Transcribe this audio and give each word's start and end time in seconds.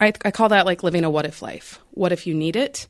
I, 0.00 0.12
I 0.24 0.30
call 0.30 0.50
that 0.50 0.66
like 0.66 0.82
living 0.82 1.04
a 1.04 1.10
what 1.10 1.26
if 1.26 1.42
life. 1.42 1.80
What 1.92 2.12
if 2.12 2.26
you 2.26 2.34
need 2.34 2.56
it? 2.56 2.86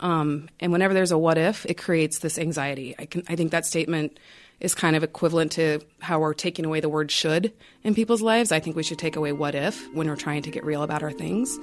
Um, 0.00 0.48
and 0.60 0.72
whenever 0.72 0.94
there's 0.94 1.12
a 1.12 1.18
what 1.18 1.38
if, 1.38 1.66
it 1.66 1.74
creates 1.74 2.18
this 2.18 2.38
anxiety. 2.38 2.94
I 2.98 3.06
can 3.06 3.22
I 3.28 3.36
think 3.36 3.50
that 3.50 3.66
statement 3.66 4.18
is 4.60 4.74
kind 4.74 4.94
of 4.94 5.02
equivalent 5.02 5.52
to 5.52 5.80
how 6.00 6.20
we're 6.20 6.34
taking 6.34 6.66
away 6.66 6.80
the 6.80 6.88
word 6.88 7.10
should 7.10 7.52
in 7.82 7.94
people's 7.94 8.22
lives. 8.22 8.52
I 8.52 8.60
think 8.60 8.76
we 8.76 8.82
should 8.82 8.98
take 8.98 9.16
away 9.16 9.32
what 9.32 9.54
if 9.54 9.92
when 9.94 10.06
we're 10.08 10.16
trying 10.16 10.42
to 10.42 10.50
get 10.50 10.64
real 10.64 10.82
about 10.82 11.02
our 11.02 11.12
things. 11.12 11.58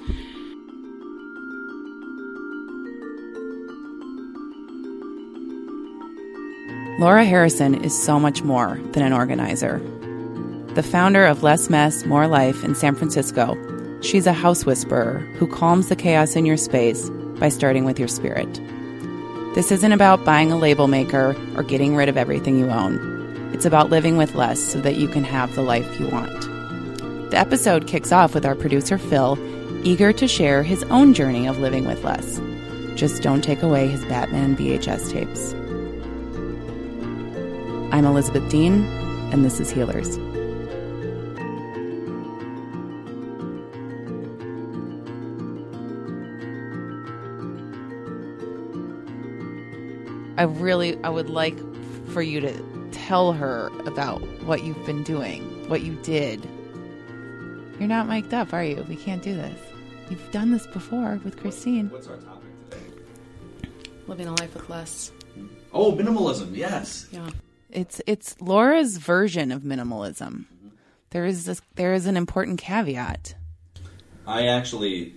Laura 7.00 7.24
Harrison 7.24 7.76
is 7.84 7.96
so 7.96 8.20
much 8.20 8.42
more 8.42 8.80
than 8.94 9.04
an 9.04 9.14
organizer. 9.14 9.80
The 10.74 10.82
founder 10.82 11.26
of 11.26 11.44
Less 11.44 11.70
Mess, 11.70 12.06
More 12.06 12.28
Life 12.28 12.64
in 12.64 12.74
San 12.74 12.96
Francisco, 12.96 13.56
she's 14.02 14.28
a 14.28 14.34
house 14.34 14.66
whisperer 14.66 15.20
who 15.38 15.48
calms 15.48 15.90
the 15.90 15.96
chaos 15.96 16.36
in 16.36 16.46
your 16.46 16.58
space 16.58 17.10
by 17.40 17.50
starting 17.50 17.86
with 17.86 18.00
your 18.00 18.08
spirit. 18.08 18.52
This 19.56 19.72
isn't 19.72 19.92
about 19.92 20.24
buying 20.24 20.52
a 20.52 20.58
label 20.58 20.88
maker 20.88 21.36
or 21.56 21.64
getting 21.64 21.96
rid 21.96 22.10
of 22.10 22.18
everything 22.18 22.60
you 22.60 22.70
own. 22.70 23.52
It's 23.54 23.66
about 23.66 23.90
living 23.90 24.18
with 24.18 24.36
less 24.36 24.60
so 24.60 24.80
that 24.82 24.98
you 24.98 25.08
can 25.08 25.24
have 25.24 25.56
the 25.56 25.64
life 25.64 26.00
you 26.00 26.08
want. 26.08 26.42
The 27.32 27.38
episode 27.38 27.88
kicks 27.88 28.12
off 28.12 28.34
with 28.34 28.46
our 28.46 28.56
producer 28.56 28.98
Phil, 28.98 29.38
eager 29.84 30.14
to 30.14 30.28
share 30.28 30.64
his 30.64 30.84
own 30.86 31.14
journey 31.14 31.48
of 31.48 31.60
living 31.60 31.86
with 31.86 32.04
less. 32.04 32.40
Just 32.96 33.22
don't 33.24 33.44
take 33.44 33.64
away 33.64 33.88
his 33.88 34.04
Batman 34.06 34.56
VHS 34.56 35.12
tapes. 35.12 35.54
I'm 37.94 38.06
Elizabeth 38.06 38.48
Dean, 38.50 38.86
and 39.32 39.44
this 39.44 39.60
is 39.60 39.72
Healers. 39.72 40.18
I 50.38 50.44
really, 50.44 51.04
I 51.04 51.10
would 51.10 51.30
like 51.30 51.58
for 52.10 52.22
you 52.22 52.40
to 52.42 52.90
tell 52.92 53.34
her 53.34 53.72
about 53.86 54.22
what 54.44 54.64
you've 54.64 54.86
been 54.86 55.04
doing, 55.04 55.42
what 55.68 55.82
you 55.82 55.96
did. 56.04 56.48
You're 57.80 57.88
not 57.88 58.08
mic'd 58.08 58.34
up, 58.34 58.54
are 58.54 58.64
you? 58.64 58.86
We 58.88 58.96
can't 58.96 59.24
do 59.24 59.36
this. 59.36 59.60
You've 60.10 60.32
done 60.32 60.52
this 60.52 60.68
before 60.68 61.20
with 61.24 61.40
Christine. 61.40 61.90
What's 61.90 62.08
our 62.08 62.18
topic 62.18 62.70
today? 62.70 63.70
Living 64.08 64.28
a 64.28 64.36
life 64.36 64.54
with 64.54 64.70
less. 64.70 65.12
Oh, 65.74 65.94
minimalism. 65.94 66.56
Yes. 66.56 67.08
Yeah. 67.12 67.30
It's 67.70 68.02
it's 68.08 68.40
Laura's 68.40 68.98
version 68.98 69.52
of 69.52 69.64
minimalism. 69.64 70.46
There 71.10 71.26
is 71.26 71.46
this, 71.46 71.62
there 71.76 71.94
is 71.94 72.06
an 72.06 72.16
important 72.16 72.60
caveat. 72.60 73.36
I 74.26 74.48
actually 74.48 75.16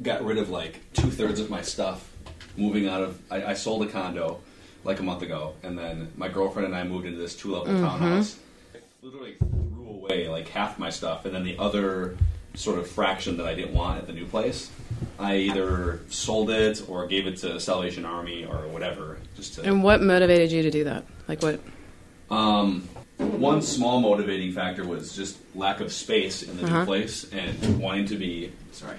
got 0.00 0.24
rid 0.24 0.38
of 0.38 0.50
like 0.50 0.92
two 0.92 1.10
thirds 1.10 1.40
of 1.40 1.50
my 1.50 1.62
stuff 1.62 2.10
moving 2.58 2.88
out 2.88 3.02
of. 3.02 3.18
I, 3.30 3.46
I 3.46 3.54
sold 3.54 3.82
a 3.84 3.86
condo 3.86 4.40
like 4.84 5.00
a 5.00 5.02
month 5.02 5.22
ago, 5.22 5.54
and 5.62 5.78
then 5.78 6.12
my 6.16 6.28
girlfriend 6.28 6.66
and 6.66 6.76
I 6.76 6.84
moved 6.84 7.06
into 7.06 7.18
this 7.18 7.36
two 7.36 7.54
level 7.54 7.66
townhouse. 7.80 8.38
I 8.74 8.78
literally 9.02 9.36
threw 9.38 9.88
away 9.88 10.28
like 10.28 10.48
half 10.48 10.78
my 10.78 10.90
stuff, 10.90 11.24
and 11.24 11.34
then 11.34 11.44
the 11.44 11.58
other 11.58 12.16
sort 12.54 12.78
of 12.78 12.88
fraction 12.90 13.36
that 13.36 13.46
I 13.46 13.54
didn't 13.54 13.74
want 13.74 13.98
at 13.98 14.06
the 14.06 14.12
new 14.12 14.26
place, 14.26 14.70
I 15.18 15.36
either 15.36 16.00
sold 16.08 16.50
it 16.50 16.88
or 16.88 17.06
gave 17.06 17.26
it 17.26 17.36
to 17.38 17.60
Salvation 17.60 18.04
Army 18.04 18.44
or 18.44 18.66
whatever. 18.68 19.18
Just 19.36 19.54
to 19.54 19.62
And 19.62 19.82
what 19.82 20.02
motivated 20.02 20.50
you 20.50 20.62
to 20.62 20.70
do 20.70 20.84
that? 20.84 21.04
Like 21.28 21.42
what? 21.42 21.60
Um, 22.30 22.88
one 23.18 23.62
small 23.62 24.00
motivating 24.00 24.52
factor 24.52 24.84
was 24.84 25.14
just 25.14 25.38
lack 25.54 25.80
of 25.80 25.92
space 25.92 26.42
in 26.42 26.56
the 26.56 26.68
new 26.68 26.84
place 26.84 27.30
and 27.32 27.80
wanting 27.80 28.06
to 28.06 28.16
be. 28.16 28.52
Sorry, 28.72 28.96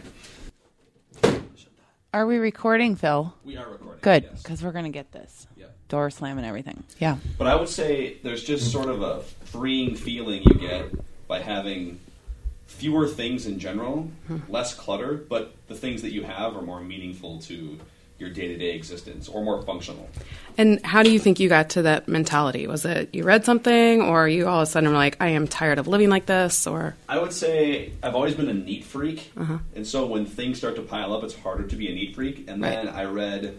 Are 2.13 2.25
we 2.25 2.37
recording, 2.37 2.95
Phil? 2.95 3.33
we 3.43 3.55
are 3.55 3.69
recording. 3.69 3.99
Good, 4.01 4.23
yes. 4.23 4.41
because 4.41 4.63
we're 4.63 4.71
gonna 4.71 4.89
get 4.89 5.11
this 5.11 5.45
Yeah. 5.55 5.67
door 5.89 6.09
slam 6.09 6.37
and 6.37 6.47
everything. 6.47 6.83
Yeah. 6.99 7.17
But 7.37 7.45
I 7.47 7.55
would 7.55 7.69
say 7.69 8.17
there's 8.23 8.43
just 8.43 8.71
sort 8.71 8.89
of 8.89 9.01
a 9.03 9.21
freeing 9.45 9.95
feeling 9.95 10.41
you 10.43 10.55
get 10.55 10.91
by 11.27 11.39
having 11.39 11.99
fewer 12.65 13.07
things 13.07 13.45
in 13.45 13.59
general, 13.59 14.09
hmm. 14.27 14.37
less 14.47 14.73
clutter, 14.73 15.13
but 15.13 15.53
the 15.67 15.75
things 15.75 16.01
that 16.01 16.11
you 16.11 16.23
have 16.23 16.55
are 16.55 16.61
more 16.63 16.81
meaningful 16.81 17.39
to 17.41 17.79
your 18.19 18.29
day 18.29 18.47
to 18.49 18.57
day 18.57 18.75
existence 18.75 19.27
or 19.29 19.43
more 19.43 19.61
functional. 19.63 20.09
And 20.57 20.85
how 20.85 21.03
do 21.03 21.11
you 21.11 21.19
think 21.19 21.39
you 21.39 21.47
got 21.47 21.69
to 21.71 21.83
that 21.83 22.07
mentality? 22.09 22.67
Was 22.67 22.83
it 22.85 23.09
you 23.13 23.23
read 23.23 23.45
something, 23.45 24.01
or 24.01 24.27
you 24.27 24.47
all 24.47 24.57
of 24.61 24.63
a 24.63 24.65
sudden 24.71 24.89
were 24.89 24.95
like, 24.95 25.15
I 25.21 25.29
am 25.29 25.47
tired 25.47 25.79
of 25.79 25.87
living 25.87 26.09
like 26.09 26.25
this, 26.25 26.67
or 26.67 26.95
I 27.07 27.17
would 27.19 27.31
say 27.31 27.93
I've 28.03 28.15
always 28.15 28.35
been 28.35 28.49
a 28.49 28.53
neat 28.53 28.83
freak, 28.83 29.31
and 29.75 29.87
so 29.87 30.05
when 30.05 30.25
things 30.25 30.57
start 30.57 30.75
to 30.75 30.81
pile 30.81 31.13
up, 31.13 31.23
it's 31.23 31.35
harder 31.35 31.63
to 31.65 31.75
be 31.75 31.87
a 31.89 31.93
neat 31.93 32.13
freak. 32.15 32.49
And 32.49 32.61
then 32.63 32.87
Right. 32.87 32.95
I 32.95 33.05
read, 33.05 33.57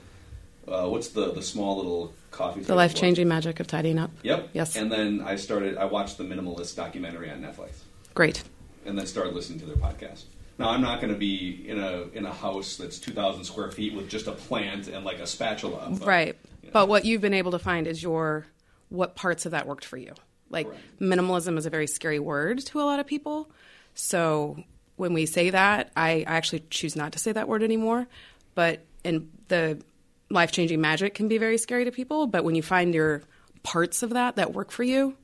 uh, 0.69 0.89
what's 0.89 1.09
the 1.09 1.33
the 1.33 1.43
small 1.43 1.77
little 1.79 2.13
coffee? 2.31 2.61
the 2.61 2.75
life 2.75 2.95
changing 2.95 3.29
magic 3.29 3.61
of 3.61 3.67
tidying 3.67 3.99
up? 3.99 4.11
Yep. 4.23 4.51
Yes. 4.53 4.77
And 4.77 4.93
then 4.93 5.23
I 5.25 5.37
started. 5.37 5.79
I 5.79 5.87
watched 5.87 6.19
the 6.19 6.25
Minimalist 6.25 6.77
documentary 6.77 7.31
on 7.31 7.41
Netflix, 7.41 7.71
Great. 8.13 8.43
and 8.85 8.99
then 8.99 9.07
started 9.07 9.35
listening 9.35 9.59
to 9.61 9.67
their 9.67 9.77
podcast. 9.77 10.25
Now 10.61 10.69
I'm 10.71 10.83
not 10.83 11.01
going 11.01 11.11
to 11.13 11.19
be 11.19 11.65
in 11.67 11.81
a 11.81 12.03
in 12.13 12.27
a 12.27 12.33
house 12.33 12.77
that's 12.77 12.99
2,000 12.99 13.45
square 13.45 13.71
feet 13.71 13.95
with 13.95 14.11
just 14.11 14.27
a 14.27 14.33
plant 14.33 14.89
and 14.89 15.07
like 15.07 15.19
a 15.19 15.27
spatula. 15.27 15.89
but- 15.99 16.07
Right. 16.07 16.37
But 16.71 16.87
what 16.89 17.07
you've 17.07 17.23
been 17.23 17.33
able 17.35 17.53
to 17.53 17.59
find 17.59 17.87
is 17.87 18.03
your 18.03 18.47
what 18.91 19.17
parts 19.17 19.47
of 19.47 19.53
that 19.53 19.67
worked 19.67 19.87
for 19.87 19.97
you. 19.97 20.13
Like 20.51 20.67
Correct. 20.67 21.01
minimalism 21.01 21.57
is 21.57 21.65
a 21.65 21.71
very 21.71 21.87
scary 21.87 22.19
word 22.19 22.59
to 22.67 22.81
a 22.81 22.85
lot 22.85 23.01
of 23.01 23.07
people. 23.07 23.51
So 23.95 24.63
when 24.97 25.15
we 25.15 25.25
say 25.25 25.49
that, 25.49 25.91
I, 25.97 26.25
I 26.27 26.37
actually 26.37 26.65
choose 26.69 26.95
not 26.95 27.13
to 27.13 27.19
say 27.19 27.33
that 27.33 27.49
word 27.49 27.63
anymore. 27.63 28.07
But 28.55 28.85
and 29.03 29.31
the 29.49 29.83
life 30.29 30.53
changing 30.53 30.83
magic 30.83 31.15
can 31.15 31.27
be 31.27 31.39
very 31.39 31.57
scary 31.57 31.87
to 31.87 31.91
people. 31.91 32.27
But 32.27 32.45
when 32.45 32.55
you 32.55 32.63
find 32.63 32.95
your 32.95 33.23
parts 33.63 34.03
of 34.03 34.11
that 34.11 34.37
that 34.37 34.53
work 34.53 34.71
for 34.71 34.83
you, 34.83 35.17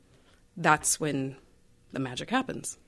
that's 0.57 0.99
when 0.99 1.37
the 1.93 2.01
magic 2.01 2.31
happens. 2.31 2.79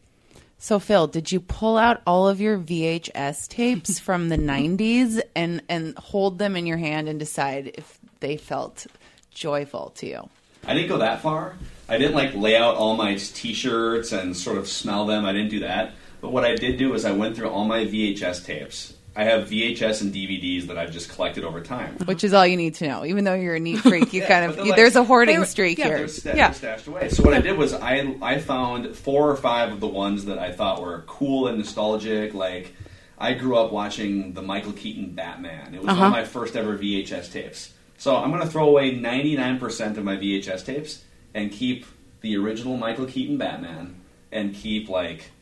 So 0.58 0.80
Phil, 0.80 1.06
did 1.06 1.30
you 1.30 1.38
pull 1.38 1.78
out 1.78 2.02
all 2.04 2.28
of 2.28 2.40
your 2.40 2.58
VHS 2.58 3.48
tapes 3.48 3.98
from 4.00 4.28
the 4.28 4.36
90s 4.36 5.20
and 5.36 5.62
and 5.68 5.96
hold 5.96 6.38
them 6.38 6.56
in 6.56 6.66
your 6.66 6.78
hand 6.78 7.08
and 7.08 7.18
decide 7.18 7.72
if 7.74 7.98
they 8.20 8.36
felt 8.36 8.86
joyful 9.30 9.90
to 9.96 10.06
you? 10.06 10.28
I 10.66 10.74
didn't 10.74 10.88
go 10.88 10.98
that 10.98 11.22
far. 11.22 11.54
I 11.88 11.96
didn't 11.96 12.14
like 12.14 12.34
lay 12.34 12.56
out 12.56 12.74
all 12.74 12.96
my 12.96 13.14
T-shirts 13.14 14.12
and 14.12 14.36
sort 14.36 14.58
of 14.58 14.68
smell 14.68 15.06
them. 15.06 15.24
I 15.24 15.32
didn't 15.32 15.50
do 15.50 15.60
that. 15.60 15.92
But 16.20 16.32
what 16.32 16.44
I 16.44 16.56
did 16.56 16.76
do 16.76 16.92
is 16.94 17.04
I 17.04 17.12
went 17.12 17.36
through 17.36 17.48
all 17.48 17.64
my 17.64 17.84
VHS 17.84 18.44
tapes. 18.44 18.94
I 19.18 19.24
have 19.24 19.48
VHS 19.48 20.00
and 20.02 20.14
DVDs 20.14 20.68
that 20.68 20.78
I've 20.78 20.92
just 20.92 21.10
collected 21.10 21.42
over 21.42 21.60
time. 21.60 21.96
Which 22.04 22.22
is 22.22 22.32
all 22.32 22.46
you 22.46 22.56
need 22.56 22.76
to 22.76 22.86
know. 22.86 23.04
Even 23.04 23.24
though 23.24 23.34
you're 23.34 23.56
a 23.56 23.60
neat 23.60 23.78
freak, 23.80 24.12
you 24.12 24.20
Yeah, 24.22 24.28
kind 24.28 24.50
of 24.50 24.56
like- 24.58 24.76
there's 24.76 24.94
a 24.94 25.02
hoarding 25.02 25.44
streak 25.44 25.78
yeah, 25.78 25.86
here. 25.88 25.98
They're, 25.98 26.08
sta- 26.08 26.28
Yeah. 26.36 26.46
they're 26.48 26.54
stashed 26.54 26.86
away. 26.86 27.08
So 27.08 27.24
what 27.24 27.34
I 27.34 27.40
did 27.40 27.58
was 27.58 27.74
I 27.74 28.14
I 28.22 28.38
found 28.38 28.94
four 28.94 29.28
or 29.28 29.34
five 29.36 29.72
of 29.72 29.80
the 29.80 29.88
ones 29.88 30.26
that 30.26 30.38
I 30.38 30.52
thought 30.52 30.80
were 30.80 31.02
cool 31.08 31.48
and 31.48 31.58
nostalgic. 31.58 32.32
Like 32.32 32.72
I 33.18 33.34
grew 33.34 33.56
up 33.56 33.72
watching 33.72 34.34
the 34.34 34.42
Michael 34.42 34.70
Keaton 34.72 35.10
Batman. 35.14 35.74
It 35.74 35.80
was 35.80 35.88
Uh-huh. 35.88 35.98
one 35.98 36.06
of 36.06 36.12
my 36.12 36.24
first 36.24 36.54
ever 36.54 36.78
VHS 36.78 37.32
tapes. 37.32 37.72
So 37.96 38.14
I'm 38.14 38.30
going 38.30 38.42
to 38.42 38.48
throw 38.48 38.68
away 38.68 38.94
99% 38.94 39.96
of 39.96 40.04
my 40.04 40.14
VHS 40.14 40.64
tapes 40.64 41.02
and 41.34 41.50
keep 41.50 41.84
the 42.20 42.36
original 42.36 42.76
Michael 42.76 43.06
Keaton 43.06 43.36
Batman 43.36 43.96
and 44.30 44.54
keep 44.54 44.88
like 44.88 45.32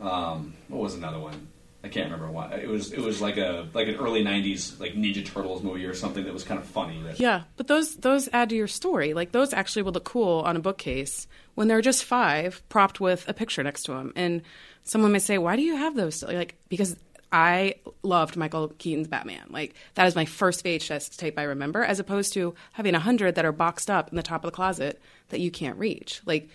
um, 0.00 0.54
what 0.68 0.80
was 0.80 0.94
another 0.94 1.18
one? 1.18 1.48
I 1.82 1.88
can't 1.88 2.10
remember 2.10 2.30
what. 2.30 2.52
It 2.52 2.68
was 2.68 2.92
it 2.92 3.00
was 3.00 3.20
like 3.22 3.38
a 3.38 3.68
like 3.72 3.88
an 3.88 3.96
early 3.96 4.22
'90s 4.22 4.78
like 4.78 4.94
Ninja 4.94 5.24
Turtles 5.24 5.62
movie 5.62 5.86
or 5.86 5.94
something 5.94 6.24
that 6.24 6.32
was 6.32 6.44
kind 6.44 6.60
of 6.60 6.66
funny. 6.66 7.02
That, 7.02 7.18
Yeah, 7.18 7.44
but 7.56 7.68
those 7.68 7.96
those 7.96 8.28
add 8.32 8.50
to 8.50 8.56
your 8.56 8.66
story. 8.66 9.14
Like 9.14 9.32
those 9.32 9.54
actually 9.54 9.82
will 9.82 9.92
look 9.92 10.04
cool 10.04 10.40
on 10.40 10.56
a 10.56 10.60
bookcase 10.60 11.26
when 11.54 11.68
they're 11.68 11.80
just 11.80 12.04
five, 12.04 12.62
propped 12.68 13.00
with 13.00 13.26
a 13.28 13.34
picture 13.34 13.62
next 13.62 13.84
to 13.84 13.92
them. 13.92 14.12
And 14.14 14.42
someone 14.84 15.12
may 15.12 15.18
say, 15.20 15.38
"Why 15.38 15.56
do 15.56 15.62
you 15.62 15.76
have 15.76 15.96
those?" 15.96 16.16
still?" 16.16 16.32
Like 16.32 16.56
because 16.68 16.96
I 17.32 17.76
loved 18.02 18.36
Michael 18.36 18.68
Keaton's 18.78 19.08
Batman. 19.08 19.46
Like 19.50 19.74
that 19.94 20.06
is 20.06 20.14
my 20.14 20.24
first 20.24 20.64
VHS 20.64 21.16
tape 21.16 21.38
I 21.38 21.44
remember, 21.44 21.82
as 21.82 22.00
opposed 22.00 22.32
to 22.34 22.54
having 22.72 22.94
a 22.94 23.00
hundred 23.00 23.36
that 23.36 23.44
are 23.44 23.52
boxed 23.52 23.90
up 23.90 24.10
in 24.10 24.16
the 24.16 24.22
top 24.22 24.44
of 24.44 24.50
the 24.50 24.54
closet 24.54 25.00
that 25.28 25.40
you 25.40 25.50
can't 25.50 25.78
reach. 25.78 26.20
Like 26.26 26.48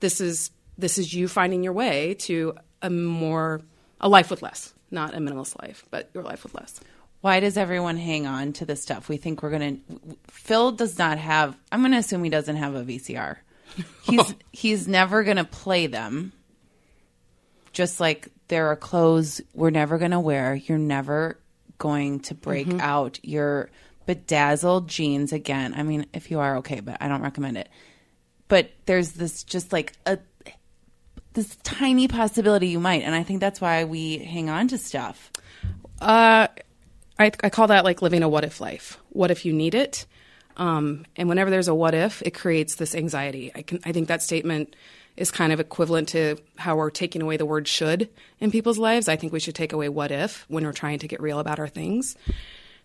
this 0.00 0.20
is 0.20 0.50
this 0.78 0.98
is 0.98 1.12
you 1.12 1.28
finding 1.28 1.62
your 1.62 1.72
way 1.72 2.14
to 2.14 2.54
a 2.80 2.90
more 2.90 3.60
a 4.00 4.08
life 4.08 4.30
with 4.30 4.42
less, 4.42 4.74
not 4.92 5.14
a 5.14 5.18
minimalist 5.18 5.60
life, 5.60 5.84
but 5.90 6.10
your 6.14 6.22
life 6.22 6.42
with 6.42 6.54
less. 6.54 6.80
Why 7.20 7.40
does 7.40 7.56
everyone 7.56 7.96
hang 7.96 8.26
on 8.26 8.52
to 8.54 8.66
this 8.66 8.82
stuff? 8.82 9.08
We 9.08 9.16
think 9.16 9.42
we're 9.42 9.50
going 9.50 9.82
to. 9.88 10.16
Phil 10.28 10.72
does 10.72 10.98
not 10.98 11.18
have. 11.18 11.56
I'm 11.70 11.80
going 11.80 11.92
to 11.92 11.98
assume 11.98 12.24
he 12.24 12.30
doesn't 12.30 12.56
have 12.56 12.74
a 12.74 12.82
VCR. 12.82 13.36
He's 14.02 14.34
he's 14.52 14.86
never 14.86 15.22
going 15.22 15.38
to 15.38 15.44
play 15.44 15.86
them. 15.86 16.32
Just 17.72 18.00
like 18.00 18.28
there 18.48 18.66
are 18.66 18.76
clothes 18.76 19.40
we're 19.54 19.70
never 19.70 19.96
going 19.96 20.10
to 20.10 20.20
wear. 20.20 20.54
You're 20.54 20.76
never 20.76 21.38
going 21.78 22.20
to 22.20 22.34
break 22.34 22.66
mm-hmm. 22.66 22.80
out 22.80 23.18
your 23.22 23.70
bedazzled 24.04 24.88
jeans 24.88 25.32
again. 25.32 25.74
I 25.74 25.84
mean, 25.84 26.06
if 26.12 26.30
you 26.30 26.40
are 26.40 26.58
okay, 26.58 26.80
but 26.80 26.98
I 27.00 27.08
don't 27.08 27.22
recommend 27.22 27.56
it. 27.56 27.68
But 28.48 28.70
there's 28.84 29.12
this 29.12 29.42
just 29.42 29.72
like 29.72 29.94
a 30.04 30.18
this 31.34 31.56
tiny 31.62 32.08
possibility 32.08 32.68
you 32.68 32.80
might. 32.80 33.02
And 33.02 33.14
I 33.14 33.22
think 33.22 33.40
that's 33.40 33.60
why 33.60 33.84
we 33.84 34.18
hang 34.18 34.50
on 34.50 34.68
to 34.68 34.78
stuff. 34.78 35.30
Uh, 36.00 36.48
I, 37.18 37.32
I 37.42 37.50
call 37.50 37.68
that 37.68 37.84
like 37.84 38.02
living 38.02 38.22
a 38.22 38.28
what 38.28 38.44
if 38.44 38.60
life. 38.60 38.98
What 39.10 39.30
if 39.30 39.44
you 39.44 39.52
need 39.52 39.74
it? 39.74 40.06
Um, 40.56 41.06
and 41.16 41.28
whenever 41.28 41.50
there's 41.50 41.68
a 41.68 41.74
what 41.74 41.94
if, 41.94 42.22
it 42.22 42.32
creates 42.32 42.74
this 42.74 42.94
anxiety. 42.94 43.52
I 43.54 43.62
can 43.62 43.80
I 43.84 43.92
think 43.92 44.08
that 44.08 44.22
statement 44.22 44.76
is 45.16 45.30
kind 45.30 45.52
of 45.52 45.60
equivalent 45.60 46.08
to 46.08 46.36
how 46.56 46.76
we're 46.76 46.90
taking 46.90 47.22
away 47.22 47.36
the 47.36 47.46
word 47.46 47.68
should 47.68 48.08
in 48.40 48.50
people's 48.50 48.78
lives. 48.78 49.08
I 49.08 49.16
think 49.16 49.32
we 49.32 49.40
should 49.40 49.54
take 49.54 49.72
away 49.72 49.88
what 49.88 50.10
if 50.10 50.44
when 50.48 50.64
we're 50.64 50.72
trying 50.72 50.98
to 51.00 51.08
get 51.08 51.20
real 51.20 51.38
about 51.38 51.58
our 51.58 51.68
things. 51.68 52.16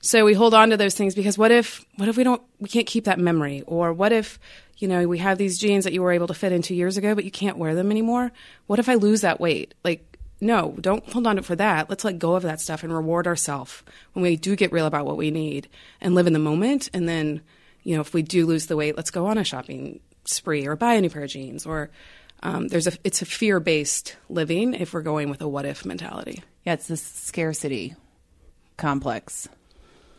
So 0.08 0.24
we 0.24 0.34
hold 0.34 0.54
on 0.54 0.70
to 0.70 0.78
those 0.78 0.96
things 0.96 1.16
because 1.16 1.38
what 1.38 1.52
if 1.52 1.84
what 1.98 2.08
if 2.08 2.16
we 2.16 2.24
don't 2.24 2.42
we 2.60 2.70
can't 2.70 2.88
keep 2.88 3.04
that 3.04 3.20
memory 3.20 3.64
or 3.68 3.92
what 3.92 4.14
if 4.14 4.40
you 4.78 4.88
know 4.88 5.06
we 5.06 5.18
have 5.18 5.38
these 5.38 5.60
jeans 5.60 5.84
that 5.84 5.92
you 5.92 6.02
were 6.02 6.14
able 6.14 6.28
to 6.28 6.34
fit 6.34 6.54
in 6.54 6.62
2 6.62 6.74
years 6.74 6.96
ago 6.96 7.14
but 7.14 7.26
you 7.26 7.32
can't 7.32 7.58
wear 7.58 7.76
them 7.76 7.92
anymore? 7.92 8.32
What 8.68 8.80
if 8.80 8.88
I 8.88 8.94
lose 8.94 9.20
that 9.22 9.42
weight? 9.42 9.74
Like 9.84 10.18
no, 10.40 10.78
don't 10.80 11.04
hold 11.12 11.28
on 11.28 11.36
to 11.36 11.42
it 11.42 11.46
for 11.46 11.58
that. 11.58 11.90
Let's 11.90 12.06
let 12.06 12.20
go 12.20 12.36
of 12.36 12.44
that 12.44 12.62
stuff 12.62 12.84
and 12.84 12.94
reward 12.94 13.28
ourselves 13.28 13.84
when 14.14 14.24
we 14.24 14.38
do 14.38 14.56
get 14.56 14.72
real 14.72 14.86
about 14.86 15.06
what 15.06 15.18
we 15.18 15.30
need 15.30 15.68
and 16.00 16.16
live 16.16 16.28
in 16.28 16.34
the 16.34 16.40
moment 16.40 16.90
and 16.94 17.10
then 17.10 17.42
you 17.84 17.96
know, 17.96 18.02
if 18.02 18.14
we 18.14 18.22
do 18.22 18.46
lose 18.46 18.68
the 18.68 18.78
weight, 18.78 18.96
let's 18.96 19.12
go 19.12 19.28
on 19.28 19.38
a 19.38 19.44
shopping 19.44 20.00
spree 20.24 20.68
or 20.68 20.76
buy 20.76 20.94
a 20.94 21.02
new 21.02 21.10
pair 21.10 21.24
of 21.24 21.30
jeans. 21.30 21.66
Or 21.66 21.90
um, 22.44 22.68
there's 22.68 22.88
a 22.88 22.94
it's 23.04 23.22
a 23.22 23.26
fear 23.26 23.60
based 23.60 24.16
living 24.30 24.74
if 24.74 24.94
we're 24.94 25.02
going 25.02 25.30
with 25.30 25.42
a 25.42 25.48
what 25.48 25.66
if 25.66 25.86
mentality. 25.86 26.44
Yeah, 26.66 26.74
it's 26.74 26.88
this 26.88 27.02
scarcity 27.02 27.96
complex, 28.76 29.48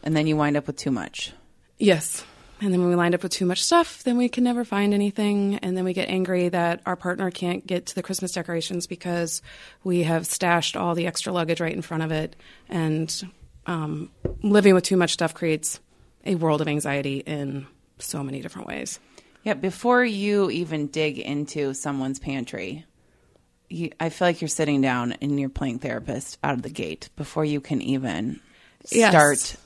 and 0.03 0.17
then 0.17 0.27
you 0.27 0.37
wind 0.37 0.57
up 0.57 0.67
with 0.67 0.77
too 0.77 0.91
much. 0.91 1.33
Yes. 1.79 2.25
And 2.61 2.73
then 2.73 2.81
when 2.81 2.89
we 2.89 2.97
wind 2.97 3.15
up 3.15 3.23
with 3.23 3.33
too 3.33 3.47
much 3.47 3.63
stuff, 3.63 4.03
then 4.03 4.17
we 4.17 4.29
can 4.29 4.43
never 4.43 4.65
find 4.65 4.93
anything. 4.93 5.57
And 5.57 5.77
then 5.77 5.85
we 5.85 5.93
get 5.93 6.09
angry 6.09 6.49
that 6.49 6.81
our 6.87 6.97
partner 6.97 7.31
can't 7.31 7.65
get 7.65 7.87
to 7.87 7.95
the 7.95 8.03
Christmas 8.03 8.33
decorations 8.33 8.87
because 8.87 9.43
we 9.85 10.03
have 10.03 10.27
stashed 10.27 10.77
all 10.77 10.95
the 10.95 11.07
extra 11.07 11.33
luggage 11.33 11.61
right 11.61 11.73
in 11.75 11.83
front 11.83 12.03
of 12.03 12.11
it. 12.11 12.35
And 12.69 13.33
um, 13.67 14.11
living 14.43 14.75
with 14.75 14.85
too 14.85 14.97
much 14.97 15.13
stuff 15.13 15.35
creates 15.35 15.79
a 16.27 16.35
world 16.35 16.61
of 16.61 16.67
anxiety 16.67 17.19
in 17.19 17.67
so 17.99 18.25
many 18.25 18.41
different 18.41 18.67
ways. 18.67 18.99
Yeah, 19.45 19.55
before 19.55 20.05
you 20.05 20.51
even 20.51 20.89
dig 20.89 21.19
into 21.19 21.75
someone's 21.75 22.19
pantry, 22.19 22.85
you, 23.69 23.93
I 24.01 24.09
feel 24.09 24.29
like 24.29 24.41
you're 24.41 24.49
sitting 24.49 24.81
down 24.81 25.13
and 25.13 25.39
you're 25.39 25.49
playing 25.49 25.79
therapist 25.79 26.39
out 26.43 26.55
of 26.55 26.63
the 26.63 26.71
gate 26.71 27.09
before 27.15 27.45
you 27.45 27.61
can 27.61 27.81
even 27.83 28.41
Yes. 28.91 29.11
start 29.11 29.57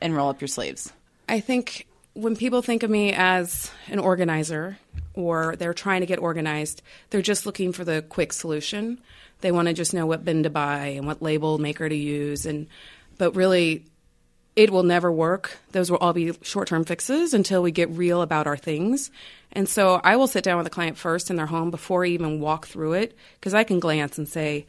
and 0.00 0.14
roll 0.14 0.28
up 0.28 0.40
your 0.40 0.48
sleeves. 0.48 0.92
I 1.28 1.40
think 1.40 1.86
when 2.14 2.36
people 2.36 2.62
think 2.62 2.82
of 2.82 2.90
me 2.90 3.12
as 3.12 3.70
an 3.88 3.98
organizer 3.98 4.78
or 5.14 5.56
they're 5.56 5.74
trying 5.74 6.00
to 6.00 6.06
get 6.06 6.18
organized, 6.18 6.82
they're 7.10 7.22
just 7.22 7.46
looking 7.46 7.72
for 7.72 7.84
the 7.84 8.02
quick 8.08 8.32
solution. 8.32 9.00
They 9.40 9.52
want 9.52 9.68
to 9.68 9.74
just 9.74 9.94
know 9.94 10.06
what 10.06 10.24
bin 10.24 10.42
to 10.42 10.50
buy 10.50 10.86
and 10.88 11.06
what 11.06 11.22
label 11.22 11.58
maker 11.58 11.88
to 11.88 11.94
use 11.94 12.46
and 12.46 12.66
but 13.18 13.36
really 13.36 13.84
it 14.56 14.70
will 14.70 14.82
never 14.82 15.12
work. 15.12 15.56
Those 15.70 15.88
will 15.88 15.98
all 15.98 16.12
be 16.12 16.32
short-term 16.42 16.84
fixes 16.84 17.32
until 17.32 17.62
we 17.62 17.70
get 17.70 17.90
real 17.90 18.22
about 18.22 18.48
our 18.48 18.56
things. 18.56 19.12
And 19.52 19.68
so 19.68 20.00
I 20.02 20.16
will 20.16 20.26
sit 20.26 20.42
down 20.42 20.58
with 20.58 20.66
a 20.66 20.70
client 20.70 20.98
first 20.98 21.30
in 21.30 21.36
their 21.36 21.46
home 21.46 21.70
before 21.70 22.04
I 22.04 22.08
even 22.08 22.40
walk 22.40 22.66
through 22.66 22.94
it 22.94 23.16
because 23.38 23.54
I 23.54 23.62
can 23.62 23.78
glance 23.78 24.18
and 24.18 24.28
say, 24.28 24.66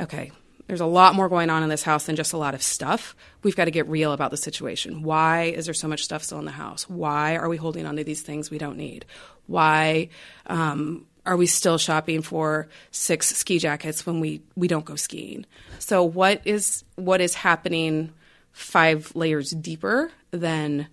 okay, 0.00 0.32
there's 0.70 0.80
a 0.80 0.86
lot 0.86 1.16
more 1.16 1.28
going 1.28 1.50
on 1.50 1.64
in 1.64 1.68
this 1.68 1.82
house 1.82 2.04
than 2.04 2.14
just 2.14 2.32
a 2.32 2.36
lot 2.36 2.54
of 2.54 2.62
stuff. 2.62 3.16
We've 3.42 3.56
got 3.56 3.64
to 3.64 3.72
get 3.72 3.88
real 3.88 4.12
about 4.12 4.30
the 4.30 4.36
situation. 4.36 5.02
Why 5.02 5.46
is 5.46 5.64
there 5.64 5.74
so 5.74 5.88
much 5.88 6.04
stuff 6.04 6.22
still 6.22 6.38
in 6.38 6.44
the 6.44 6.52
house? 6.52 6.88
Why 6.88 7.34
are 7.34 7.48
we 7.48 7.56
holding 7.56 7.86
on 7.86 7.96
to 7.96 8.04
these 8.04 8.22
things 8.22 8.52
we 8.52 8.58
don't 8.58 8.76
need? 8.76 9.04
Why 9.48 10.10
um, 10.46 11.06
are 11.26 11.36
we 11.36 11.46
still 11.46 11.76
shopping 11.76 12.22
for 12.22 12.68
six 12.92 13.34
ski 13.34 13.58
jackets 13.58 14.06
when 14.06 14.20
we, 14.20 14.42
we 14.54 14.68
don't 14.68 14.84
go 14.84 14.94
skiing? 14.94 15.44
So 15.80 16.04
what 16.04 16.40
is 16.44 16.84
what 16.94 17.20
is 17.20 17.34
happening 17.34 18.12
five 18.52 19.10
layers 19.16 19.50
deeper 19.50 20.12
than 20.30 20.86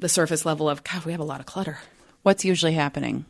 the 0.00 0.08
surface 0.08 0.44
level 0.44 0.68
of 0.68 0.82
God? 0.82 1.04
We 1.04 1.12
have 1.12 1.20
a 1.20 1.24
lot 1.24 1.38
of 1.38 1.46
clutter. 1.46 1.78
What's 2.24 2.44
usually 2.44 2.72
happening? 2.72 3.24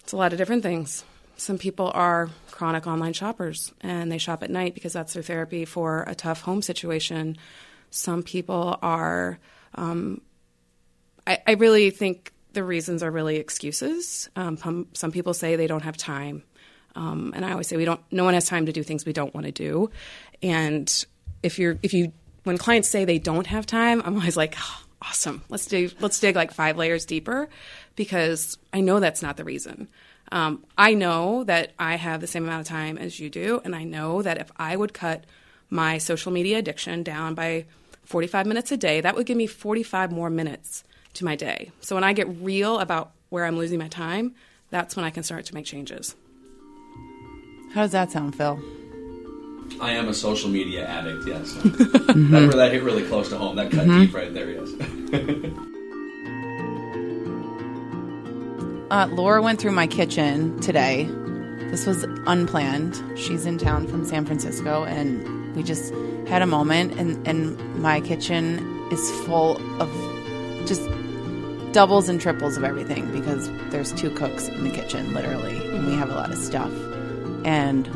It's 0.00 0.12
a 0.12 0.18
lot 0.18 0.34
of 0.34 0.38
different 0.38 0.62
things. 0.62 1.04
Some 1.36 1.58
people 1.58 1.90
are 1.94 2.30
chronic 2.50 2.86
online 2.86 3.12
shoppers 3.12 3.72
and 3.80 4.10
they 4.10 4.18
shop 4.18 4.42
at 4.42 4.50
night 4.50 4.74
because 4.74 4.92
that's 4.92 5.14
their 5.14 5.22
therapy 5.22 5.64
for 5.64 6.04
a 6.06 6.14
tough 6.14 6.42
home 6.42 6.62
situation. 6.62 7.36
Some 7.90 8.22
people 8.22 8.78
are, 8.82 9.38
um, 9.74 10.20
I, 11.26 11.38
I 11.46 11.52
really 11.52 11.90
think 11.90 12.32
the 12.52 12.64
reasons 12.64 13.02
are 13.02 13.10
really 13.10 13.36
excuses. 13.36 14.28
Um, 14.36 14.86
some 14.92 15.12
people 15.12 15.34
say 15.34 15.56
they 15.56 15.66
don't 15.66 15.82
have 15.82 15.96
time. 15.96 16.44
Um, 16.96 17.32
and 17.34 17.44
I 17.44 17.50
always 17.52 17.66
say 17.66 17.76
we 17.76 17.84
don't. 17.84 18.00
No 18.12 18.24
one 18.24 18.34
has 18.34 18.46
time 18.46 18.66
to 18.66 18.72
do 18.72 18.82
things 18.82 19.04
we 19.04 19.12
don't 19.12 19.34
want 19.34 19.46
to 19.46 19.52
do. 19.52 19.90
And 20.42 21.04
if 21.42 21.58
you're, 21.58 21.76
if 21.82 21.92
you, 21.92 22.12
when 22.44 22.56
clients 22.56 22.88
say 22.88 23.04
they 23.04 23.18
don't 23.18 23.48
have 23.48 23.66
time, 23.66 24.00
I'm 24.04 24.14
always 24.16 24.36
like, 24.36 24.54
"Oh, 24.56 24.84
awesome. 25.02 25.42
Let's 25.48 25.66
dig. 25.66 25.94
Let's 26.00 26.20
dig 26.20 26.36
like 26.36 26.52
five 26.52 26.76
layers 26.76 27.04
deeper, 27.04 27.48
because 27.96 28.58
I 28.72 28.80
know 28.80 29.00
that's 29.00 29.22
not 29.22 29.36
the 29.36 29.44
reason. 29.44 29.88
Um, 30.32 30.64
I 30.76 30.94
know 30.94 31.44
that 31.44 31.72
I 31.78 31.96
have 31.96 32.20
the 32.20 32.26
same 32.26 32.44
amount 32.44 32.62
of 32.62 32.66
time 32.66 32.98
as 32.98 33.20
you 33.20 33.30
do, 33.30 33.60
and 33.64 33.74
I 33.74 33.84
know 33.84 34.22
that 34.22 34.38
if 34.38 34.50
I 34.56 34.76
would 34.76 34.94
cut 34.94 35.24
my 35.70 35.98
social 35.98 36.32
media 36.32 36.58
addiction 36.58 37.02
down 37.02 37.34
by 37.34 37.66
45 38.04 38.46
minutes 38.46 38.72
a 38.72 38.76
day, 38.76 39.00
that 39.00 39.14
would 39.14 39.26
give 39.26 39.36
me 39.36 39.46
45 39.46 40.12
more 40.12 40.30
minutes 40.30 40.84
to 41.14 41.24
my 41.24 41.36
day. 41.36 41.70
So 41.80 41.94
when 41.94 42.04
I 42.04 42.12
get 42.12 42.28
real 42.40 42.78
about 42.78 43.12
where 43.28 43.44
I'm 43.44 43.56
losing 43.56 43.78
my 43.78 43.88
time, 43.88 44.34
that's 44.70 44.96
when 44.96 45.04
I 45.04 45.10
can 45.10 45.22
start 45.22 45.44
to 45.46 45.54
make 45.54 45.66
changes. 45.66 46.14
How 47.72 47.82
does 47.82 47.92
that 47.92 48.12
sound, 48.12 48.36
Phil? 48.36 48.60
I 49.80 49.92
am 49.92 50.08
a 50.08 50.14
social 50.14 50.48
media 50.48 50.86
addict, 50.86 51.26
yes. 51.26 51.52
that, 51.64 52.52
that 52.54 52.72
hit 52.72 52.82
really 52.82 53.06
close 53.06 53.28
to 53.30 53.38
home. 53.38 53.56
That 53.56 53.70
cut 53.70 53.86
deep 53.86 54.14
right 54.14 54.32
there, 54.32 54.50
yes. 54.50 54.70
Uh, 58.90 59.08
Laura 59.10 59.42
went 59.42 59.60
through 59.60 59.72
my 59.72 59.86
kitchen 59.86 60.60
today. 60.60 61.04
This 61.70 61.86
was 61.86 62.04
unplanned. 62.26 63.02
She's 63.18 63.46
in 63.46 63.58
town 63.58 63.86
from 63.88 64.04
San 64.04 64.24
Francisco, 64.26 64.84
and 64.84 65.56
we 65.56 65.62
just 65.62 65.92
had 66.28 66.42
a 66.42 66.46
moment. 66.46 66.98
And, 66.98 67.26
and 67.26 67.58
my 67.80 68.00
kitchen 68.00 68.88
is 68.92 69.10
full 69.22 69.56
of 69.82 69.90
just 70.66 70.82
doubles 71.72 72.08
and 72.08 72.20
triples 72.20 72.56
of 72.56 72.64
everything 72.64 73.10
because 73.10 73.50
there's 73.70 73.92
two 73.92 74.10
cooks 74.10 74.48
in 74.48 74.64
the 74.64 74.70
kitchen, 74.70 75.12
literally, 75.12 75.56
and 75.74 75.86
we 75.86 75.94
have 75.94 76.10
a 76.10 76.14
lot 76.14 76.30
of 76.30 76.38
stuff. 76.38 76.72
And 77.44 77.88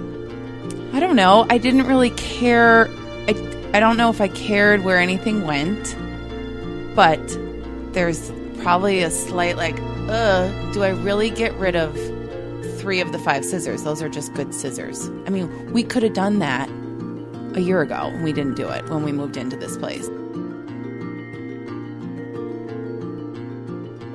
I 0.92 1.00
don't 1.00 1.16
know. 1.16 1.46
I 1.48 1.58
didn't 1.58 1.86
really 1.86 2.10
care. 2.10 2.88
I, 3.28 3.70
I 3.74 3.80
don't 3.80 3.96
know 3.96 4.10
if 4.10 4.20
I 4.20 4.28
cared 4.28 4.82
where 4.82 4.98
anything 4.98 5.46
went, 5.46 5.96
but 6.96 7.20
there's 7.92 8.32
probably 8.62 9.02
a 9.02 9.10
slight 9.10 9.56
like, 9.56 9.78
do 10.08 10.82
I 10.82 10.88
really 10.88 11.30
get 11.30 11.52
rid 11.54 11.76
of 11.76 11.94
three 12.78 13.00
of 13.00 13.12
the 13.12 13.18
five 13.18 13.44
scissors? 13.44 13.82
Those 13.82 14.00
are 14.00 14.08
just 14.08 14.32
good 14.34 14.54
scissors. 14.54 15.08
I 15.26 15.30
mean, 15.30 15.72
we 15.72 15.82
could 15.82 16.02
have 16.02 16.14
done 16.14 16.38
that 16.38 16.68
a 17.54 17.60
year 17.60 17.80
ago 17.82 18.12
we 18.22 18.32
didn't 18.32 18.54
do 18.54 18.68
it 18.68 18.88
when 18.88 19.02
we 19.02 19.12
moved 19.12 19.36
into 19.36 19.56
this 19.56 19.76
place. 19.76 20.08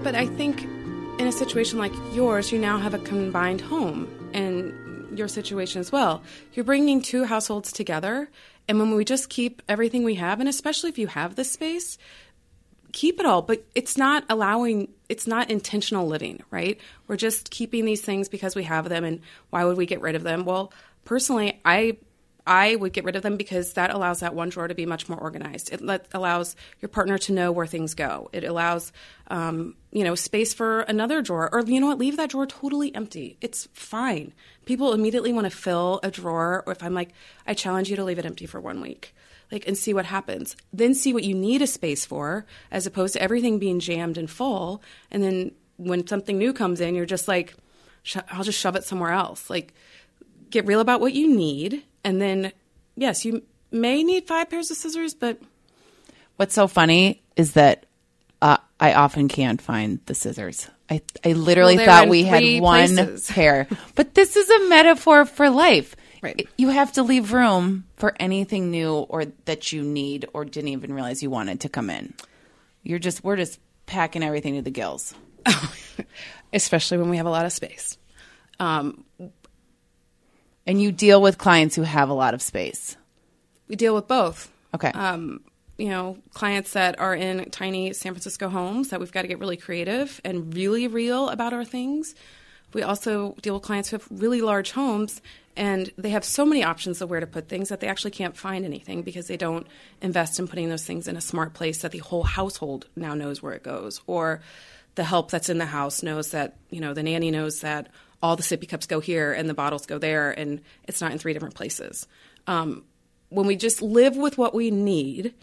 But 0.04 0.16
I 0.16 0.28
think 0.28 0.64
in 1.20 1.28
a 1.28 1.32
situation 1.32 1.78
like 1.78 1.94
yours, 2.14 2.52
you 2.52 2.60
now 2.60 2.78
have 2.80 2.94
a 2.94 3.00
combined 3.00 3.62
home 3.62 4.08
and 4.34 5.18
your 5.18 5.28
situation 5.28 5.80
as 5.80 5.92
well. 5.92 6.24
You're 6.54 6.66
bringing 6.66 7.02
two 7.02 7.26
households 7.26 7.72
together. 7.72 8.30
And 8.68 8.80
when 8.80 8.96
we 8.96 9.06
just 9.06 9.30
keep 9.30 9.62
everything 9.70 10.04
we 10.04 10.16
have, 10.16 10.40
and 10.40 10.50
especially 10.50 10.90
if 10.90 10.98
you 10.98 11.08
have 11.08 11.36
this 11.36 11.52
space, 11.52 11.98
keep 12.94 13.20
it 13.20 13.26
all. 13.26 13.42
But 13.42 13.66
it's 13.76 13.98
not 13.98 14.24
allowing, 14.30 14.88
it's 15.10 15.28
not 15.28 15.52
intentional 15.52 16.08
living, 16.08 16.42
right? 16.50 16.80
We're 17.08 17.18
just 17.18 17.52
keeping 17.52 17.84
these 17.84 18.02
things 18.02 18.30
because 18.30 18.56
we 18.56 18.64
have 18.64 18.88
them. 18.88 19.04
And 19.04 19.20
why 19.50 19.66
would 19.66 19.76
we 19.76 19.86
get 19.86 20.00
rid 20.00 20.16
of 20.16 20.24
them? 20.24 20.46
Well, 20.46 20.72
personally, 21.04 21.60
I 21.66 21.98
I 22.46 22.76
would 22.76 22.92
get 22.92 23.06
rid 23.06 23.16
of 23.16 23.22
them 23.22 23.38
because 23.38 23.74
that 23.74 23.90
allows 23.90 24.20
that 24.20 24.36
one 24.36 24.50
drawer 24.50 24.68
to 24.68 24.76
be 24.76 24.86
much 24.86 25.08
more 25.08 25.18
organized. 25.18 25.72
It 25.72 25.82
let, 25.82 26.08
allows 26.14 26.56
your 26.82 26.90
partner 26.90 27.18
to 27.20 27.32
know 27.32 27.52
where 27.52 27.66
things 27.66 27.94
go. 27.94 28.30
It 28.34 28.44
allows, 28.44 28.92
um, 29.28 29.76
you 29.92 30.04
know, 30.04 30.16
space 30.16 30.54
for 30.54 30.82
another 30.82 31.22
drawer, 31.22 31.50
or 31.54 31.62
you 31.62 31.80
know 31.80 31.88
what, 31.88 32.00
leave 32.00 32.18
that 32.18 32.32
drawer 32.32 32.46
totally 32.46 32.94
empty. 32.94 33.38
It's 33.40 33.70
fine. 33.74 34.34
People 34.66 34.92
immediately 34.92 35.32
want 35.32 35.46
to 35.46 35.56
fill 35.56 36.02
a 36.04 36.12
drawer, 36.12 36.64
or 36.66 36.74
if 36.74 36.84
I'm 36.84 36.94
like, 36.94 37.14
I 37.48 37.54
challenge 37.54 37.90
you 37.90 37.96
to 37.96 38.04
leave 38.04 38.20
it 38.20 38.26
empty 38.26 38.46
for 38.46 38.60
one 38.60 38.82
week, 38.82 39.16
like, 39.54 39.66
and 39.68 39.78
see 39.78 39.94
what 39.94 40.06
happens. 40.06 40.58
Then 40.74 40.94
see 40.94 41.14
what 41.14 41.24
you 41.24 41.34
need 41.34 41.62
a 41.62 41.68
space 41.68 42.06
for, 42.06 42.46
as 42.72 42.86
opposed 42.86 43.14
to 43.14 43.22
everything 43.22 43.60
being 43.60 43.80
jammed 43.80 44.18
and 44.18 44.30
full. 44.30 44.82
And 45.12 45.24
then 45.24 45.52
when 45.78 46.06
something 46.08 46.38
new 46.38 46.52
comes 46.52 46.82
in, 46.82 46.96
you're 46.96 47.06
just 47.06 47.28
like, 47.30 47.54
"Sh- 48.04 48.18
I'll 48.32 48.44
just 48.44 48.60
shove 48.60 48.76
it 48.76 48.84
somewhere 48.84 49.12
else. 49.12 49.50
Like, 49.50 49.74
get 50.50 50.66
real 50.68 50.80
about 50.82 51.00
what 51.02 51.14
you 51.14 51.34
need 51.36 51.84
and 52.04 52.22
then 52.22 52.52
yes 52.96 53.26
you 53.26 53.42
may 53.72 54.04
need 54.04 54.28
five 54.28 54.48
pairs 54.52 54.70
of 54.70 54.78
scissors 54.78 55.16
but 55.16 55.40
What's 56.36 56.54
so 56.54 56.68
funny 56.68 57.22
is 57.36 57.54
that 57.54 57.86
uh, 58.42 58.58
I 58.80 58.94
often 58.94 59.28
can't 59.30 59.62
find 59.62 60.00
the 60.08 60.14
scissors. 60.16 60.68
I, 60.90 61.02
I 61.24 61.34
literally 61.34 61.78
Well, 61.78 61.86
thought 61.86 62.10
we 62.10 62.24
had 62.24 62.44
one 62.62 62.96
places. 62.96 63.28
pair. 63.28 63.68
But 63.96 64.14
this 64.16 64.36
is 64.36 64.50
a 64.50 64.68
metaphor 64.70 65.26
for 65.26 65.50
life. 65.50 65.96
Right. 66.24 66.48
You 66.58 66.70
have 66.70 66.94
to 66.94 67.04
leave 67.04 67.34
room 67.34 67.84
for 67.98 68.16
anything 68.20 68.72
new 68.72 68.94
or 68.94 69.26
that 69.44 69.74
you 69.74 69.84
need 69.84 70.26
or 70.34 70.46
didn't 70.46 70.70
even 70.70 70.94
realize 70.94 71.22
you 71.22 71.30
wanted 71.30 71.60
to 71.60 71.70
come 71.70 71.90
in. 71.90 72.14
You're 72.82 72.98
just 73.00 73.24
we're 73.24 73.36
just 73.36 73.60
packing 73.86 74.24
everything 74.24 74.56
to 74.56 74.62
the 74.62 74.72
gills. 74.72 75.14
especially 76.54 76.98
when 76.98 77.10
we 77.10 77.18
have 77.18 77.26
a 77.26 77.30
lot 77.30 77.46
of 77.46 77.52
space. 77.52 77.98
Um, 78.60 79.04
And 80.66 80.82
you 80.82 80.92
deal 80.94 81.22
with 81.22 81.38
clients 81.38 81.76
who 81.76 81.82
have 81.82 82.10
a 82.10 82.14
lot 82.14 82.34
of 82.34 82.42
space. 82.42 82.96
we 83.68 83.76
deal 83.76 83.94
with 83.94 84.08
both. 84.08 84.50
Okay. 84.74 84.92
Um, 84.92 85.42
you 85.78 85.90
know, 85.90 86.18
clients 86.34 86.74
that 86.74 87.00
are 87.00 87.14
in 87.16 87.50
tiny 87.50 87.92
San 87.94 88.14
Francisco 88.14 88.48
homes 88.48 88.90
that 88.90 89.00
we've 89.00 89.12
got 89.12 89.24
to 89.24 89.28
get 89.28 89.40
really 89.40 89.58
creative 89.58 90.22
and 90.24 90.54
really 90.56 90.88
real 90.88 91.28
about 91.30 91.52
our 91.52 91.66
things. 91.66 92.16
We 92.74 92.84
also 92.84 93.36
deal 93.42 93.54
with 93.54 93.64
clients 93.64 93.90
who 93.90 93.98
have 93.98 94.08
really 94.10 94.42
large 94.42 94.72
homes 94.72 95.22
and 95.56 95.92
they 95.98 96.10
have 96.10 96.26
so 96.26 96.46
many 96.46 96.64
options 96.64 97.02
of 97.02 97.10
where 97.10 97.20
to 97.20 97.28
put 97.28 97.48
things 97.48 97.70
that 97.70 97.80
they 97.80 97.88
actually 97.88 98.12
can't 98.12 98.36
find 98.36 98.66
anything 98.66 99.04
because 99.04 99.28
they 99.28 99.38
don't 99.38 99.68
invest 100.02 100.40
in 100.40 100.48
putting 100.48 100.70
those 100.70 100.86
things 100.86 101.08
in 101.08 101.16
a 101.16 101.22
smart 101.22 101.54
place 101.54 101.82
that 101.84 101.92
the 101.92 102.00
whole 102.00 102.24
household 102.24 102.88
now 102.96 103.14
knows 103.14 103.44
where 103.44 103.54
it 103.54 103.64
goes 103.64 104.02
or 104.08 104.42
the 104.96 105.04
help 105.04 105.30
that's 105.30 105.50
in 105.50 105.58
the 105.58 105.66
house 105.66 106.04
knows 106.04 106.32
that, 106.32 106.58
you 106.70 106.80
know, 106.80 106.94
the 106.94 107.04
nanny 107.04 107.32
knows 107.32 107.62
that 107.62 107.90
all 108.22 108.36
the 108.36 108.44
sippy 108.44 108.68
cups 108.68 108.88
go 108.88 109.00
here 109.00 109.34
and 109.34 109.50
the 109.50 109.54
bottles 109.54 109.86
go 109.86 109.98
there 109.98 110.32
and 110.32 110.62
it's 110.86 111.02
not 111.02 111.12
in 111.12 111.18
three 111.18 111.34
different 111.34 111.56
places. 111.56 112.08
Um, 112.48 112.84
when 113.30 113.48
we 113.48 113.56
just 113.56 113.82
live 113.82 114.16
with 114.16 114.38
what 114.38 114.54
we 114.54 114.72
need, 114.72 115.34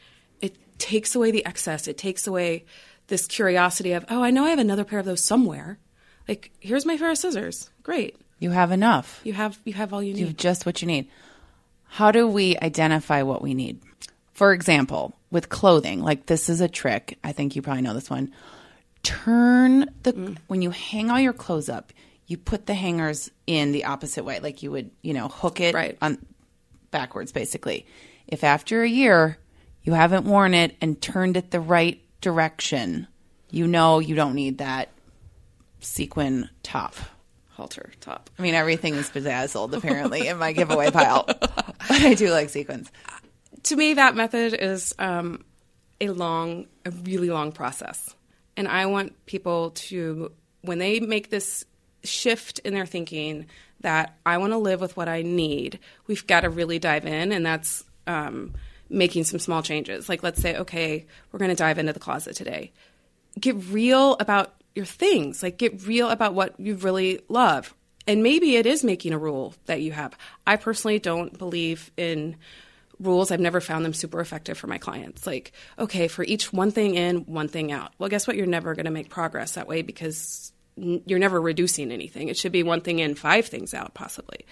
it 0.40 0.56
takes 0.78 1.14
away 1.14 1.30
the 1.30 1.44
excess. 1.44 1.88
It 1.88 1.99
takes 1.99 2.26
away 2.26 2.64
this 3.08 3.26
curiosity 3.26 3.92
of, 3.92 4.04
oh, 4.08 4.22
I 4.22 4.30
know 4.30 4.44
I 4.44 4.50
have 4.50 4.58
another 4.58 4.84
pair 4.84 5.00
of 5.00 5.04
those 5.04 5.22
somewhere. 5.22 5.78
Like, 6.28 6.50
here's 6.60 6.86
my 6.86 6.96
pair 6.96 7.10
of 7.10 7.18
scissors. 7.18 7.70
Great. 7.82 8.16
You 8.38 8.50
have 8.50 8.72
enough. 8.72 9.20
You 9.24 9.34
have 9.34 9.58
you 9.64 9.74
have 9.74 9.92
all 9.92 10.02
you 10.02 10.14
need. 10.14 10.20
You 10.20 10.26
have 10.26 10.36
just 10.36 10.64
what 10.64 10.80
you 10.80 10.86
need. 10.88 11.08
How 11.84 12.10
do 12.10 12.26
we 12.26 12.56
identify 12.56 13.22
what 13.22 13.42
we 13.42 13.52
need? 13.52 13.80
For 14.32 14.52
example, 14.52 15.14
with 15.30 15.48
clothing, 15.48 16.00
like 16.00 16.26
this 16.26 16.48
is 16.48 16.60
a 16.60 16.68
trick. 16.68 17.18
I 17.22 17.32
think 17.32 17.54
you 17.54 17.62
probably 17.62 17.82
know 17.82 17.94
this 17.94 18.08
one. 18.08 18.32
Turn 19.02 19.90
the 20.02 20.12
mm. 20.12 20.36
when 20.46 20.62
you 20.62 20.70
hang 20.70 21.10
all 21.10 21.20
your 21.20 21.32
clothes 21.32 21.68
up, 21.68 21.92
you 22.26 22.36
put 22.36 22.66
the 22.66 22.74
hangers 22.74 23.30
in 23.46 23.72
the 23.72 23.84
opposite 23.84 24.24
way, 24.24 24.40
like 24.40 24.62
you 24.62 24.70
would, 24.70 24.90
you 25.02 25.12
know, 25.12 25.28
hook 25.28 25.60
it 25.60 25.74
Right. 25.74 25.98
on 26.00 26.18
backwards 26.90 27.32
basically. 27.32 27.86
If 28.26 28.44
after 28.44 28.82
a 28.82 28.88
year 28.88 29.36
you 29.82 29.92
haven't 29.92 30.24
worn 30.24 30.54
it 30.54 30.76
and 30.80 31.00
turned 31.00 31.36
it 31.36 31.50
the 31.50 31.60
right 31.60 32.00
direction, 32.20 33.06
you 33.50 33.66
know 33.66 33.98
you 33.98 34.14
don't 34.14 34.34
need 34.34 34.58
that 34.58 34.88
sequin 35.80 36.49
top. 36.62 36.94
Halter 37.50 37.90
top. 38.00 38.30
I 38.38 38.42
mean, 38.42 38.54
everything 38.54 38.94
is 38.94 39.10
bedazzled 39.10 39.75
apparently 39.75 40.28
in 40.28 40.38
my 40.38 40.52
giveaway 40.52 40.90
pile, 40.90 41.25
but 41.26 41.75
I 41.90 42.14
do 42.14 42.30
like 42.30 42.49
sequins. 42.49 42.90
to 43.64 43.76
me, 43.76 43.94
that 43.94 44.14
method 44.14 44.54
is 44.54 44.94
um, 44.99 45.44
a 46.00 46.08
long, 46.10 46.66
a 46.84 46.90
really 46.90 47.30
long 47.30 47.52
process. 47.52 48.14
And 48.56 48.66
I 48.68 48.87
want 48.87 49.26
people 49.26 49.70
to, 49.70 50.32
when 50.62 50.78
they 50.78 51.00
make 51.00 51.30
this 51.30 51.64
shift 52.02 52.58
in 52.60 52.75
their 52.75 52.87
thinking 52.87 53.46
that 53.80 54.16
I 54.25 54.38
want 54.38 54.52
to 54.52 54.58
live 54.58 54.80
with 54.80 54.96
what 54.96 55.08
I 55.08 55.22
need, 55.22 55.78
we've 56.06 56.26
got 56.26 56.40
to 56.40 56.50
really 56.50 56.78
dive 56.78 57.06
in. 57.06 57.32
And 57.32 57.44
that's 57.44 57.84
um, 58.06 58.54
making 58.88 59.25
some 59.25 59.38
small 59.38 59.62
changes. 59.62 60.08
Like, 60.08 60.22
let's 60.22 60.40
say, 60.40 60.56
okay, 60.56 61.06
we're 61.30 61.38
going 61.38 61.50
to 61.50 61.56
dive 61.56 61.78
into 61.78 61.92
the 61.92 62.00
closet 62.00 62.37
today. 62.37 62.72
Get 63.38 63.56
real 63.70 64.14
about 64.14 64.54
your 64.74 64.86
things, 64.86 65.42
like, 65.42 65.58
get 65.58 65.86
real 65.86 66.08
about 66.08 66.34
what 66.34 66.58
you 66.58 66.76
really 66.76 67.20
love. 67.28 67.74
And 68.06 68.22
maybe 68.22 68.56
it 68.56 68.66
is 68.66 68.82
making 68.82 69.12
a 69.12 69.18
rule 69.18 69.54
that 69.66 69.82
you 69.82 69.92
have. 69.92 70.16
I 70.46 70.56
personally 70.56 70.98
don't 70.98 71.36
believe 71.36 71.90
in 71.96 72.36
rules. 72.98 73.30
I've 73.30 73.40
never 73.40 73.60
found 73.60 73.84
them 73.84 73.94
super 73.94 74.20
effective 74.20 74.58
for 74.58 74.66
my 74.66 74.78
clients. 74.78 75.26
Like, 75.26 75.52
okay, 75.78 76.08
for 76.08 76.24
each 76.24 76.52
one 76.52 76.70
thing 76.70 76.94
in, 76.94 77.18
one 77.26 77.48
thing 77.48 77.72
out. 77.72 77.92
Well, 77.98 78.08
guess 78.08 78.26
what? 78.26 78.36
You're 78.36 78.46
never 78.46 78.74
going 78.74 78.86
to 78.86 78.90
make 78.90 79.10
progress 79.10 79.52
that 79.52 79.68
way 79.68 79.82
because 79.82 80.52
you're 80.76 81.18
never 81.18 81.40
reducing 81.40 81.92
anything. 81.92 82.28
It 82.28 82.36
should 82.36 82.52
be 82.52 82.62
one 82.62 82.80
thing 82.80 83.00
in, 83.00 83.14
five 83.14 83.46
things 83.46 83.74
out, 83.74 83.94
possibly. 83.94 84.46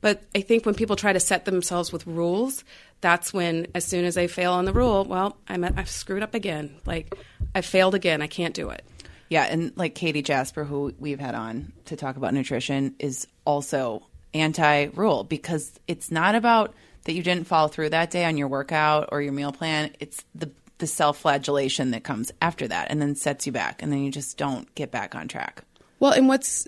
But 0.00 0.22
I 0.34 0.40
think 0.40 0.66
when 0.66 0.74
people 0.74 0.96
try 0.96 1.12
to 1.12 1.20
set 1.20 1.44
themselves 1.44 1.92
with 1.92 2.06
rules, 2.06 2.64
that's 3.00 3.32
when, 3.32 3.66
as 3.74 3.84
soon 3.84 4.04
as 4.04 4.14
they 4.14 4.26
fail 4.26 4.52
on 4.52 4.64
the 4.64 4.72
rule, 4.72 5.04
well, 5.04 5.36
I'm 5.48 5.64
I've 5.64 5.88
screwed 5.88 6.22
up 6.22 6.34
again. 6.34 6.76
Like, 6.86 7.14
I 7.54 7.60
failed 7.60 7.94
again. 7.94 8.20
I 8.20 8.26
can't 8.26 8.54
do 8.54 8.70
it. 8.70 8.84
Yeah, 9.28 9.44
and 9.44 9.72
like 9.76 9.94
Katie 9.94 10.22
Jasper, 10.22 10.64
who 10.64 10.94
we've 10.98 11.20
had 11.20 11.34
on 11.34 11.72
to 11.86 11.96
talk 11.96 12.16
about 12.16 12.34
nutrition, 12.34 12.94
is 12.98 13.26
also 13.44 14.02
anti 14.34 14.86
rule 14.86 15.24
because 15.24 15.72
it's 15.88 16.10
not 16.10 16.34
about 16.34 16.74
that 17.04 17.14
you 17.14 17.22
didn't 17.22 17.46
follow 17.46 17.68
through 17.68 17.90
that 17.90 18.10
day 18.10 18.24
on 18.24 18.36
your 18.36 18.48
workout 18.48 19.08
or 19.12 19.22
your 19.22 19.32
meal 19.32 19.52
plan. 19.52 19.90
It's 20.00 20.24
the 20.34 20.50
the 20.78 20.86
self 20.86 21.18
flagellation 21.18 21.92
that 21.92 22.04
comes 22.04 22.30
after 22.42 22.68
that 22.68 22.90
and 22.90 23.00
then 23.00 23.14
sets 23.14 23.46
you 23.46 23.52
back, 23.52 23.82
and 23.82 23.90
then 23.90 24.02
you 24.02 24.10
just 24.10 24.36
don't 24.36 24.72
get 24.74 24.90
back 24.90 25.14
on 25.14 25.28
track. 25.28 25.62
Well, 25.98 26.12
and 26.12 26.28
what's 26.28 26.66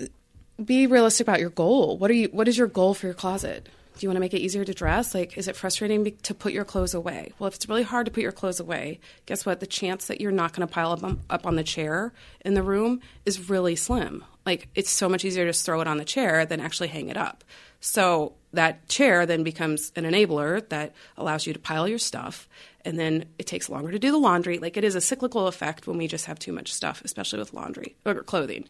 be 0.62 0.86
realistic 0.86 1.26
about 1.26 1.40
your 1.40 1.50
goal. 1.50 1.98
What 1.98 2.10
are 2.10 2.14
you? 2.14 2.28
What 2.28 2.48
is 2.48 2.58
your 2.58 2.66
goal 2.66 2.94
for 2.94 3.06
your 3.06 3.14
closet? 3.14 3.68
Do 3.98 4.04
you 4.04 4.10
want 4.10 4.16
to 4.16 4.20
make 4.20 4.32
it 4.32 4.40
easier 4.40 4.64
to 4.64 4.72
dress? 4.72 5.12
Like, 5.12 5.36
is 5.36 5.48
it 5.48 5.56
frustrating 5.56 6.16
to 6.22 6.34
put 6.34 6.52
your 6.52 6.64
clothes 6.64 6.94
away? 6.94 7.32
Well, 7.38 7.48
if 7.48 7.56
it's 7.56 7.68
really 7.68 7.82
hard 7.82 8.06
to 8.06 8.12
put 8.12 8.22
your 8.22 8.30
clothes 8.30 8.60
away, 8.60 9.00
guess 9.26 9.44
what? 9.44 9.58
The 9.58 9.66
chance 9.66 10.06
that 10.06 10.20
you're 10.20 10.30
not 10.30 10.52
going 10.52 10.66
to 10.66 10.72
pile 10.72 10.92
up 10.92 11.02
on, 11.02 11.20
up 11.28 11.46
on 11.46 11.56
the 11.56 11.64
chair 11.64 12.12
in 12.44 12.54
the 12.54 12.62
room 12.62 13.00
is 13.26 13.50
really 13.50 13.74
slim. 13.74 14.24
Like, 14.46 14.68
it's 14.76 14.88
so 14.88 15.08
much 15.08 15.24
easier 15.24 15.44
to 15.44 15.50
just 15.50 15.66
throw 15.66 15.80
it 15.80 15.88
on 15.88 15.96
the 15.96 16.04
chair 16.04 16.46
than 16.46 16.60
actually 16.60 16.88
hang 16.88 17.08
it 17.08 17.16
up. 17.16 17.42
So 17.80 18.34
that 18.52 18.88
chair 18.88 19.26
then 19.26 19.42
becomes 19.42 19.90
an 19.96 20.04
enabler 20.04 20.66
that 20.68 20.94
allows 21.16 21.44
you 21.44 21.52
to 21.52 21.58
pile 21.58 21.88
your 21.88 21.98
stuff, 21.98 22.48
and 22.84 23.00
then 23.00 23.24
it 23.36 23.48
takes 23.48 23.68
longer 23.68 23.90
to 23.90 23.98
do 23.98 24.12
the 24.12 24.18
laundry. 24.18 24.58
Like, 24.58 24.76
it 24.76 24.84
is 24.84 24.94
a 24.94 25.00
cyclical 25.00 25.48
effect 25.48 25.88
when 25.88 25.98
we 25.98 26.06
just 26.06 26.26
have 26.26 26.38
too 26.38 26.52
much 26.52 26.72
stuff, 26.72 27.02
especially 27.04 27.40
with 27.40 27.52
laundry 27.52 27.96
or 28.06 28.22
clothing. 28.22 28.68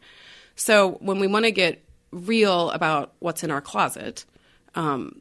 So 0.56 0.92
when 1.00 1.20
we 1.20 1.26
want 1.26 1.44
to 1.44 1.52
get 1.52 1.84
real 2.12 2.70
about 2.70 3.12
what's 3.18 3.44
in 3.44 3.50
our 3.50 3.60
closet, 3.60 4.24
um, 4.78 5.20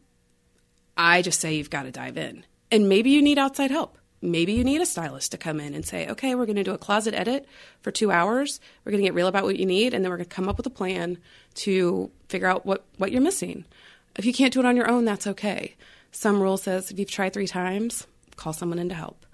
I 0.95 1.21
just 1.21 1.41
say 1.41 1.55
you've 1.55 1.69
got 1.69 1.83
to 1.83 1.91
dive 1.91 2.17
in. 2.17 2.45
And 2.71 2.87
maybe 2.87 3.09
you 3.09 3.21
need 3.21 3.37
outside 3.37 3.71
help. 3.71 3.97
Maybe 4.21 4.53
you 4.53 4.63
need 4.63 4.81
a 4.81 4.85
stylist 4.85 5.31
to 5.31 5.37
come 5.37 5.59
in 5.59 5.75
and 5.75 5.85
say, 5.85 6.07
okay, 6.07 6.33
we're 6.35 6.45
going 6.45 6.55
to 6.55 6.63
do 6.63 6.73
a 6.73 6.77
closet 6.77 7.13
edit 7.13 7.45
for 7.81 7.91
two 7.91 8.11
hours. 8.11 8.59
We're 8.83 8.91
going 8.91 9.03
to 9.03 9.07
get 9.07 9.13
real 9.13 9.27
about 9.27 9.43
what 9.43 9.59
you 9.59 9.65
need, 9.65 9.93
and 9.93 10.03
then 10.03 10.09
we're 10.09 10.17
going 10.17 10.29
to 10.29 10.35
come 10.35 10.49
up 10.49 10.57
with 10.57 10.65
a 10.65 10.71
plan 10.71 11.17
to 11.55 12.09
figure 12.29 12.47
out 12.47 12.65
what, 12.65 12.85
what 12.97 13.11
you're 13.11 13.21
missing. 13.21 13.65
If 14.15 14.25
you 14.25 14.33
can't 14.33 14.53
do 14.53 14.59
it 14.59 14.65
on 14.65 14.75
your 14.75 14.89
own, 14.89 15.05
that's 15.05 15.27
okay. 15.27 15.75
Some 16.11 16.41
rule 16.41 16.57
says 16.57 16.89
if 16.89 16.97
you've 16.97 17.11
tried 17.11 17.33
three 17.33 17.47
times, 17.47 18.07
call 18.35 18.53
someone 18.53 18.79
in 18.79 18.89
to 18.89 18.95
help, 18.95 19.25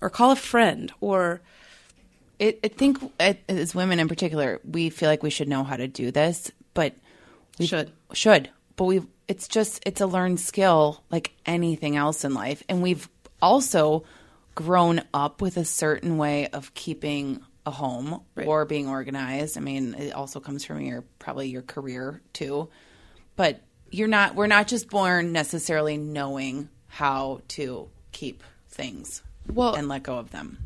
or 0.00 0.10
call 0.10 0.32
a 0.32 0.36
friend, 0.36 0.92
or 1.00 1.40
It, 2.38 2.60
I 2.64 2.68
think 2.68 2.98
uh, 3.20 3.34
as 3.48 3.74
women 3.74 3.98
in 3.98 4.08
particular, 4.08 4.60
we 4.64 4.90
feel 4.90 5.08
like 5.08 5.22
we 5.22 5.30
should 5.30 5.48
know 5.48 5.64
how 5.64 5.76
to 5.76 5.88
do 5.88 6.10
this, 6.10 6.50
but 6.74 6.94
we 7.58 7.66
Should. 7.66 7.92
should. 8.12 8.50
But 8.76 8.84
we 8.84 9.02
it's 9.28 9.48
just 9.48 9.82
it's 9.86 10.00
a 10.00 10.06
learned 10.06 10.40
skill 10.40 11.02
like 11.10 11.32
anything 11.46 11.96
else 11.96 12.24
in 12.24 12.34
life, 12.34 12.62
and 12.68 12.82
we've 12.82 13.08
also 13.42 14.04
grown 14.54 15.02
up 15.12 15.42
with 15.42 15.56
a 15.56 15.64
certain 15.64 16.16
way 16.16 16.46
of 16.48 16.72
keeping 16.74 17.40
a 17.66 17.70
home 17.70 18.22
Right. 18.34 18.46
or 18.46 18.64
being 18.64 18.88
organized. 18.88 19.56
I 19.58 19.60
mean, 19.60 19.94
it 19.94 20.12
also 20.12 20.40
comes 20.40 20.64
from 20.64 20.80
your 20.80 21.02
probably 21.18 21.48
your 21.48 21.62
career 21.62 22.22
too, 22.32 22.68
but 23.34 23.60
you're 23.90 24.08
not. 24.08 24.34
We're 24.34 24.46
not 24.46 24.68
just 24.68 24.88
born 24.88 25.32
necessarily 25.32 25.96
knowing 25.96 26.68
how 26.88 27.40
to 27.48 27.88
keep 28.12 28.42
things 28.68 29.22
Well- 29.52 29.74
and 29.74 29.88
let 29.88 30.02
go 30.04 30.16
of 30.18 30.30
them. 30.30 30.58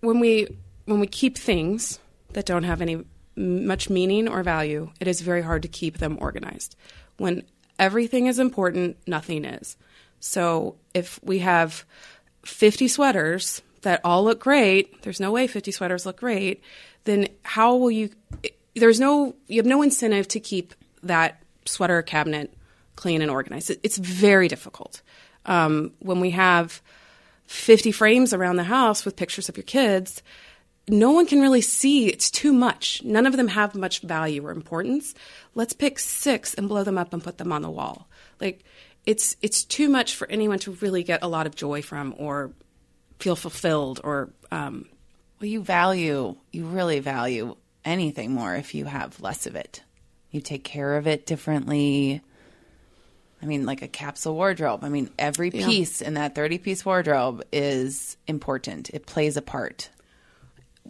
when 0.00 0.20
we 0.20 0.46
when 0.86 0.98
we 1.00 1.06
keep 1.06 1.36
things 1.36 1.98
that 2.32 2.46
don't 2.46 2.62
have 2.64 2.80
any 2.80 3.04
much 3.36 3.88
meaning 3.90 4.26
or 4.28 4.42
value, 4.42 4.90
it 5.00 5.06
is 5.06 5.20
very 5.20 5.42
hard 5.42 5.62
to 5.62 5.68
keep 5.68 5.98
them 5.98 6.16
organized. 6.20 6.74
When 7.20 7.42
everything 7.78 8.28
is 8.28 8.38
important, 8.38 8.96
nothing 9.06 9.44
is. 9.44 9.76
So 10.20 10.76
if 10.94 11.20
we 11.22 11.40
have 11.40 11.84
50 12.46 12.88
sweaters 12.88 13.60
that 13.82 14.00
all 14.04 14.24
look 14.24 14.40
great, 14.40 15.02
there's 15.02 15.20
no 15.20 15.30
way 15.30 15.46
50 15.46 15.70
sweaters 15.70 16.06
look 16.06 16.18
great, 16.18 16.62
then 17.04 17.28
how 17.42 17.76
will 17.76 17.90
you 17.90 18.08
there's 18.74 18.98
no 18.98 19.34
you 19.48 19.58
have 19.58 19.66
no 19.66 19.82
incentive 19.82 20.28
to 20.28 20.40
keep 20.40 20.72
that 21.02 21.42
sweater 21.66 22.00
cabinet 22.00 22.54
clean 22.96 23.20
and 23.20 23.30
organized. 23.30 23.70
It's 23.82 23.98
very 23.98 24.48
difficult. 24.48 25.02
Um, 25.44 25.92
when 25.98 26.20
we 26.20 26.30
have 26.30 26.80
50 27.48 27.92
frames 27.92 28.32
around 28.32 28.56
the 28.56 28.64
house 28.64 29.04
with 29.04 29.16
pictures 29.16 29.50
of 29.50 29.58
your 29.58 29.64
kids, 29.64 30.22
no 30.90 31.12
one 31.12 31.26
can 31.26 31.40
really 31.40 31.60
see. 31.60 32.08
It's 32.08 32.30
too 32.30 32.52
much. 32.52 33.02
None 33.04 33.26
of 33.26 33.36
them 33.36 33.48
have 33.48 33.74
much 33.74 34.00
value 34.00 34.44
or 34.46 34.50
importance. 34.50 35.14
Let's 35.54 35.72
pick 35.72 35.98
six 35.98 36.54
and 36.54 36.68
blow 36.68 36.84
them 36.84 36.98
up 36.98 37.12
and 37.12 37.22
put 37.22 37.38
them 37.38 37.52
on 37.52 37.62
the 37.62 37.70
wall. 37.70 38.08
Like 38.40 38.64
it's 39.06 39.36
it's 39.42 39.64
too 39.64 39.88
much 39.88 40.14
for 40.14 40.28
anyone 40.28 40.58
to 40.60 40.72
really 40.72 41.02
get 41.02 41.22
a 41.22 41.28
lot 41.28 41.46
of 41.46 41.54
joy 41.54 41.82
from 41.82 42.14
or 42.18 42.52
feel 43.18 43.36
fulfilled 43.36 44.00
or 44.04 44.30
um, 44.50 44.88
Well, 45.40 45.48
you 45.48 45.62
value, 45.62 46.36
you 46.52 46.66
really 46.66 47.00
value 47.00 47.56
anything 47.84 48.32
more 48.32 48.54
if 48.54 48.74
you 48.74 48.84
have 48.86 49.20
less 49.20 49.46
of 49.46 49.56
it. 49.56 49.82
You 50.30 50.40
take 50.40 50.64
care 50.64 50.96
of 50.96 51.06
it 51.06 51.26
differently. 51.26 52.22
I 53.42 53.46
mean, 53.46 53.64
like 53.64 53.82
a 53.82 53.88
capsule 53.88 54.34
wardrobe. 54.34 54.84
I 54.84 54.90
mean, 54.90 55.10
every 55.18 55.50
piece 55.50 56.02
in 56.02 56.14
that 56.14 56.34
30 56.34 56.58
piece 56.58 56.84
wardrobe 56.84 57.42
is 57.52 58.16
important, 58.26 58.90
it 58.90 59.06
plays 59.06 59.36
a 59.36 59.42
part. 59.42 59.88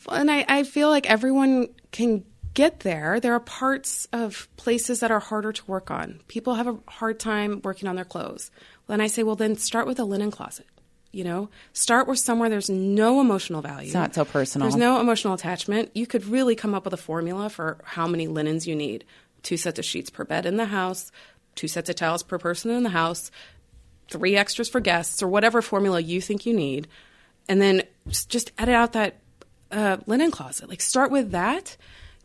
And 0.08 0.30
I, 0.30 0.44
I 0.48 0.62
feel 0.62 0.88
like 0.88 1.08
everyone 1.08 1.68
can 1.92 2.24
get 2.54 2.80
there. 2.80 3.20
There 3.20 3.34
are 3.34 3.40
parts 3.40 4.08
of 4.12 4.48
places 4.56 5.00
that 5.00 5.10
are 5.10 5.20
harder 5.20 5.52
to 5.52 5.64
work 5.66 5.90
on. 5.90 6.20
People 6.28 6.54
have 6.54 6.66
a 6.66 6.78
hard 6.88 7.20
time 7.20 7.60
working 7.62 7.88
on 7.88 7.96
their 7.96 8.04
clothes. 8.04 8.50
Then 8.86 9.00
I 9.00 9.06
say, 9.06 9.22
well, 9.22 9.36
then 9.36 9.56
start 9.56 9.86
with 9.86 10.00
a 10.00 10.04
linen 10.04 10.30
closet. 10.30 10.66
You 11.12 11.24
know, 11.24 11.48
start 11.72 12.06
with 12.06 12.20
somewhere 12.20 12.48
there's 12.48 12.70
no 12.70 13.20
emotional 13.20 13.62
value. 13.62 13.86
It's 13.86 13.94
not 13.94 14.14
so 14.14 14.24
personal. 14.24 14.68
There's 14.68 14.76
no 14.78 15.00
emotional 15.00 15.34
attachment. 15.34 15.90
You 15.92 16.06
could 16.06 16.24
really 16.26 16.54
come 16.54 16.72
up 16.72 16.84
with 16.84 16.94
a 16.94 16.96
formula 16.98 17.50
for 17.50 17.78
how 17.84 18.06
many 18.06 18.28
linens 18.28 18.66
you 18.66 18.76
need. 18.76 19.04
Two 19.42 19.56
sets 19.56 19.80
of 19.80 19.84
sheets 19.84 20.08
per 20.08 20.24
bed 20.24 20.46
in 20.46 20.56
the 20.56 20.66
house, 20.66 21.10
two 21.56 21.66
sets 21.66 21.90
of 21.90 21.96
towels 21.96 22.22
per 22.22 22.38
person 22.38 22.70
in 22.70 22.84
the 22.84 22.90
house, 22.90 23.32
three 24.08 24.36
extras 24.36 24.68
for 24.68 24.78
guests, 24.80 25.20
or 25.20 25.26
whatever 25.26 25.60
formula 25.62 25.98
you 26.00 26.20
think 26.20 26.46
you 26.46 26.54
need. 26.54 26.86
And 27.48 27.60
then 27.60 27.82
just- 28.06 28.28
just 28.28 28.52
edit 28.56 28.74
out 28.76 28.92
that 28.92 29.16
uh, 29.70 29.98
linen 30.06 30.30
closet. 30.30 30.68
Like 30.68 30.80
start 30.80 31.10
with 31.10 31.32
that. 31.32 31.76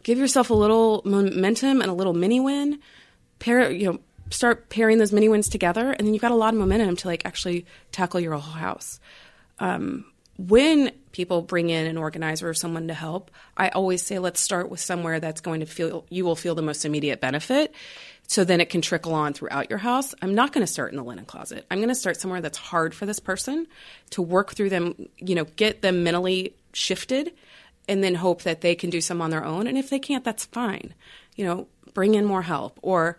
Give 0.03 0.17
yourself 0.17 0.49
a 0.49 0.53
little 0.53 1.01
momentum 1.05 1.81
and 1.81 1.89
a 1.89 1.93
little 1.93 2.13
mini 2.13 2.39
win. 2.39 2.79
Pair, 3.39 3.71
you 3.71 3.91
know, 3.91 3.99
start 4.29 4.69
pairing 4.69 4.97
those 4.97 5.11
mini 5.11 5.29
wins 5.29 5.49
together, 5.49 5.91
and 5.91 6.05
then 6.05 6.13
you've 6.13 6.21
got 6.21 6.31
a 6.31 6.35
lot 6.35 6.53
of 6.53 6.59
momentum 6.59 6.95
to 6.97 7.07
like 7.07 7.25
actually 7.25 7.65
tackle 7.91 8.19
your 8.19 8.33
whole 8.33 8.41
house. 8.41 8.99
Um, 9.59 10.05
when 10.37 10.91
people 11.11 11.41
bring 11.41 11.69
in 11.69 11.87
an 11.87 11.97
organizer 11.97 12.49
or 12.49 12.53
someone 12.53 12.89
to 12.89 12.93
help, 12.93 13.31
I 13.55 13.69
always 13.69 14.01
say 14.01 14.19
let's 14.19 14.41
start 14.41 14.69
with 14.69 14.81
somewhere 14.81 15.19
that's 15.19 15.41
going 15.41 15.61
to 15.61 15.65
feel 15.65 16.05
you 16.09 16.25
will 16.25 16.35
feel 16.35 16.55
the 16.55 16.61
most 16.61 16.83
immediate 16.83 17.21
benefit. 17.21 17.73
So 18.27 18.43
then 18.43 18.59
it 18.59 18.69
can 18.69 18.81
trickle 18.81 19.13
on 19.13 19.33
throughout 19.33 19.69
your 19.69 19.79
house. 19.79 20.15
I'm 20.21 20.35
not 20.35 20.51
going 20.51 20.65
to 20.65 20.71
start 20.71 20.91
in 20.91 20.97
the 20.97 21.03
linen 21.03 21.25
closet. 21.25 21.65
I'm 21.69 21.77
going 21.77 21.89
to 21.89 21.95
start 21.95 22.19
somewhere 22.19 22.41
that's 22.41 22.57
hard 22.57 22.93
for 22.93 23.05
this 23.05 23.19
person 23.19 23.67
to 24.11 24.21
work 24.21 24.53
through 24.53 24.71
them, 24.71 25.07
you 25.17 25.35
know, 25.35 25.45
get 25.45 25.81
them 25.81 26.03
mentally 26.03 26.55
shifted 26.75 27.31
and 27.87 28.03
then 28.03 28.15
hope 28.15 28.43
that 28.43 28.61
they 28.61 28.75
can 28.75 28.89
do 28.89 29.01
some 29.01 29.21
on 29.21 29.29
their 29.29 29.45
own. 29.45 29.67
And 29.67 29.77
if 29.77 29.89
they 29.89 29.99
can't, 29.99 30.23
that's 30.23 30.45
fine. 30.45 30.93
You 31.35 31.45
know, 31.45 31.67
bring 31.93 32.15
in 32.15 32.25
more 32.25 32.41
help 32.41 32.79
or 32.81 33.17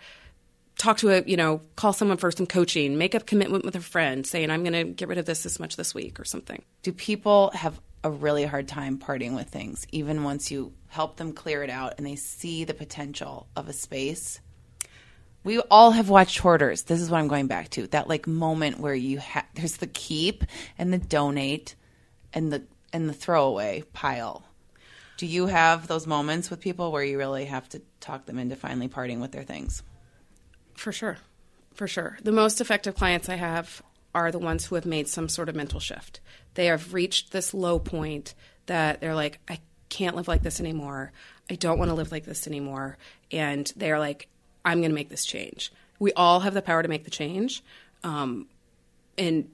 talk 0.76 0.98
to 0.98 1.10
a, 1.10 1.22
you 1.22 1.36
know, 1.36 1.60
call 1.76 1.92
someone 1.92 2.18
for 2.18 2.30
some 2.30 2.46
coaching, 2.46 2.98
make 2.98 3.14
a 3.14 3.20
commitment 3.20 3.64
with 3.64 3.76
a 3.76 3.80
friend 3.80 4.26
saying, 4.26 4.50
I'm 4.50 4.62
going 4.62 4.72
to 4.74 4.84
get 4.84 5.08
rid 5.08 5.18
of 5.18 5.24
this 5.24 5.42
this 5.42 5.58
much 5.58 5.76
this 5.76 5.94
week 5.94 6.20
or 6.20 6.24
something. 6.24 6.62
Do 6.82 6.92
people 6.92 7.50
have 7.54 7.80
a 8.04 8.10
really 8.10 8.44
hard 8.44 8.68
time 8.68 8.98
parting 8.98 9.34
with 9.34 9.48
things, 9.48 9.86
even 9.90 10.22
once 10.22 10.50
you 10.50 10.72
help 10.88 11.16
them 11.16 11.32
clear 11.32 11.62
it 11.62 11.70
out 11.70 11.94
and 11.96 12.06
they 12.06 12.16
see 12.16 12.64
the 12.64 12.74
potential 12.74 13.46
of 13.56 13.68
a 13.68 13.72
space? 13.72 14.40
We 15.44 15.60
all 15.60 15.92
have 15.92 16.08
watched 16.08 16.38
hoarders. 16.38 16.82
This 16.82 17.00
is 17.00 17.08
what 17.08 17.18
I'm 17.18 17.28
going 17.28 17.46
back 17.46 17.70
to. 17.70 17.86
That 17.88 18.08
like 18.08 18.26
moment 18.26 18.80
where 18.80 18.94
you 18.94 19.18
have 19.18 19.44
there's 19.54 19.76
the 19.76 19.86
keep 19.86 20.44
and 20.76 20.92
the 20.92 20.98
donate 20.98 21.76
and 22.32 22.52
the 22.52 22.64
and 22.96 23.08
the 23.08 23.12
throwaway 23.12 23.84
pile. 23.92 24.42
Do 25.18 25.26
you 25.26 25.46
have 25.46 25.86
those 25.86 26.06
moments 26.06 26.50
with 26.50 26.60
people 26.60 26.90
where 26.90 27.04
you 27.04 27.18
really 27.18 27.44
have 27.44 27.68
to 27.70 27.82
talk 28.00 28.24
them 28.24 28.38
into 28.38 28.56
finally 28.56 28.88
parting 28.88 29.20
with 29.20 29.32
their 29.32 29.44
things? 29.44 29.82
For 30.74 30.92
sure. 30.92 31.18
For 31.74 31.86
sure. 31.86 32.18
The 32.22 32.32
most 32.32 32.60
effective 32.60 32.94
clients 32.94 33.28
I 33.28 33.36
have 33.36 33.82
are 34.14 34.32
the 34.32 34.38
ones 34.38 34.64
who 34.64 34.74
have 34.76 34.86
made 34.86 35.08
some 35.08 35.28
sort 35.28 35.50
of 35.50 35.54
mental 35.54 35.78
shift. 35.78 36.20
They 36.54 36.66
have 36.66 36.94
reached 36.94 37.32
this 37.32 37.52
low 37.52 37.78
point 37.78 38.34
that 38.64 39.00
they're 39.00 39.14
like, 39.14 39.40
I 39.46 39.60
can't 39.90 40.16
live 40.16 40.26
like 40.26 40.42
this 40.42 40.58
anymore. 40.58 41.12
I 41.50 41.54
don't 41.54 41.78
want 41.78 41.90
to 41.90 41.94
live 41.94 42.12
like 42.12 42.24
this 42.24 42.46
anymore. 42.46 42.96
And 43.30 43.70
they're 43.76 43.98
like, 43.98 44.28
I'm 44.64 44.80
going 44.80 44.90
to 44.90 44.94
make 44.94 45.10
this 45.10 45.26
change. 45.26 45.70
We 45.98 46.14
all 46.14 46.40
have 46.40 46.54
the 46.54 46.62
power 46.62 46.82
to 46.82 46.88
make 46.88 47.04
the 47.04 47.10
change. 47.10 47.62
Um, 48.02 48.46
and 49.18 49.50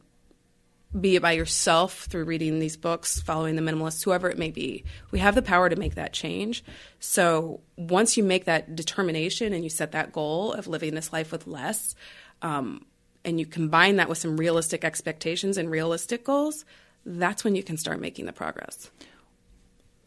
be 0.98 1.16
it 1.16 1.22
by 1.22 1.32
yourself 1.32 2.04
through 2.04 2.24
reading 2.24 2.58
these 2.58 2.76
books, 2.76 3.20
following 3.20 3.56
the 3.56 3.62
minimalists, 3.62 4.04
whoever 4.04 4.28
it 4.28 4.38
may 4.38 4.50
be, 4.50 4.84
we 5.10 5.18
have 5.20 5.34
the 5.34 5.42
power 5.42 5.68
to 5.68 5.76
make 5.76 5.94
that 5.94 6.12
change. 6.12 6.62
So 7.00 7.60
once 7.76 8.16
you 8.16 8.22
make 8.22 8.44
that 8.44 8.76
determination 8.76 9.52
and 9.52 9.64
you 9.64 9.70
set 9.70 9.92
that 9.92 10.12
goal 10.12 10.52
of 10.52 10.66
living 10.66 10.94
this 10.94 11.12
life 11.12 11.32
with 11.32 11.46
less, 11.46 11.94
um, 12.42 12.84
and 13.24 13.38
you 13.38 13.46
combine 13.46 13.96
that 13.96 14.08
with 14.08 14.18
some 14.18 14.36
realistic 14.36 14.84
expectations 14.84 15.56
and 15.56 15.70
realistic 15.70 16.24
goals, 16.24 16.64
that's 17.06 17.42
when 17.42 17.54
you 17.54 17.62
can 17.62 17.76
start 17.78 18.00
making 18.00 18.26
the 18.26 18.32
progress. 18.32 18.90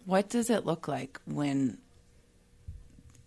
What 0.06 0.30
does 0.30 0.50
it 0.50 0.66
look 0.66 0.88
like 0.88 1.20
when 1.26 1.80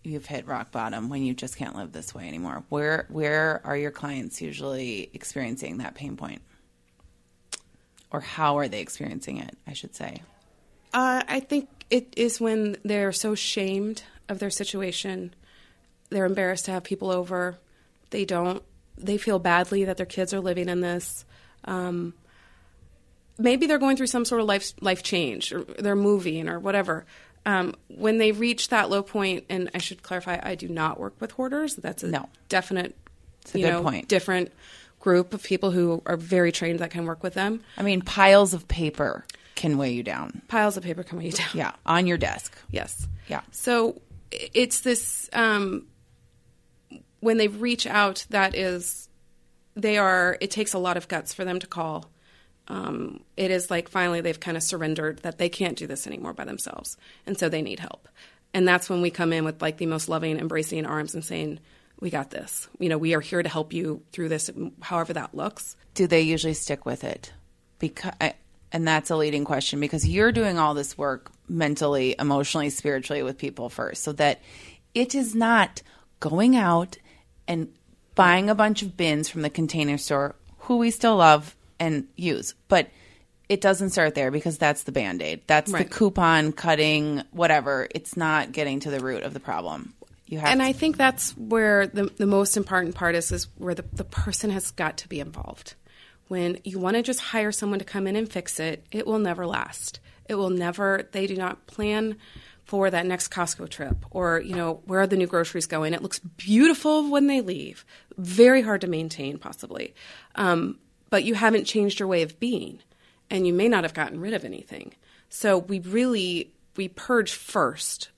you've 0.03 0.25
hit 0.25 0.47
rock 0.47 0.71
bottom 0.71 1.09
when 1.09 1.23
you 1.23 1.33
just 1.33 1.57
can't 1.57 1.75
live 1.75 1.91
this 1.91 2.15
way 2.15 2.27
anymore? 2.27 2.63
Where 2.69 3.05
where 3.09 3.61
are 3.65 3.75
your 3.75 3.91
clients 3.91 4.41
usually 4.41 5.09
experiencing 5.13 5.79
that 5.79 5.95
pain 5.95 6.15
point? 6.15 6.41
Or 8.11 8.21
how 8.21 8.57
are 8.57 8.67
they 8.67 8.81
experiencing 8.81 9.37
it, 9.37 9.55
I 9.67 9.73
should 9.73 9.95
say? 9.95 10.21
Uh, 10.93 11.23
I 11.27 11.39
think 11.41 11.69
it 11.89 12.13
is 12.17 12.41
when 12.41 12.77
they're 12.83 13.11
so 13.11 13.35
shamed 13.35 14.01
of 14.27 14.39
their 14.39 14.49
situation, 14.49 15.33
they're 16.09 16.25
embarrassed 16.25 16.65
to 16.65 16.71
have 16.71 16.83
people 16.83 17.11
over. 17.11 17.57
They 18.09 18.25
don't. 18.25 18.63
They 18.97 19.17
feel 19.17 19.37
badly 19.39 19.85
that 19.85 19.97
their 19.97 20.05
kids 20.07 20.33
are 20.33 20.39
living 20.39 20.69
in 20.69 20.81
this. 20.81 21.23
Um, 21.65 22.13
maybe 23.37 23.67
they're 23.67 23.77
going 23.77 23.95
through 23.97 24.07
some 24.07 24.25
sort 24.25 24.41
of 24.41 24.47
life 24.47 24.73
life 24.81 25.03
change, 25.03 25.53
or 25.53 25.63
they're 25.63 25.95
moving, 25.95 26.49
or 26.49 26.59
whatever. 26.59 27.05
Um, 27.45 27.75
when 27.87 28.17
they 28.17 28.31
reach 28.31 28.69
that 28.69 28.89
low 28.89 29.01
point, 29.03 29.45
and 29.49 29.69
I 29.73 29.77
should 29.77 30.03
clarify, 30.03 30.39
I 30.41 30.55
do 30.55 30.67
not 30.67 30.99
work 30.99 31.13
with 31.19 31.31
hoarders. 31.31 31.75
That's 31.75 32.03
a 32.03 32.07
No. 32.07 32.27
definite, 32.49 32.95
It's 33.41 33.55
a 33.55 33.59
you 33.59 33.65
good 33.65 33.71
know, 33.71 33.83
point. 33.83 34.07
different 34.09 34.51
group 34.99 35.33
of 35.33 35.43
people 35.43 35.71
who 35.71 36.01
are 36.05 36.17
very 36.17 36.51
trained 36.51 36.79
that 36.79 36.91
can 36.91 37.05
work 37.05 37.23
with 37.23 37.33
them. 37.33 37.61
I 37.77 37.83
mean, 37.83 38.01
piles 38.01 38.53
of 38.53 38.67
paper 38.67 39.25
can 39.55 39.77
weigh 39.77 39.91
you 39.91 40.03
down. 40.03 40.41
Piles 40.47 40.77
of 40.77 40.83
paper 40.83 41.03
can 41.03 41.17
weigh 41.17 41.27
you 41.27 41.31
down. 41.31 41.49
Yeah, 41.53 41.71
on 41.85 42.07
your 42.07 42.17
desk. 42.17 42.57
Yes. 42.71 43.07
Yeah. 43.27 43.41
So 43.51 44.01
it's 44.31 44.81
this 44.81 45.29
um, 45.33 45.87
when 47.19 47.37
they 47.37 47.47
reach 47.47 47.87
out 47.87 48.25
that 48.29 48.55
is 48.55 49.09
they 49.75 49.97
are 49.97 50.37
it 50.41 50.51
takes 50.51 50.73
a 50.73 50.79
lot 50.79 50.97
of 50.97 51.07
guts 51.07 51.33
for 51.33 51.45
them 51.45 51.59
to 51.59 51.67
call. 51.67 52.09
Um, 52.67 53.21
it 53.35 53.49
is 53.49 53.71
like 53.71 53.89
finally 53.89 54.21
they've 54.21 54.39
kind 54.39 54.55
of 54.55 54.63
surrendered 54.63 55.19
that 55.19 55.39
they 55.39 55.49
can't 55.49 55.77
do 55.77 55.87
this 55.87 56.05
anymore 56.05 56.33
by 56.33 56.45
themselves, 56.45 56.97
and 57.25 57.37
so 57.37 57.49
they 57.49 57.61
need 57.61 57.79
help. 57.79 58.07
And 58.53 58.67
that's 58.67 58.89
when 58.89 59.01
we 59.01 59.11
come 59.11 59.33
in 59.33 59.45
with 59.45 59.61
like 59.61 59.77
the 59.77 59.85
most 59.85 60.09
loving, 60.09 60.39
embracing 60.39 60.85
arms 60.85 61.13
and 61.13 61.23
saying, 61.23 61.59
"We 61.99 62.09
got 62.09 62.29
this. 62.29 62.67
You 62.79 62.89
know, 62.89 62.97
we 62.97 63.13
are 63.15 63.21
here 63.21 63.43
to 63.43 63.49
help 63.49 63.73
you 63.73 64.01
through 64.11 64.29
this, 64.29 64.49
however 64.81 65.13
that 65.13 65.35
looks." 65.35 65.75
Do 65.93 66.07
they 66.07 66.21
usually 66.21 66.53
stick 66.53 66.85
with 66.85 67.03
it? 67.03 67.33
Because 67.79 68.13
and 68.71 68.87
that's 68.87 69.09
a 69.09 69.15
leading 69.15 69.45
question 69.45 69.79
because 69.79 70.07
you're 70.07 70.31
doing 70.31 70.59
all 70.59 70.73
this 70.73 70.97
work 70.97 71.31
mentally, 71.47 72.15
emotionally, 72.19 72.69
spiritually 72.69 73.23
with 73.23 73.37
people 73.37 73.69
first, 73.69 74.03
so 74.03 74.11
that 74.13 74.41
it 74.93 75.15
is 75.15 75.33
not 75.33 75.81
going 76.19 76.55
out 76.55 76.97
and 77.47 77.69
buying 78.15 78.49
a 78.49 78.55
bunch 78.55 78.81
of 78.81 78.95
bins 78.95 79.27
from 79.27 79.41
the 79.41 79.49
container 79.49 79.97
store, 79.97 80.35
who 80.59 80.77
we 80.77 80.91
still 80.91 81.15
love 81.15 81.55
and 81.79 82.07
use, 82.15 82.53
but 82.67 82.89
it 83.47 83.61
doesn't 83.61 83.89
start 83.89 84.13
there 84.13 84.29
because 84.29 84.59
that's 84.59 84.83
the 84.83 84.91
band 84.91 85.21
aid. 85.23 85.41
That's 85.47 85.71
Right. 85.71 85.89
the 85.89 85.95
coupon 85.95 86.51
cutting, 86.51 87.23
whatever. 87.31 87.87
It's 87.95 88.15
not 88.15 88.51
getting 88.51 88.79
to 88.81 88.91
the 88.91 88.99
root 88.99 89.23
of 89.23 89.33
the 89.33 89.39
problem. 89.39 89.93
You 90.29 90.37
have 90.37 90.49
and 90.49 90.59
to, 90.59 90.65
I 90.65 90.73
think 90.73 90.95
that's 90.95 91.31
where 91.31 91.87
the, 91.87 92.03
the 92.03 92.27
most 92.27 92.55
important 92.55 92.93
part 92.93 93.15
is, 93.15 93.31
is 93.31 93.47
where 93.57 93.73
the, 93.73 93.83
the 93.91 94.03
person 94.03 94.51
has 94.51 94.69
got 94.69 94.97
to 94.97 95.09
be 95.09 95.19
involved. 95.19 95.73
When 96.27 96.59
you 96.63 96.77
want 96.77 96.97
to 96.97 97.01
just 97.01 97.19
hire 97.19 97.51
someone 97.51 97.79
to 97.79 97.85
come 97.85 98.05
in 98.05 98.15
and 98.15 98.31
fix 98.31 98.59
it, 98.59 98.85
it 98.91 99.07
will 99.07 99.17
never 99.17 99.47
last. 99.47 99.99
It 100.27 100.35
will 100.35 100.51
never, 100.51 101.09
they 101.11 101.25
do 101.25 101.35
not 101.35 101.65
plan 101.65 102.17
for 102.65 102.91
that 102.91 103.07
next 103.07 103.29
Costco 103.29 103.69
trip 103.69 104.05
or, 104.11 104.39
you 104.39 104.55
know, 104.55 104.81
where 104.85 104.99
are 104.99 105.07
the 105.07 105.17
new 105.17 105.25
groceries 105.25 105.65
going? 105.65 105.95
It 105.95 106.03
looks 106.03 106.19
beautiful 106.19 107.09
when 107.09 107.25
they 107.25 107.41
leave, 107.41 107.83
very 108.15 108.61
hard 108.61 108.81
to 108.81 108.87
maintain, 108.87 109.39
possibly. 109.39 109.95
Um, 110.35 110.77
but 111.09 111.23
you 111.23 111.33
haven't 111.33 111.63
changed 111.63 111.97
your 111.97 112.07
way 112.07 112.21
of 112.21 112.39
being 112.39 112.77
and 113.31 113.47
you 113.47 113.53
may 113.53 113.67
not 113.67 113.83
have 113.83 113.95
gotten 113.95 114.19
rid 114.19 114.35
of 114.35 114.45
anything. 114.45 114.93
So 115.29 115.57
we 115.57 115.79
really, 115.79 116.53
we 116.75 116.87
purge 116.87 117.31
first. 117.31 118.09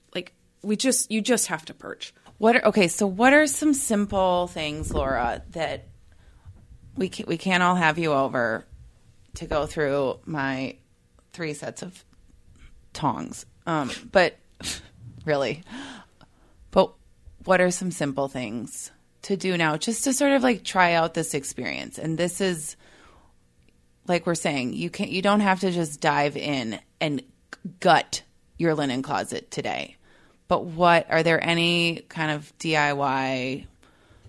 We 0.62 0.76
just, 0.76 1.10
you 1.10 1.20
just 1.20 1.48
have 1.48 1.64
to 1.66 1.74
purge. 1.74 2.14
What 2.38 2.56
are, 2.56 2.64
okay, 2.66 2.88
so 2.88 3.06
what 3.06 3.32
are 3.32 3.46
some 3.46 3.74
simple 3.74 4.46
things, 4.46 4.92
Laura, 4.92 5.42
that 5.50 5.88
we 6.96 7.08
can, 7.08 7.26
we 7.26 7.36
can't 7.36 7.62
all 7.62 7.74
have 7.74 7.98
you 7.98 8.12
over 8.12 8.64
to 9.34 9.46
go 9.46 9.66
through 9.66 10.18
my 10.24 10.76
three 11.32 11.54
sets 11.54 11.82
of 11.82 12.04
tongs. 12.92 13.46
Um, 13.66 13.90
but 14.10 14.36
really, 15.24 15.62
but 16.70 16.92
what 17.44 17.60
are 17.60 17.70
some 17.70 17.90
simple 17.90 18.28
things 18.28 18.90
to 19.22 19.36
do 19.36 19.56
now 19.56 19.76
just 19.76 20.04
to 20.04 20.12
sort 20.12 20.32
of 20.32 20.42
like 20.42 20.64
try 20.64 20.94
out 20.94 21.14
this 21.14 21.34
experience? 21.34 21.98
And 21.98 22.18
this 22.18 22.40
is 22.40 22.76
like 24.06 24.26
we're 24.26 24.34
saying, 24.34 24.72
you 24.74 24.90
can 24.90 25.06
not 25.06 25.12
you 25.12 25.22
don't 25.22 25.40
have 25.40 25.60
to 25.60 25.70
just 25.70 26.00
dive 26.00 26.36
in 26.36 26.80
and 27.00 27.22
gut 27.80 28.22
your 28.58 28.74
linen 28.74 29.02
closet 29.02 29.50
today. 29.50 29.96
But 30.52 30.66
what 30.66 31.06
are 31.08 31.22
there 31.22 31.42
any 31.42 32.02
kind 32.10 32.30
of 32.30 32.52
DIY 32.58 33.64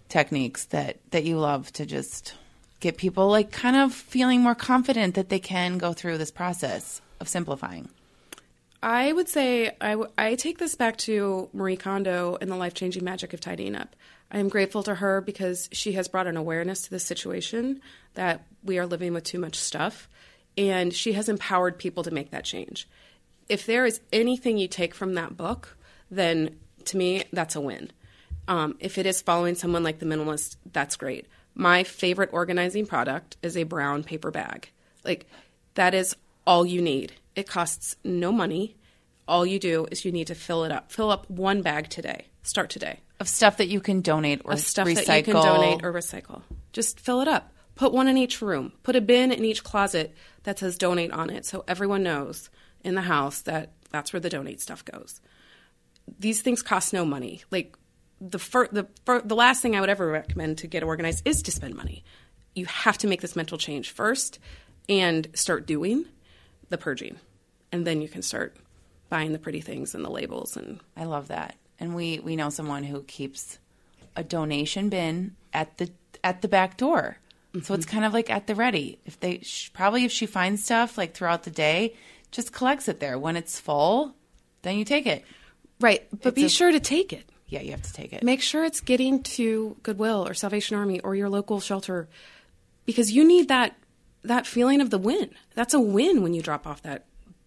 techniques 0.08 0.64
that 0.68 0.96
that 1.12 1.26
you 1.26 1.38
love 1.38 1.70
to 1.74 1.86
just 1.86 2.34
get 2.80 2.96
people 2.96 3.28
like 3.28 3.52
kind 3.52 3.76
of 3.76 3.94
feeling 3.94 4.40
more 4.40 4.56
confident 4.56 5.16
that 5.16 5.28
they 5.28 5.40
can 5.40 5.78
go 5.78 5.92
through 5.92 6.18
this 6.18 6.32
process 6.32 7.02
of 7.20 7.28
simplifying? 7.28 7.90
I 8.82 9.12
would 9.12 9.28
say 9.28 9.76
I, 9.82 9.92
w- 9.92 10.10
I 10.18 10.36
take 10.36 10.60
this 10.60 10.76
back 10.76 10.96
to 11.00 11.50
Marie 11.52 11.76
Kondo 11.76 12.38
and 12.40 12.50
the 12.50 12.56
life 12.56 12.74
changing 12.74 13.04
magic 13.04 13.34
of 13.34 13.42
tidying 13.42 13.76
up. 13.76 13.94
I 14.32 14.40
am 14.40 14.48
grateful 14.48 14.84
to 14.84 14.96
her 14.96 15.20
because 15.20 15.68
she 15.74 15.92
has 15.92 16.08
brought 16.08 16.28
an 16.28 16.38
awareness 16.38 16.84
to 16.84 16.90
this 16.90 17.04
situation 17.04 17.82
that 18.14 18.46
we 18.64 18.80
are 18.80 18.86
living 18.86 19.12
with 19.12 19.26
too 19.26 19.40
much 19.40 19.58
stuff, 19.58 20.08
and 20.58 20.94
she 20.94 21.12
has 21.12 21.28
empowered 21.28 21.78
people 21.78 22.04
to 22.04 22.12
make 22.12 22.32
that 22.32 22.46
change. 22.46 22.88
If 23.50 23.66
there 23.66 23.86
is 23.86 24.00
anything 24.14 24.58
you 24.58 24.70
take 24.70 24.96
from 24.96 25.16
that 25.16 25.36
book, 25.36 25.76
then 26.16 26.58
to 26.86 26.98
me, 26.98 27.24
that's 27.32 27.56
a 27.56 27.62
win. 27.62 27.92
Um, 28.48 28.76
if 28.80 28.98
it 28.98 29.06
is 29.06 29.22
following 29.22 29.56
someone 29.56 29.84
like 29.84 30.00
the 30.00 30.06
minimalist, 30.06 30.58
that's 30.72 30.98
great. 30.98 31.28
My 31.56 31.84
favorite 31.84 32.32
organizing 32.34 32.86
product 32.86 33.38
is 33.42 33.56
a 33.56 33.64
brown 33.64 34.04
paper 34.04 34.32
bag. 34.32 34.70
Like, 35.06 35.28
that 35.76 35.94
is 35.94 36.16
all 36.46 36.66
you 36.66 36.82
need. 36.82 37.14
It 37.36 37.48
costs 37.48 37.96
no 38.04 38.32
money. 38.32 38.76
All 39.28 39.46
you 39.46 39.60
do 39.60 39.88
is 39.92 40.04
you 40.04 40.12
need 40.12 40.28
to 40.28 40.36
fill 40.36 40.66
it 40.66 40.72
up. 40.72 40.92
Fill 40.92 41.10
up 41.10 41.30
one 41.30 41.62
bag 41.62 41.90
today. 41.90 42.28
Start 42.42 42.70
today. 42.70 43.00
Of 43.20 43.30
stuff 43.30 43.58
that 43.58 43.68
you 43.70 43.80
can 43.80 44.02
donate 44.02 44.42
or 44.44 44.54
Of 44.54 44.60
stuff 44.60 44.88
recycle. 44.88 45.06
that 45.06 45.18
you 45.18 45.24
can 45.24 45.36
donate 45.36 45.86
or 45.86 45.94
recycle. 45.94 46.42
Just 46.74 47.00
fill 47.00 47.22
it 47.22 47.28
up. 47.28 47.54
Put 47.76 47.94
one 47.94 48.08
in 48.08 48.18
each 48.18 48.42
room. 48.42 48.74
Put 48.84 48.96
a 48.96 49.02
bin 49.02 49.32
in 49.32 49.46
each 49.46 49.64
closet 49.64 50.14
that 50.44 50.60
says 50.60 50.78
donate 50.78 51.12
on 51.12 51.30
it 51.30 51.46
so 51.46 51.64
everyone 51.68 52.04
knows 52.04 52.50
in 52.84 52.96
the 52.96 53.02
house 53.02 53.42
that 53.42 53.72
that's 53.92 54.12
where 54.12 54.20
the 54.20 54.30
donate 54.30 54.60
stuff 54.60 54.84
goes. 54.84 55.22
These 56.20 56.42
things 56.42 56.62
cost 56.62 56.94
no 56.94 57.06
money. 57.06 57.42
Like 57.52 57.76
the 58.20 58.40
fir- 58.40 58.70
the 58.72 58.88
fir- 59.06 59.22
the 59.22 59.36
last 59.36 59.62
thing 59.62 59.76
I 59.76 59.82
would 59.82 59.90
ever 59.90 60.08
recommend 60.08 60.60
to 60.60 60.68
get 60.68 60.84
organized 60.84 61.28
is 61.28 61.42
to 61.44 61.52
spend 61.52 61.76
money. 61.76 62.04
You 62.56 62.66
have 62.66 62.98
to 63.00 63.08
make 63.08 63.22
this 63.22 63.36
mental 63.36 63.58
change 63.58 63.92
first 63.92 64.40
and 64.88 65.28
start 65.34 65.66
doing 65.66 66.06
the 66.70 66.78
purging. 66.78 67.18
And 67.72 67.86
then 67.86 68.02
you 68.02 68.08
can 68.08 68.22
start 68.22 68.56
buying 69.10 69.32
the 69.32 69.40
pretty 69.40 69.62
things 69.62 69.96
and 69.96 70.04
the 70.04 70.10
labels 70.10 70.56
and 70.58 70.80
I 70.96 71.06
love 71.06 71.28
that. 71.30 71.56
And 71.80 71.96
we 71.96 72.20
we 72.20 72.36
know 72.36 72.50
someone 72.50 72.84
who 72.84 73.04
keeps 73.04 73.60
a 74.16 74.24
donation 74.24 74.90
bin 74.90 75.36
at 75.54 75.78
the 75.78 75.92
at 76.24 76.42
the 76.42 76.48
back 76.48 76.78
door. 76.78 77.18
So 77.62 77.76
it's 77.76 77.86
mm-hmm. 77.86 77.94
kind 77.94 78.06
of 78.06 78.14
like 78.14 78.32
at 78.32 78.48
the 78.48 78.56
ready. 78.56 78.98
If 79.06 79.20
they 79.20 79.40
sh- 79.40 79.70
probably 79.74 80.06
if 80.06 80.12
she 80.12 80.26
finds 80.26 80.64
stuff 80.64 80.98
like 80.98 81.14
throughout 81.14 81.44
the 81.44 81.52
day, 81.52 81.94
just 82.32 82.52
collects 82.52 82.88
it 82.88 83.00
there. 83.00 83.20
When 83.20 83.36
it's 83.36 83.60
full, 83.60 84.16
then 84.64 84.78
you 84.78 84.86
take 84.86 85.06
it. 85.06 85.24
Right, 85.84 86.08
but 86.12 86.30
It's 86.30 86.36
be 86.36 86.46
a- 86.46 86.50
sure 86.50 86.72
to 86.72 86.80
take 86.80 87.12
it. 87.12 87.30
Yeah, 87.48 87.62
you 87.62 87.72
have 87.72 87.82
to 87.82 87.94
take 87.94 88.14
it. 88.14 88.24
Make 88.24 88.42
sure 88.42 88.64
it's 88.64 88.80
getting 88.80 89.22
to 89.24 89.76
Goodwill 89.84 90.26
or 90.28 90.34
Salvation 90.34 90.78
Army 90.78 91.02
or 91.02 91.14
your 91.14 91.30
local 91.30 91.60
shelter 91.60 92.08
because 92.86 93.12
you 93.12 93.26
need 93.28 93.50
that 93.50 93.76
that 94.24 94.48
feeling 94.48 94.80
of 94.80 94.90
the 94.90 94.98
win. 94.98 95.32
That's 95.54 95.74
a 95.74 95.80
win 95.82 96.24
when 96.24 96.34
you 96.34 96.42
drop 96.42 96.66
off 96.66 96.82
that 96.84 97.04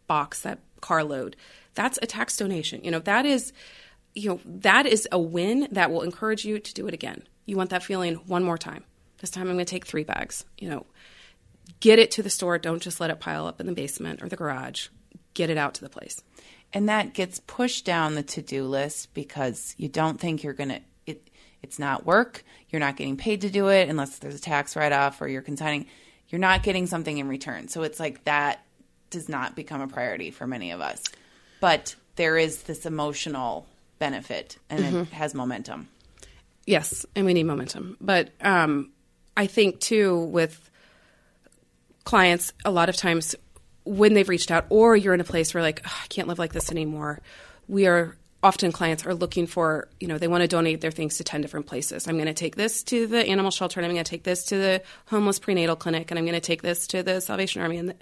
box, 0.06 0.42
that 0.42 0.58
carload. 0.82 1.34
That's 1.74 1.98
a 2.02 2.06
tax 2.06 2.36
donation. 2.36 2.84
You 2.84 2.90
know, 2.90 2.98
that 3.00 3.24
is 3.24 3.54
you 4.14 4.28
know, 4.30 4.40
that 4.44 4.86
is 4.86 5.08
a 5.10 5.18
win 5.18 5.68
that 5.72 5.90
will 5.90 6.02
encourage 6.02 6.44
you 6.44 6.58
to 6.58 6.74
do 6.74 6.86
it 6.86 6.94
again. 6.94 7.22
You 7.46 7.56
want 7.56 7.70
that 7.70 7.82
feeling 7.82 8.14
one 8.26 8.44
more 8.44 8.58
time. 8.58 8.84
This 9.18 9.30
time 9.30 9.48
I'm 9.48 9.54
going 9.56 9.64
to 9.64 9.70
take 9.70 9.86
3 9.86 10.04
bags, 10.04 10.44
you 10.58 10.68
know. 10.68 10.86
Get 11.80 11.98
it 11.98 12.10
to 12.12 12.22
the 12.22 12.30
store, 12.30 12.58
don't 12.58 12.80
just 12.82 12.98
let 13.00 13.10
it 13.10 13.20
pile 13.20 13.46
up 13.46 13.60
in 13.60 13.66
the 13.66 13.72
basement 13.74 14.22
or 14.22 14.28
the 14.28 14.36
garage. 14.36 14.88
Get 15.34 15.50
it 15.50 15.58
out 15.58 15.74
to 15.74 15.82
the 15.82 15.90
place. 15.90 16.22
And 16.72 16.88
that 16.88 17.14
gets 17.14 17.40
pushed 17.40 17.84
down 17.84 18.14
the 18.14 18.22
to-do 18.22 18.64
list 18.64 19.14
because 19.14 19.74
you 19.78 19.88
don't 19.88 20.20
think 20.20 20.42
you're 20.42 20.52
going 20.52 20.70
to 20.70 20.80
it 21.06 21.28
it's 21.62 21.78
not 21.78 22.04
work. 22.06 22.44
You're 22.70 22.80
not 22.80 22.96
getting 22.96 23.16
paid 23.16 23.40
to 23.42 23.50
do 23.50 23.68
it 23.68 23.88
unless 23.88 24.18
there's 24.18 24.36
a 24.36 24.40
tax 24.40 24.76
write-off 24.76 25.20
or 25.20 25.28
you're 25.28 25.42
consigning. 25.42 25.86
You're 26.28 26.40
not 26.40 26.62
getting 26.62 26.86
something 26.86 27.18
in 27.18 27.28
return. 27.28 27.68
So 27.68 27.82
it's 27.82 28.00
like 28.00 28.24
that 28.24 28.64
does 29.10 29.28
not 29.28 29.54
become 29.54 29.80
a 29.80 29.88
priority 29.88 30.30
for 30.30 30.46
many 30.46 30.72
of 30.72 30.80
us. 30.80 31.02
But 31.60 31.94
there 32.16 32.36
is 32.36 32.62
this 32.62 32.86
emotional 32.86 33.66
benefit 33.98 34.58
and 34.68 34.84
it 34.84 35.08
has 35.08 35.34
momentum. 35.34 35.88
Yes, 36.66 37.06
and 37.14 37.24
we 37.24 37.34
need 37.34 37.44
momentum. 37.44 37.96
But 38.00 38.30
um, 38.40 38.90
I 39.36 39.46
think 39.46 39.80
too 39.80 40.24
with 40.24 40.70
clients, 42.04 42.52
a 42.64 42.70
lot 42.70 42.88
of 42.88 42.96
times 42.96 43.36
when 43.86 44.14
they've 44.14 44.28
reached 44.28 44.50
out, 44.50 44.66
or 44.68 44.96
you're 44.96 45.14
in 45.14 45.20
a 45.20 45.24
place 45.24 45.54
where 45.54 45.62
like 45.62 45.80
"Ugh, 45.84 45.92
I 46.04 46.06
can't 46.08 46.28
live 46.28 46.38
like 46.38 46.52
this 46.52 46.70
anymore, 46.70 47.20
we 47.68 47.86
are 47.86 48.16
often 48.42 48.70
clients 48.70 49.04
are 49.06 49.14
looking 49.14 49.46
for 49.46 49.88
you 49.98 50.06
know 50.06 50.18
they 50.18 50.28
want 50.28 50.42
to 50.42 50.48
donate 50.48 50.80
their 50.80 50.90
things 50.90 51.16
to 51.16 51.24
10 51.24 51.40
different 51.40 51.66
places. 51.66 52.06
I'm 52.06 52.16
going 52.16 52.26
to 52.26 52.34
take 52.34 52.56
this 52.56 52.82
to 52.84 53.06
the 53.06 53.26
animal 53.26 53.50
shelter 53.50 53.80
and 53.80 53.86
i'm 53.86 53.92
going 53.92 54.04
to 54.04 54.10
take 54.10 54.24
this 54.24 54.44
to 54.46 54.56
the 54.56 54.82
homeless 55.06 55.38
prenatal 55.38 55.74
clinic 55.74 56.10
and 56.10 56.18
i'm 56.18 56.24
going 56.24 56.34
to 56.34 56.40
take 56.40 56.62
this 56.62 56.86
to 56.88 57.02
the 57.02 57.20
salvation 57.20 57.62
army 57.62 57.78
and 57.78 57.88
the, 57.90 57.96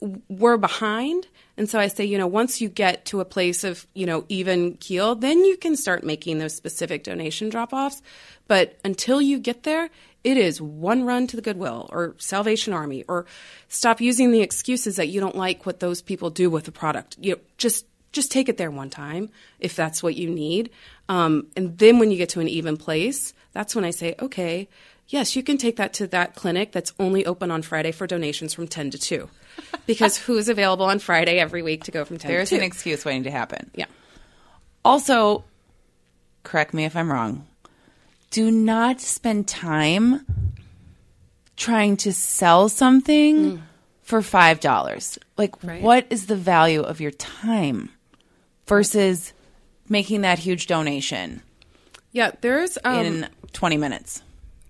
we're 0.00 0.56
behind. 0.56 1.26
And 1.58 1.70
so 1.70 1.78
i 1.78 1.86
say 1.88 2.04
you 2.04 2.18
know 2.18 2.26
once 2.26 2.60
you 2.60 2.68
get 2.68 3.06
to 3.06 3.20
a 3.20 3.24
place 3.24 3.64
of 3.64 3.86
you 3.94 4.04
know 4.04 4.26
even 4.28 4.74
keel 4.74 5.14
then 5.14 5.42
you 5.42 5.56
can 5.56 5.74
start 5.74 6.04
making 6.04 6.36
those 6.36 6.54
specific 6.54 7.02
donation 7.02 7.48
drop 7.48 7.72
offs 7.72 8.02
but 8.46 8.78
until 8.84 9.22
you 9.22 9.38
get 9.38 9.62
there 9.62 9.88
it 10.22 10.36
is 10.36 10.60
one 10.60 11.04
run 11.04 11.26
to 11.28 11.36
the 11.36 11.40
goodwill 11.40 11.88
or 11.92 12.14
salvation 12.18 12.72
army 12.72 13.04
or 13.08 13.26
stop 13.68 14.00
using 14.00 14.32
the 14.32 14.42
excuses 14.42 14.96
that 14.96 15.06
you 15.06 15.20
don't 15.20 15.36
like 15.36 15.64
what 15.64 15.78
those 15.78 16.02
people 16.02 16.30
do 16.30 16.50
with 16.50 16.64
the 16.64 16.72
product. 16.72 17.16
You 17.20 17.36
know, 17.36 17.40
just 17.58 17.86
just 18.10 18.32
take 18.32 18.48
it 18.48 18.56
there 18.56 18.70
one 18.70 18.90
time 18.90 19.30
if 19.60 19.76
that's 19.76 20.02
what 20.02 20.16
you 20.16 20.28
need. 20.28 20.70
Um, 21.08 21.46
and 21.56 21.78
then 21.78 22.00
when 22.00 22.10
you 22.10 22.16
get 22.16 22.30
to 22.30 22.40
an 22.40 22.48
even 22.48 22.76
place 22.76 23.32
that's 23.56 23.74
when 23.74 23.86
i 23.86 23.90
say 23.90 24.14
okay 24.20 24.68
yes 25.08 25.34
you 25.34 25.42
can 25.42 25.56
take 25.56 25.76
that 25.76 25.94
to 25.94 26.06
that 26.06 26.34
clinic 26.34 26.72
that's 26.72 26.92
only 27.00 27.24
open 27.24 27.50
on 27.50 27.62
friday 27.62 27.90
for 27.90 28.06
donations 28.06 28.52
from 28.52 28.68
10 28.68 28.90
to 28.90 28.98
2 28.98 29.30
because 29.86 30.16
who's 30.18 30.48
available 30.48 30.86
on 30.86 30.98
Friday 30.98 31.38
every 31.38 31.62
week 31.62 31.84
to 31.84 31.90
go 31.90 32.04
from 32.04 32.18
10 32.18 32.30
there's 32.30 32.48
to 32.50 32.56
an 32.56 32.62
excuse 32.62 33.04
waiting 33.04 33.24
to 33.24 33.30
happen 33.30 33.70
yeah. 33.74 33.86
Also, 34.84 35.42
correct 36.44 36.72
me 36.72 36.84
if 36.84 36.94
I'm 36.94 37.10
wrong. 37.10 37.44
Do 38.30 38.52
not 38.52 39.00
spend 39.00 39.48
time 39.48 40.24
trying 41.56 41.96
to 41.98 42.12
sell 42.12 42.68
something 42.68 43.60
for 44.02 44.22
five 44.22 44.60
dollars. 44.60 45.18
Like, 45.36 45.60
Right. 45.64 45.82
what 45.82 46.06
is 46.10 46.26
the 46.26 46.36
value 46.36 46.82
of 46.82 47.00
your 47.00 47.10
time 47.10 47.90
versus 48.66 49.32
making 49.88 50.20
that 50.20 50.38
huge 50.38 50.66
donation 50.68 51.42
Yeah, 52.12 52.30
there's 52.40 52.78
um, 52.84 53.04
in 53.06 53.28
20 53.52 53.76
minutes? 53.76 54.22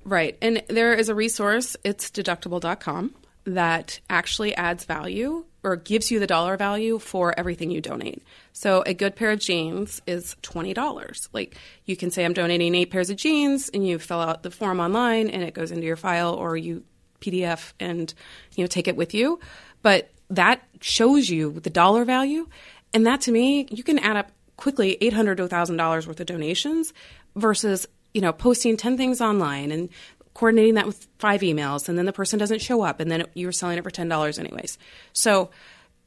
Right. 0.05 0.38
And 0.40 0.62
there 0.68 0.94
is 0.94 1.09
a 1.09 1.14
resource, 1.14 1.77
it's 1.85 2.11
deductible.com, 2.11 3.14
that 3.46 4.00
actually 4.11 4.54
adds 4.56 4.85
value 4.85 5.44
or 5.62 5.76
gives 5.76 6.11
you 6.11 6.18
the 6.20 6.26
dollar 6.26 6.56
value 6.56 6.98
for 6.98 7.37
everything 7.38 7.70
you 7.70 7.80
donate. 7.80 8.22
So 8.52 8.82
a 8.85 8.92
good 8.92 9.16
pair 9.16 9.30
of 9.30 9.38
jeans 9.38 10.02
is 10.06 10.37
$20. 10.42 11.28
Like 11.32 11.56
you 11.85 11.96
can 11.96 12.11
say, 12.11 12.24
I'm 12.24 12.32
donating 12.32 12.74
eight 12.74 12.90
pairs 12.90 13.09
of 13.09 13.16
jeans, 13.16 13.68
and 13.68 13.87
you 13.87 13.98
fill 13.98 14.20
out 14.20 14.42
the 14.42 14.50
form 14.50 14.80
online 14.80 15.28
and 15.28 15.42
it 15.42 15.54
goes 15.54 15.70
into 15.70 15.87
your 15.87 15.96
file 15.96 16.35
or 16.35 16.56
you 16.56 16.85
PDF 17.20 17.72
and 17.80 18.12
you 18.54 18.62
know 18.62 18.68
take 18.68 18.88
it 18.88 18.96
with 18.96 19.14
you. 19.14 19.40
But 19.82 20.11
that 20.30 20.62
shows 20.80 21.30
you 21.30 21.52
the 21.61 21.70
dollar 21.70 22.04
value. 22.04 22.48
And 22.92 23.06
that 23.06 23.22
to 23.22 23.32
me, 23.32 23.66
you 23.70 23.85
can 23.85 23.98
add 23.98 24.16
up 24.16 24.32
quickly 24.56 24.96
$800 25.00 25.37
to 25.37 25.48
$1,000 25.48 26.06
worth 26.06 26.20
of 26.20 26.26
donations 26.26 26.92
versus 27.35 27.87
you 28.16 28.22
know, 28.22 28.32
posting 28.32 28.78
10 28.78 28.96
things 28.96 29.20
online 29.20 29.70
and 29.70 29.90
coordinating 30.37 30.75
that 30.75 30.87
with 30.87 31.09
five 31.18 31.40
emails, 31.40 31.88
and 31.88 31.96
then 31.96 32.05
the 32.05 32.12
person 32.12 32.38
doesn't 32.38 32.61
show 32.61 32.83
up, 32.83 33.01
and 33.01 33.11
then 33.11 33.25
you're 33.33 33.53
selling 33.53 33.79
it 33.79 33.85
for 33.85 33.90
$10 33.90 34.38
anyways. 34.38 34.77
So, 35.14 35.49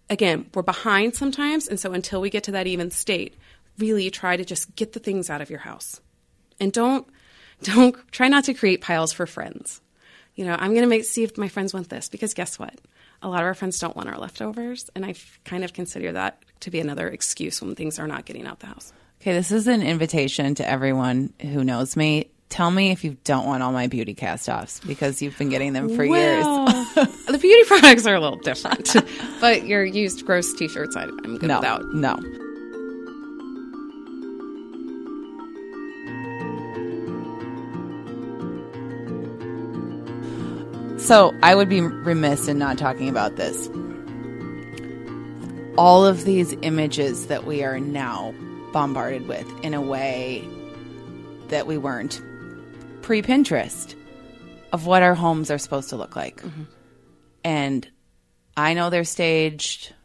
again, 0.08 0.46
we're 0.54 0.62
behind 0.62 1.16
sometimes, 1.16 1.68
and 1.68 1.80
so 1.80 1.94
until 1.94 2.22
we 2.22 2.30
get 2.30 2.44
to 2.44 2.52
that 2.52 2.68
even 2.68 2.92
state, 2.92 3.34
really 3.80 4.12
try 4.12 4.38
to 4.38 4.46
just 4.46 4.76
get 4.76 4.94
the 4.94 5.00
things 5.00 5.32
out 5.32 5.42
of 5.42 5.50
your 5.50 5.58
house. 5.58 6.00
And 6.60 6.72
don't, 6.72 7.08
don't, 7.64 7.96
try 8.12 8.28
not 8.28 8.44
to 8.44 8.54
create 8.54 8.82
piles 8.82 9.12
for 9.12 9.26
friends. 9.26 9.82
You 10.36 10.46
know, 10.46 10.56
I'm 10.60 10.74
going 10.74 10.84
to 10.84 10.88
make, 10.88 11.06
see 11.06 11.24
if 11.24 11.36
my 11.36 11.48
friends 11.48 11.74
want 11.74 11.90
this, 11.90 12.08
because 12.08 12.36
guess 12.36 12.60
what? 12.60 12.80
A 13.24 13.30
lot 13.30 13.40
of 13.40 13.48
our 13.48 13.56
friends 13.56 13.80
don't 13.80 13.96
want 13.96 14.10
our 14.10 14.18
leftovers, 14.20 14.92
and 14.94 15.04
I 15.04 15.16
kind 15.44 15.64
of 15.64 15.74
consider 15.74 16.12
that 16.12 16.38
to 16.60 16.70
be 16.70 16.80
another 16.80 17.08
excuse 17.08 17.64
when 17.64 17.74
things 17.74 17.98
are 17.98 18.08
not 18.08 18.26
getting 18.26 18.46
out 18.46 18.60
the 18.60 18.68
house. 18.68 18.94
Okay, 19.22 19.34
this 19.34 19.52
is 19.52 19.66
an 19.66 19.82
invitation 19.82 20.54
to 20.56 20.70
everyone 20.70 21.34
who 21.42 21.64
knows 21.64 21.98
me. 21.98 22.30
Tell 22.50 22.72
me 22.72 22.90
if 22.92 23.04
you 23.04 23.16
don't 23.24 23.46
want 23.46 23.62
all 23.62 23.72
my 23.72 23.86
beauty 23.88 24.16
cast 24.16 24.50
offs 24.50 24.80
because 24.80 25.22
you've 25.22 25.38
been 25.38 25.50
getting 25.50 25.74
them 25.74 25.96
for 25.96 26.04
years. 26.04 26.46
The 27.30 27.38
beauty 27.40 27.64
products 27.68 28.06
are 28.08 28.16
a 28.16 28.20
little 28.20 28.40
different, 28.40 28.96
but 29.40 29.66
your 29.68 29.86
used 29.86 30.26
gross 30.26 30.52
t-shirts, 30.54 30.96
I, 30.98 31.04
I'm 31.04 31.38
good 31.38 31.48
No, 31.48 31.60
without. 31.60 31.86
no. 31.94 32.18
So 40.98 41.34
I 41.42 41.56
would 41.56 41.70
be 41.70 41.80
remiss 41.82 42.48
in 42.48 42.60
not 42.60 42.78
talking 42.78 43.10
about 43.10 43.36
this. 43.38 43.70
all 45.78 46.06
of 46.06 46.26
these 46.26 46.54
images 46.62 47.28
that 47.28 47.46
we 47.46 47.64
are 47.64 47.80
now 47.80 48.34
bombarded 48.74 49.30
with 49.30 49.48
in 49.64 49.74
a 49.74 49.82
way 49.82 50.46
that 51.48 51.66
we 51.68 51.78
weren't 51.78 52.22
pre 53.10 53.24
Pinterest 53.24 53.96
of 54.72 54.86
what 54.86 55.02
our 55.02 55.16
homes 55.16 55.50
are 55.50 55.58
supposed 55.58 55.90
to 55.90 55.96
look 55.96 56.16
like. 56.16 56.44
And 57.44 57.90
I 58.56 58.76
know 58.76 58.92
they're 58.92 59.04
staged, 59.04 59.96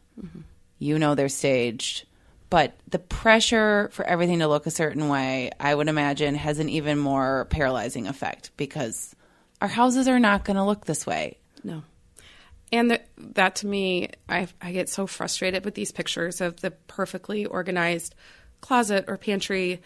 you 0.79 0.97
know 0.97 1.13
they're 1.13 1.29
staged, 1.29 2.07
but 2.49 2.75
the 2.87 2.97
pressure 2.97 3.91
for 3.93 4.03
everything 4.05 4.39
to 4.39 4.47
look 4.47 4.65
a 4.65 4.71
certain 4.71 5.07
way, 5.07 5.51
I 5.59 5.75
would 5.75 5.87
imagine, 5.87 6.33
has 6.33 6.57
an 6.57 6.67
even 6.67 6.97
more 6.97 7.45
paralyzing 7.51 8.07
effect 8.07 8.49
because 8.57 9.15
our 9.61 9.67
houses 9.67 10.07
are 10.07 10.19
not 10.19 10.43
going 10.43 10.57
to 10.57 10.63
look 10.63 10.85
this 10.85 11.05
way. 11.05 11.37
No. 11.63 11.83
And 12.71 12.89
the, 12.89 13.01
that 13.35 13.57
to 13.57 13.67
me, 13.67 14.09
I, 14.27 14.47
I 14.59 14.71
get 14.71 14.89
so 14.89 15.05
frustrated 15.05 15.63
with 15.63 15.75
these 15.75 15.91
pictures 15.91 16.41
of 16.41 16.59
the 16.59 16.71
perfectly 16.71 17.45
organized 17.45 18.15
closet 18.61 19.05
or 19.07 19.17
pantry 19.17 19.83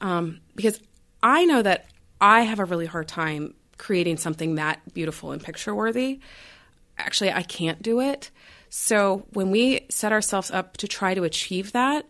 um, 0.00 0.40
because 0.56 0.80
I 1.22 1.44
know 1.44 1.60
that 1.60 1.88
I 2.24 2.40
have 2.40 2.58
a 2.58 2.64
really 2.64 2.86
hard 2.86 3.06
time 3.06 3.52
creating 3.76 4.16
something 4.16 4.54
that 4.54 4.80
beautiful 4.94 5.32
and 5.32 5.42
picture 5.42 5.74
worthy. 5.74 6.20
Actually, 6.96 7.30
I 7.32 7.42
can't 7.42 7.82
do 7.82 8.00
it. 8.00 8.30
So 8.70 9.26
when 9.34 9.50
we 9.50 9.84
set 9.90 10.10
ourselves 10.10 10.50
up 10.50 10.78
to 10.78 10.88
try 10.88 11.12
to 11.12 11.24
achieve 11.24 11.72
that, 11.72 12.06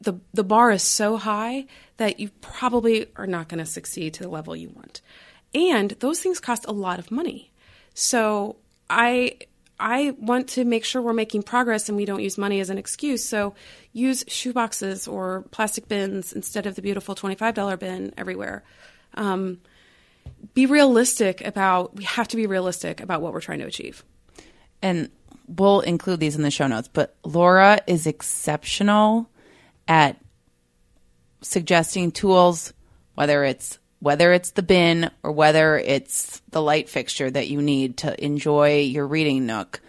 the 0.00 0.20
the 0.32 0.44
bar 0.44 0.70
is 0.70 0.84
so 0.84 1.16
high 1.16 1.66
that 1.96 2.20
you 2.20 2.30
probably 2.40 3.06
are 3.16 3.26
not 3.26 3.48
going 3.48 3.58
to 3.58 3.66
succeed 3.66 4.14
to 4.14 4.22
the 4.22 4.28
level 4.28 4.54
you 4.54 4.68
want. 4.68 5.00
And 5.52 5.90
those 5.98 6.20
things 6.20 6.38
cost 6.38 6.64
a 6.68 6.72
lot 6.72 7.00
of 7.00 7.10
money. 7.10 7.50
So 7.94 8.56
I 8.88 9.38
I 9.80 10.14
want 10.20 10.50
to 10.50 10.64
make 10.64 10.84
sure 10.84 11.02
we're 11.02 11.12
making 11.12 11.42
progress 11.42 11.88
and 11.88 11.96
we 11.96 12.04
don't 12.04 12.22
use 12.22 12.38
money 12.38 12.60
as 12.60 12.70
an 12.70 12.78
excuse. 12.78 13.24
So 13.24 13.56
use 13.92 14.22
shoeboxes 14.24 15.12
or 15.12 15.44
plastic 15.50 15.88
bins 15.88 16.32
instead 16.32 16.66
of 16.66 16.76
the 16.76 16.82
beautiful 16.82 17.16
$25 17.16 17.78
bin 17.80 18.14
everywhere. 18.16 18.62
Um, 19.18 19.60
be 20.54 20.66
realistic 20.66 21.44
about, 21.44 21.94
we 21.94 22.04
have 22.04 22.28
to 22.28 22.36
be 22.36 22.46
realistic 22.46 23.00
about 23.00 23.20
what 23.20 23.32
we're 23.32 23.40
trying 23.40 23.58
to 23.58 23.66
achieve. 23.66 24.04
and 24.80 25.10
we'll 25.48 25.80
include 25.80 26.20
these 26.20 26.36
in 26.36 26.42
the 26.42 26.50
show 26.50 26.66
notes, 26.66 26.88
but 26.92 27.16
Laura 27.24 27.80
is 27.86 28.06
exceptional 28.06 29.28
at 29.86 30.16
suggesting 31.40 32.12
tools, 32.12 32.72
whether 33.14 33.44
it's 33.44 33.78
whether 34.00 34.32
it's 34.32 34.52
the 34.52 34.62
bin 34.62 35.10
or 35.24 35.32
whether 35.32 35.76
it's 35.76 36.40
the 36.50 36.62
light 36.62 36.88
fixture 36.88 37.28
that 37.28 37.48
you 37.48 37.60
need 37.60 37.96
to 37.96 38.24
enjoy 38.24 38.78
your 38.80 39.06
reading 39.06 39.44
nook. 39.44 39.80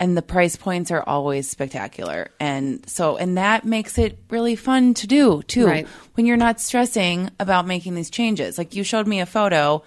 And 0.00 0.16
the 0.16 0.22
price 0.22 0.56
points 0.56 0.90
are 0.90 1.02
always 1.02 1.48
spectacular. 1.48 2.30
And 2.40 2.88
so 2.88 3.16
and 3.16 3.38
that 3.38 3.64
makes 3.64 3.96
it 3.96 4.18
really 4.28 4.56
fun 4.56 4.94
to 4.94 5.06
do 5.06 5.42
too. 5.42 5.66
Right. 5.66 5.86
When 6.14 6.26
you're 6.26 6.36
not 6.36 6.60
stressing 6.60 7.30
about 7.38 7.66
making 7.66 7.94
these 7.94 8.10
changes. 8.10 8.58
Like 8.58 8.74
you 8.74 8.82
showed 8.82 9.06
me 9.06 9.20
a 9.20 9.26
photo 9.26 9.84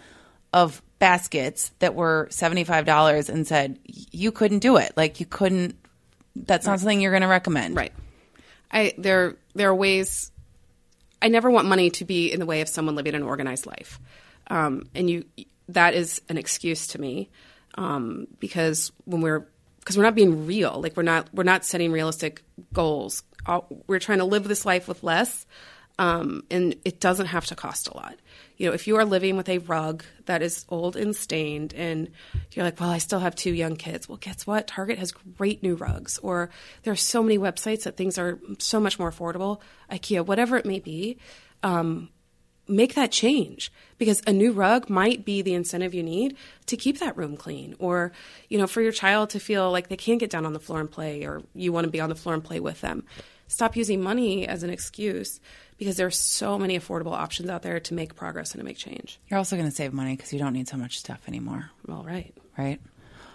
of 0.53 0.81
baskets 0.99 1.71
that 1.79 1.93
were 1.93 2.27
$75 2.31 3.29
and 3.29 3.45
said 3.45 3.79
you 3.85 4.31
couldn't 4.31 4.59
do 4.59 4.77
it. 4.77 4.93
Like 4.95 5.19
you 5.19 5.25
couldn't 5.25 5.75
that's 6.45 6.67
not 6.67 6.79
something 6.79 7.01
you're 7.01 7.11
going 7.11 7.21
to 7.21 7.27
recommend. 7.27 7.75
Right. 7.75 7.93
I 8.71 8.93
there 8.97 9.35
there 9.55 9.69
are 9.69 9.75
ways. 9.75 10.31
I 11.21 11.29
never 11.29 11.49
want 11.49 11.67
money 11.67 11.89
to 11.91 12.05
be 12.05 12.31
in 12.31 12.39
the 12.39 12.45
way 12.45 12.61
of 12.61 12.69
someone 12.69 12.95
living 12.95 13.15
an 13.15 13.23
organized 13.23 13.65
life, 13.65 13.99
um, 14.47 14.87
and 14.93 15.09
you 15.09 15.25
that 15.69 15.93
is 15.93 16.21
an 16.29 16.37
excuse 16.37 16.87
to 16.87 17.01
me 17.01 17.29
um, 17.75 18.27
because 18.39 18.91
when 19.05 19.21
we're 19.21 19.47
because 19.87 19.97
we're 19.97 20.03
not 20.03 20.15
being 20.15 20.45
real, 20.45 20.81
like 20.81 20.97
we're 20.97 21.03
not 21.03 21.29
we're 21.33 21.43
not 21.43 21.63
setting 21.63 21.93
realistic 21.93 22.43
goals. 22.73 23.23
All, 23.45 23.67
we're 23.87 23.99
trying 23.99 24.17
to 24.17 24.25
live 24.25 24.45
this 24.45 24.65
life 24.65 24.85
with 24.85 25.01
less, 25.01 25.45
um, 25.97 26.43
and 26.51 26.75
it 26.83 26.99
doesn't 26.99 27.27
have 27.27 27.45
to 27.45 27.55
cost 27.55 27.87
a 27.87 27.95
lot. 27.95 28.17
You 28.57 28.67
know, 28.67 28.73
if 28.73 28.85
you 28.85 28.97
are 28.97 29.05
living 29.05 29.37
with 29.37 29.47
a 29.47 29.59
rug 29.59 30.03
that 30.25 30.41
is 30.41 30.65
old 30.67 30.97
and 30.97 31.15
stained, 31.15 31.73
and 31.73 32.09
you're 32.51 32.65
like, 32.65 32.81
well, 32.81 32.89
I 32.89 32.97
still 32.97 33.19
have 33.19 33.33
two 33.33 33.53
young 33.53 33.77
kids. 33.77 34.09
Well, 34.09 34.17
guess 34.17 34.45
what? 34.45 34.67
Target 34.67 34.99
has 34.99 35.13
great 35.13 35.63
new 35.63 35.75
rugs, 35.75 36.17
or 36.17 36.49
there 36.83 36.91
are 36.91 36.97
so 36.97 37.23
many 37.23 37.37
websites 37.37 37.83
that 37.83 37.95
things 37.95 38.17
are 38.17 38.39
so 38.59 38.81
much 38.81 38.99
more 38.99 39.09
affordable. 39.09 39.61
IKEA, 39.89 40.25
whatever 40.25 40.57
it 40.57 40.65
may 40.65 40.79
be, 40.79 41.17
um, 41.63 42.09
make 42.67 42.95
that 42.95 43.11
change 43.11 43.71
because 43.97 44.21
a 44.27 44.33
new 44.33 44.51
rug 44.51 44.89
might 44.89 45.25
be 45.25 45.41
the 45.41 45.53
incentive 45.53 45.93
you 45.93 46.03
need 46.03 46.35
to 46.65 46.77
keep 46.77 46.99
that 46.99 47.15
room 47.17 47.37
clean 47.37 47.75
or 47.79 48.11
you 48.49 48.57
know 48.57 48.67
for 48.67 48.81
your 48.81 48.91
child 48.91 49.29
to 49.29 49.39
feel 49.39 49.71
like 49.71 49.87
they 49.87 49.97
can't 49.97 50.19
get 50.19 50.29
down 50.29 50.45
on 50.45 50.53
the 50.53 50.59
floor 50.59 50.79
and 50.79 50.91
play 50.91 51.23
or 51.23 51.41
you 51.53 51.71
want 51.71 51.85
to 51.85 51.91
be 51.91 51.99
on 51.99 52.09
the 52.09 52.15
floor 52.15 52.35
and 52.35 52.43
play 52.43 52.59
with 52.59 52.81
them. 52.81 53.03
Stop 53.47 53.77
using 53.77 54.01
money 54.01 54.45
as 54.45 54.63
an 54.63 54.69
excuse 54.69 55.39
because 55.77 55.95
there 55.95 56.07
are 56.07 56.11
so 56.11 56.57
many 56.57 56.77
affordable 56.77 57.13
options 57.13 57.49
out 57.49 57.61
there 57.61 57.79
to 57.79 57.93
make 57.93 58.15
progress 58.15 58.51
and 58.51 58.59
to 58.59 58.65
make 58.65 58.77
change. 58.77 59.19
You're 59.29 59.37
also 59.37 59.55
going 59.55 59.69
to 59.69 59.75
save 59.75 59.93
money 59.93 60.15
because 60.17 60.33
you 60.33 60.39
don't 60.39 60.53
need 60.53 60.67
so 60.67 60.75
much 60.75 60.99
stuff 60.99 61.21
anymore, 61.27 61.69
all 61.87 62.03
right. 62.03 62.33
Right? 62.57 62.81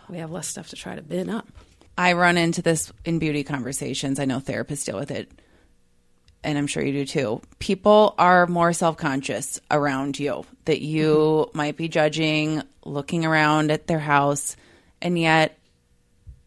we 0.09 0.19
have 0.19 0.31
less 0.31 0.47
stuff 0.47 0.69
to 0.69 0.77
try 0.77 0.95
to 0.95 1.03
bin 1.03 1.31
up. 1.31 1.49
I 1.97 2.13
run 2.13 2.37
into 2.37 2.63
this 2.63 2.93
in 3.05 3.19
beauty 3.19 3.45
conversations. 3.45 4.19
I 4.19 4.25
know 4.25 4.39
therapists 4.39 4.85
deal 4.85 4.99
with 4.99 5.11
it, 5.11 5.31
and 6.45 6.59
I'm 6.59 6.67
sure 6.67 6.83
you 6.83 6.93
do 6.93 7.07
too. 7.07 7.43
People 7.59 8.15
are 8.19 8.47
more 8.47 8.73
self 8.73 8.97
conscious 8.97 9.61
around 9.71 10.19
you, 10.19 10.45
that 10.65 10.81
you 10.81 11.51
might 11.55 11.77
be 11.77 11.89
judging, 11.89 12.63
looking 12.85 13.25
around 13.25 13.71
at 13.71 13.87
their 13.87 13.99
house, 13.99 14.57
and 15.01 15.19
yet 15.19 15.59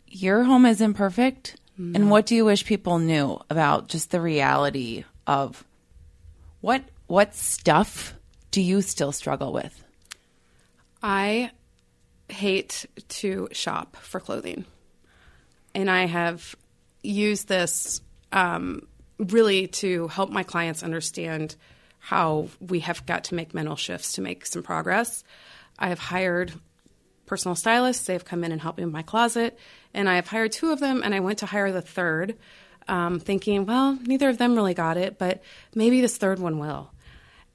your 0.07 0.43
home 0.43 0.65
isn't 0.65 0.93
perfect. 0.93 1.57
And 1.77 2.09
what 2.09 2.25
do 2.25 2.35
you 2.35 2.45
wish 2.45 2.65
people 2.65 2.99
knew 2.99 3.37
about 3.49 3.89
just 3.89 4.11
the 4.11 4.21
reality 4.21 5.03
of 5.27 5.65
what 6.61 6.81
what 7.07 7.35
stuff 7.35 8.13
do 8.51 8.61
you 8.61 8.81
still 8.81 9.11
struggle 9.11 9.51
with? 9.51 9.83
I 11.03 11.51
hate 12.29 12.85
to 13.09 13.49
shop 13.51 13.97
for 13.97 14.19
clothing. 14.19 14.65
And 15.73 15.91
I 15.91 16.05
have 16.05 16.55
used 17.03 17.47
this 17.47 18.01
um, 18.31 18.87
really 19.17 19.67
to 19.67 20.07
help 20.09 20.29
my 20.29 20.43
clients 20.43 20.83
understand 20.83 21.55
how 21.99 22.49
we 22.59 22.81
have 22.81 23.05
got 23.05 23.25
to 23.25 23.35
make 23.35 23.53
mental 23.53 23.75
shifts 23.75 24.13
to 24.13 24.21
make 24.21 24.45
some 24.45 24.61
progress. 24.61 25.23
I 25.79 25.89
have 25.89 25.99
hired 25.99 26.53
personal 27.25 27.55
stylists. 27.55 28.05
They've 28.05 28.23
come 28.23 28.43
in 28.43 28.51
and 28.51 28.61
helped 28.61 28.77
me 28.77 28.85
with 28.85 28.93
my 28.93 29.01
closet. 29.01 29.57
And 29.93 30.09
I 30.09 30.15
have 30.15 30.27
hired 30.27 30.51
two 30.51 30.71
of 30.71 30.79
them, 30.79 31.01
and 31.03 31.15
I 31.15 31.19
went 31.19 31.39
to 31.39 31.45
hire 31.45 31.71
the 31.71 31.81
third, 31.81 32.35
um, 32.87 33.19
thinking, 33.19 33.65
well, 33.65 33.97
neither 34.05 34.29
of 34.29 34.37
them 34.37 34.55
really 34.55 34.73
got 34.73 34.97
it, 34.97 35.17
but 35.17 35.41
maybe 35.73 36.01
this 36.01 36.17
third 36.17 36.39
one 36.39 36.59
will. 36.59 36.91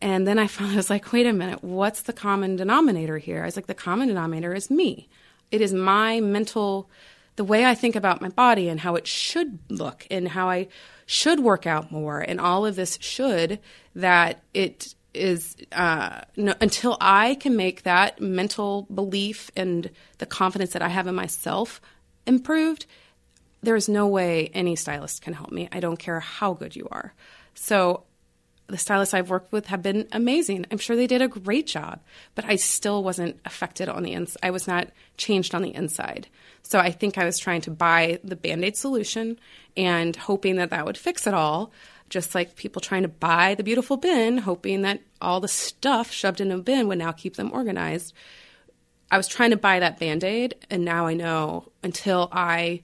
And 0.01 0.27
then 0.27 0.39
I 0.39 0.47
found 0.47 0.73
I 0.73 0.77
was 0.77 0.91
like, 0.91 1.13
wait 1.13 1.27
a 1.27 1.33
minute, 1.33 1.63
what's 1.63 2.03
the 2.03 2.13
common 2.13 2.57
denominator 2.57 3.19
here? 3.19 3.43
I 3.43 3.47
was 3.47 3.57
like, 3.57 3.67
the 3.67 3.75
common 3.75 4.09
denominator 4.09 4.55
is 4.55 4.71
me. 4.71 5.09
It 5.51 5.61
is 5.61 5.73
my 5.73 6.21
mental, 6.21 6.89
the 7.37 7.45
way 7.45 7.65
I 7.65 7.75
think 7.75 7.97
about 7.97 8.21
my 8.21 8.29
body 8.29 8.69
and 8.69 8.81
how 8.81 8.97
it 8.97 9.07
should 9.07 9.59
look 9.69 10.07
and 10.11 10.29
how 10.29 10.49
I 10.49 10.69
should 11.11 11.41
work 11.41 11.67
out 11.67 11.91
more 11.91 12.21
and 12.21 12.41
all 12.41 12.65
of 12.65 12.77
this 12.77 12.97
should 13.01 13.59
that 13.97 14.45
it 14.55 14.95
is 15.13 15.57
uh, 15.73 16.21
no, 16.37 16.55
until 16.61 16.97
I 17.01 17.35
can 17.35 17.57
make 17.57 17.83
that 17.83 18.21
mental 18.21 18.87
belief 18.95 19.51
and 19.57 19.91
the 20.19 20.27
confidence 20.27 20.73
that 20.73 20.83
I 20.83 20.89
have 20.89 21.09
in 21.09 21.17
myself 21.17 21.81
improved, 22.27 22.87
there 23.61 23.75
is 23.75 23.89
no 23.89 24.07
way 24.07 24.53
any 24.55 24.77
stylist 24.77 25.21
can 25.21 25.35
help 25.35 25.51
me. 25.51 25.69
I 25.73 25.81
don't 25.81 25.99
care 25.99 26.21
how 26.21 26.53
good 26.55 26.77
you 26.77 26.87
are. 26.93 27.13
So 27.55 28.05
the 28.71 28.79
stylists 28.79 29.15
I've 29.15 29.31
worked 29.31 29.53
with 29.53 29.67
have 29.67 29.83
been 29.83 30.09
amazing. 30.13 30.67
I'm 30.71 30.79
sure 30.79 30.97
they 30.97 31.07
did 31.07 31.23
a 31.23 31.29
great 31.29 31.67
job, 31.67 32.01
but 32.35 32.45
I 32.45 32.57
still 32.57 33.03
wasn't 33.03 33.41
affected 33.45 33.89
on 33.89 34.03
the 34.03 34.13
inside. 34.13 34.41
I 34.43 34.51
was 34.51 34.67
not 34.67 34.89
changed 35.17 35.55
on 35.55 35.63
the 35.63 35.75
inside. 35.75 36.29
So 36.63 36.79
I 36.79 36.91
think 36.91 37.19
I 37.19 37.25
was 37.25 37.39
trying 37.39 37.63
to 37.63 37.71
buy 37.71 38.21
the 38.23 38.37
band 38.37 38.65
aid 38.65 38.77
solution 38.77 39.39
and 39.77 40.15
hoping 40.15 40.57
that 40.57 40.71
that 40.71 40.87
would 40.87 40.99
fix 40.99 41.27
it 41.27 41.35
all. 41.35 41.73
Just 42.09 42.35
like 42.35 42.57
people 42.57 42.81
trying 42.81 43.03
to 43.03 43.09
buy 43.09 43.55
the 43.55 43.63
beautiful 43.63 43.97
bin, 43.97 44.39
hoping 44.39 44.83
that 44.83 45.01
all 45.21 45.41
the 45.41 45.47
stuff 45.47 46.11
shoved 46.11 46.41
in 46.41 46.51
a 46.51 46.59
bin 46.59 46.89
would 46.89 46.99
now 46.99 47.13
keep 47.13 47.37
them 47.37 47.53
organized. 47.53 48.13
I 49.13 49.17
was 49.17 49.29
trying 49.29 49.51
to 49.51 49.57
buy 49.57 49.79
that 49.79 49.99
band 49.99 50.25
aid, 50.25 50.55
and 50.71 50.85
now 50.85 51.07
I 51.07 51.15
know 51.15 51.71
until 51.83 52.29
I 52.33 52.83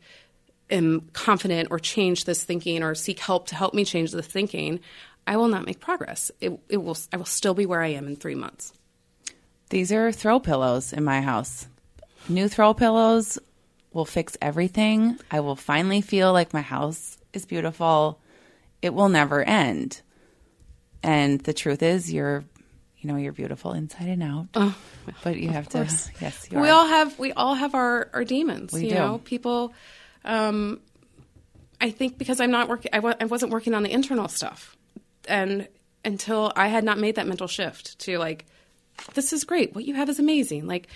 am 0.71 1.09
confident 1.13 1.69
or 1.71 1.79
change 1.79 2.25
this 2.25 2.45
thinking 2.45 2.83
or 2.83 2.95
seek 2.95 3.19
help 3.19 3.49
to 3.49 3.55
help 3.55 3.75
me 3.75 3.85
change 3.85 4.13
this 4.13 4.27
thinking, 4.27 4.81
I 5.27 5.37
will 5.37 5.49
not 5.49 5.67
make 5.67 5.81
progress. 5.81 6.31
It, 6.41 6.59
it 6.69 6.77
will. 6.79 6.97
I 7.13 7.17
will 7.17 7.25
still 7.25 7.55
be 7.55 7.67
where 7.67 7.83
I 7.83 7.89
am 7.89 8.07
in 8.07 8.17
three 8.17 8.35
months. 8.35 8.73
These 9.71 9.91
are 9.93 10.13
throw 10.13 10.39
pillows 10.39 10.93
in 10.93 11.03
my 11.05 11.21
house. 11.21 11.67
New 12.29 12.49
throw 12.49 12.75
pillows 12.75 13.39
will 13.93 14.05
fix 14.05 14.37
everything. 14.41 15.19
I 15.31 15.41
will 15.41 15.57
finally 15.57 16.01
feel 16.01 16.33
like 16.33 16.53
my 16.55 16.61
house 16.61 17.19
is 17.33 17.47
beautiful. 17.47 18.21
It 18.83 18.95
will 18.95 19.09
never 19.09 19.43
end. 19.43 20.01
And 21.03 21.41
the 21.41 21.53
truth 21.53 21.83
is, 21.83 22.13
you're, 22.13 22.45
you 22.99 23.09
know, 23.11 23.17
you're 23.17 23.33
beautiful 23.33 23.73
inside 23.73 24.09
and 24.09 24.23
out. 24.23 24.75
but 25.25 25.37
you 25.37 25.49
have 25.49 25.69
to, 25.71 25.79
yes, 25.79 26.49
you 26.51 26.61
we 26.61 26.69
are. 26.69 26.73
all 26.73 26.87
have 26.87 27.19
we 27.19 27.33
all 27.33 27.55
have 27.55 27.75
our 27.75 28.09
our 28.13 28.25
demons. 28.25 28.73
We 28.73 28.83
you 28.85 28.89
do. 28.91 28.95
know, 28.97 29.21
people. 29.25 29.73
Um, 30.25 30.81
I 31.81 31.87
I 31.87 31.91
think 31.91 32.19
because 32.19 32.41
I'm 32.41 32.51
not 32.51 32.69
working, 32.69 32.91
I 32.93 32.97
w- 32.99 33.15
I 33.21 33.25
wasn't 33.27 33.53
working 33.53 33.75
on 33.75 33.83
the 33.83 33.93
internal 33.93 34.29
stuff, 34.29 34.77
and 35.29 35.69
until 36.05 36.53
I 36.57 36.69
had 36.69 36.85
not 36.85 36.99
made 36.99 37.17
that 37.17 37.27
mental 37.27 37.47
shift 37.49 37.99
to 38.01 38.19
like, 38.19 38.47
this 39.15 39.33
is 39.33 39.45
great. 39.45 39.75
What 39.75 39.85
you 39.85 39.95
have 39.95 40.09
is 40.09 40.19
amazing. 40.19 40.67
Like, 40.67 40.89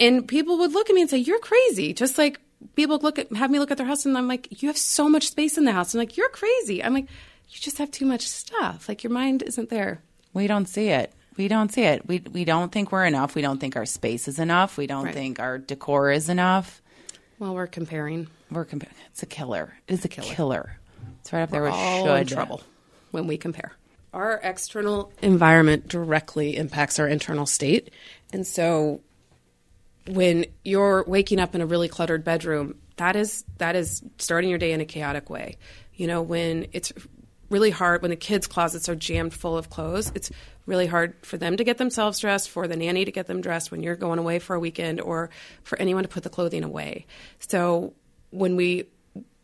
and 0.00 0.26
people 0.28 0.58
would 0.58 0.72
look 0.72 0.88
at 0.90 0.94
me 0.94 1.00
and 1.00 1.10
say, 1.10 1.18
"You're 1.18 1.38
crazy." 1.40 1.92
Just 1.92 2.18
like 2.18 2.38
people 2.76 2.98
look 2.98 3.18
at 3.18 3.32
have 3.34 3.50
me 3.50 3.58
look 3.58 3.70
at 3.70 3.76
their 3.78 3.86
house, 3.86 4.06
and 4.06 4.16
I'm 4.16 4.28
like, 4.28 4.62
"You 4.62 4.68
have 4.68 4.78
so 4.78 5.08
much 5.08 5.28
space 5.28 5.58
in 5.58 5.64
the 5.64 5.72
house." 5.72 5.94
And 5.94 5.98
like, 5.98 6.16
"You're 6.16 6.28
crazy." 6.28 6.82
I'm 6.84 6.94
like, 6.94 7.06
"You 7.48 7.58
just 7.60 7.78
have 7.78 7.90
too 7.90 8.06
much 8.06 8.26
stuff. 8.28 8.88
Like 8.88 9.02
your 9.02 9.12
mind 9.12 9.42
isn't 9.42 9.70
there." 9.70 10.00
We 10.34 10.46
don't 10.46 10.66
see 10.68 10.88
it. 10.90 11.12
We 11.36 11.48
don't 11.48 11.72
see 11.72 11.82
it. 11.82 12.06
We 12.06 12.22
we 12.32 12.44
don't 12.44 12.70
think 12.70 12.92
we're 12.92 13.06
enough. 13.06 13.34
We 13.34 13.42
don't 13.42 13.58
think 13.58 13.74
our 13.76 13.86
space 13.86 14.28
is 14.28 14.38
enough. 14.38 14.76
We 14.76 14.86
don't 14.86 15.06
Right. 15.06 15.14
think 15.14 15.40
our 15.40 15.58
decor 15.58 16.10
is 16.12 16.28
enough. 16.28 16.80
Well, 17.38 17.54
we're 17.54 17.66
comparing. 17.66 18.28
We're 18.50 18.64
comparing. 18.64 18.94
it's 19.10 19.22
a 19.22 19.26
killer. 19.26 19.74
It 19.88 19.94
is 19.94 20.04
a 20.04 20.08
killer. 20.08 20.34
killer. 20.34 20.78
It's 21.20 21.32
right 21.32 21.42
up 21.42 21.50
there 21.50 21.62
with 21.62 21.72
all 21.72 22.06
should. 22.06 22.20
in 22.20 22.26
trouble 22.26 22.62
when 23.10 23.26
we 23.26 23.36
compare. 23.36 23.72
Our 24.12 24.40
external 24.42 25.12
environment 25.22 25.88
directly 25.88 26.56
impacts 26.56 26.98
our 26.98 27.06
internal 27.06 27.46
state. 27.46 27.90
And 28.32 28.46
so 28.46 29.00
when 30.06 30.46
you're 30.64 31.04
waking 31.06 31.40
up 31.40 31.54
in 31.54 31.60
a 31.60 31.66
really 31.66 31.88
cluttered 31.88 32.24
bedroom, 32.24 32.76
that 32.96 33.16
is 33.16 33.44
that 33.58 33.76
is 33.76 34.02
starting 34.18 34.50
your 34.50 34.58
day 34.58 34.72
in 34.72 34.80
a 34.80 34.84
chaotic 34.84 35.28
way. 35.30 35.56
You 35.94 36.06
know, 36.06 36.22
when 36.22 36.66
it's 36.72 36.92
really 37.50 37.70
hard 37.70 38.02
when 38.02 38.10
the 38.10 38.16
kids' 38.16 38.46
closets 38.46 38.88
are 38.88 38.94
jammed 38.94 39.32
full 39.32 39.56
of 39.56 39.70
clothes, 39.70 40.12
it's 40.14 40.30
really 40.66 40.86
hard 40.86 41.14
for 41.22 41.38
them 41.38 41.56
to 41.56 41.64
get 41.64 41.78
themselves 41.78 42.18
dressed, 42.18 42.50
for 42.50 42.68
the 42.68 42.76
nanny 42.76 43.04
to 43.04 43.12
get 43.12 43.26
them 43.26 43.40
dressed 43.40 43.70
when 43.70 43.82
you're 43.82 43.96
going 43.96 44.18
away 44.18 44.38
for 44.38 44.54
a 44.54 44.60
weekend 44.60 45.00
or 45.00 45.30
for 45.62 45.78
anyone 45.78 46.02
to 46.02 46.08
put 46.08 46.22
the 46.22 46.30
clothing 46.30 46.64
away. 46.64 47.06
So 47.40 47.94
when 48.30 48.56
we 48.56 48.86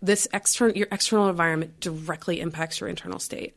this 0.04 0.28
external 0.32 0.76
your 0.76 0.88
external 0.92 1.28
environment 1.28 1.80
directly 1.80 2.40
impacts 2.40 2.80
your 2.80 2.88
internal 2.88 3.18
state. 3.18 3.56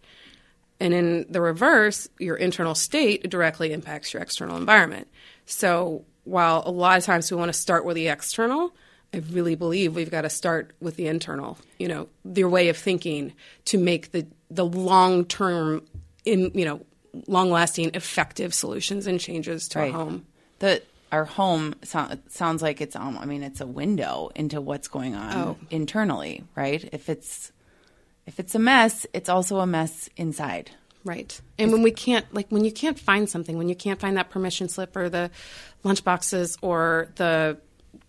And 0.80 0.94
in 0.94 1.26
the 1.30 1.42
reverse, 1.42 2.08
your 2.20 2.36
internal 2.36 2.76
state 2.76 3.30
directly 3.30 3.74
impacts 3.74 4.14
your 4.14 4.22
external 4.22 4.58
environment. 4.58 5.08
So 5.46 6.06
while 6.24 6.62
a 6.66 6.72
lot 6.72 6.98
of 6.98 7.04
times 7.04 7.32
we 7.32 7.38
want 7.38 7.50
to 7.50 7.60
start 7.60 7.84
with 7.84 7.96
the 7.96 8.10
external, 8.10 8.74
I 9.14 9.18
really 9.32 9.56
believe 9.56 9.96
we've 9.96 10.12
got 10.12 10.22
to 10.22 10.30
start 10.30 10.76
with 10.80 10.96
the 10.96 11.08
internal, 11.08 11.58
you 11.80 11.88
know, 11.88 12.10
their 12.24 12.50
way 12.50 12.70
of 12.70 12.78
thinking 12.78 13.34
to 13.66 13.78
make 13.78 14.12
the, 14.12 14.28
the 14.52 14.66
long 14.66 15.26
term, 15.26 15.84
in, 16.26 16.52
you 16.54 16.66
know, 16.66 16.86
long 17.28 17.50
lasting, 17.50 17.92
effective 17.96 18.54
solutions 18.54 19.08
and 19.08 19.20
changes 19.20 19.68
to 19.70 19.80
Right. 19.80 19.92
our 19.94 20.00
home. 20.00 20.26
The 20.60 20.84
our 21.12 21.26
home 21.26 21.76
so, 21.84 22.08
sounds 22.30 22.62
like 22.62 22.82
it's 22.82 22.96
um, 22.96 23.18
I 23.18 23.26
mean 23.26 23.44
it's 23.44 23.62
a 23.62 23.68
window 23.68 24.30
into 24.36 24.60
what's 24.62 24.88
going 24.88 25.16
on 25.16 25.36
Oh. 25.36 25.58
internally, 25.70 26.44
right? 26.56 26.88
If 26.92 27.10
it's 27.10 27.52
if 28.26 28.40
it's 28.40 28.56
a 28.56 28.60
mess, 28.60 29.06
it's 29.14 29.30
also 29.30 29.60
a 29.60 29.68
mess 29.68 30.10
inside. 30.18 30.72
Right. 31.06 31.40
And 31.58 31.72
when 31.72 31.82
we 31.84 31.92
can't, 31.92 32.26
like, 32.34 32.48
when 32.50 32.66
you 32.66 32.72
can't 32.74 33.00
find 33.00 33.30
something, 33.30 33.58
when 33.58 33.70
you 33.70 33.76
can't 33.76 33.98
find 33.98 34.18
that 34.18 34.30
permission 34.30 34.68
slip 34.68 34.94
or 34.98 35.08
the 35.08 35.32
lunch 35.86 36.04
boxes 36.04 36.58
or 36.62 37.08
the, 37.16 37.58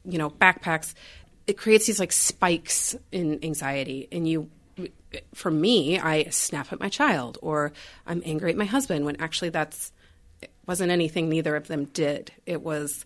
you 0.04 0.18
know, 0.18 0.28
backpacks, 0.30 0.94
it 1.46 1.56
creates 1.56 1.87
these 1.87 2.00
like 2.00 2.11
spikes 2.11 2.96
in 3.12 3.38
anxiety. 3.44 4.08
And 4.11 4.26
you, 4.28 4.50
for 5.34 5.52
me, 5.52 6.00
I 6.00 6.24
snap 6.30 6.72
at 6.72 6.80
my 6.80 6.88
child 6.88 7.38
or 7.40 7.72
I'm 8.04 8.20
angry 8.26 8.50
at 8.50 8.56
my 8.56 8.64
husband 8.64 9.04
when 9.04 9.14
actually 9.20 9.50
that's, 9.50 9.92
wasn't 10.68 10.92
anything 10.92 11.28
neither 11.28 11.57
of 11.57 11.66
them 11.66 11.87
did. 11.87 12.31
It 12.46 12.62
was, 12.62 13.04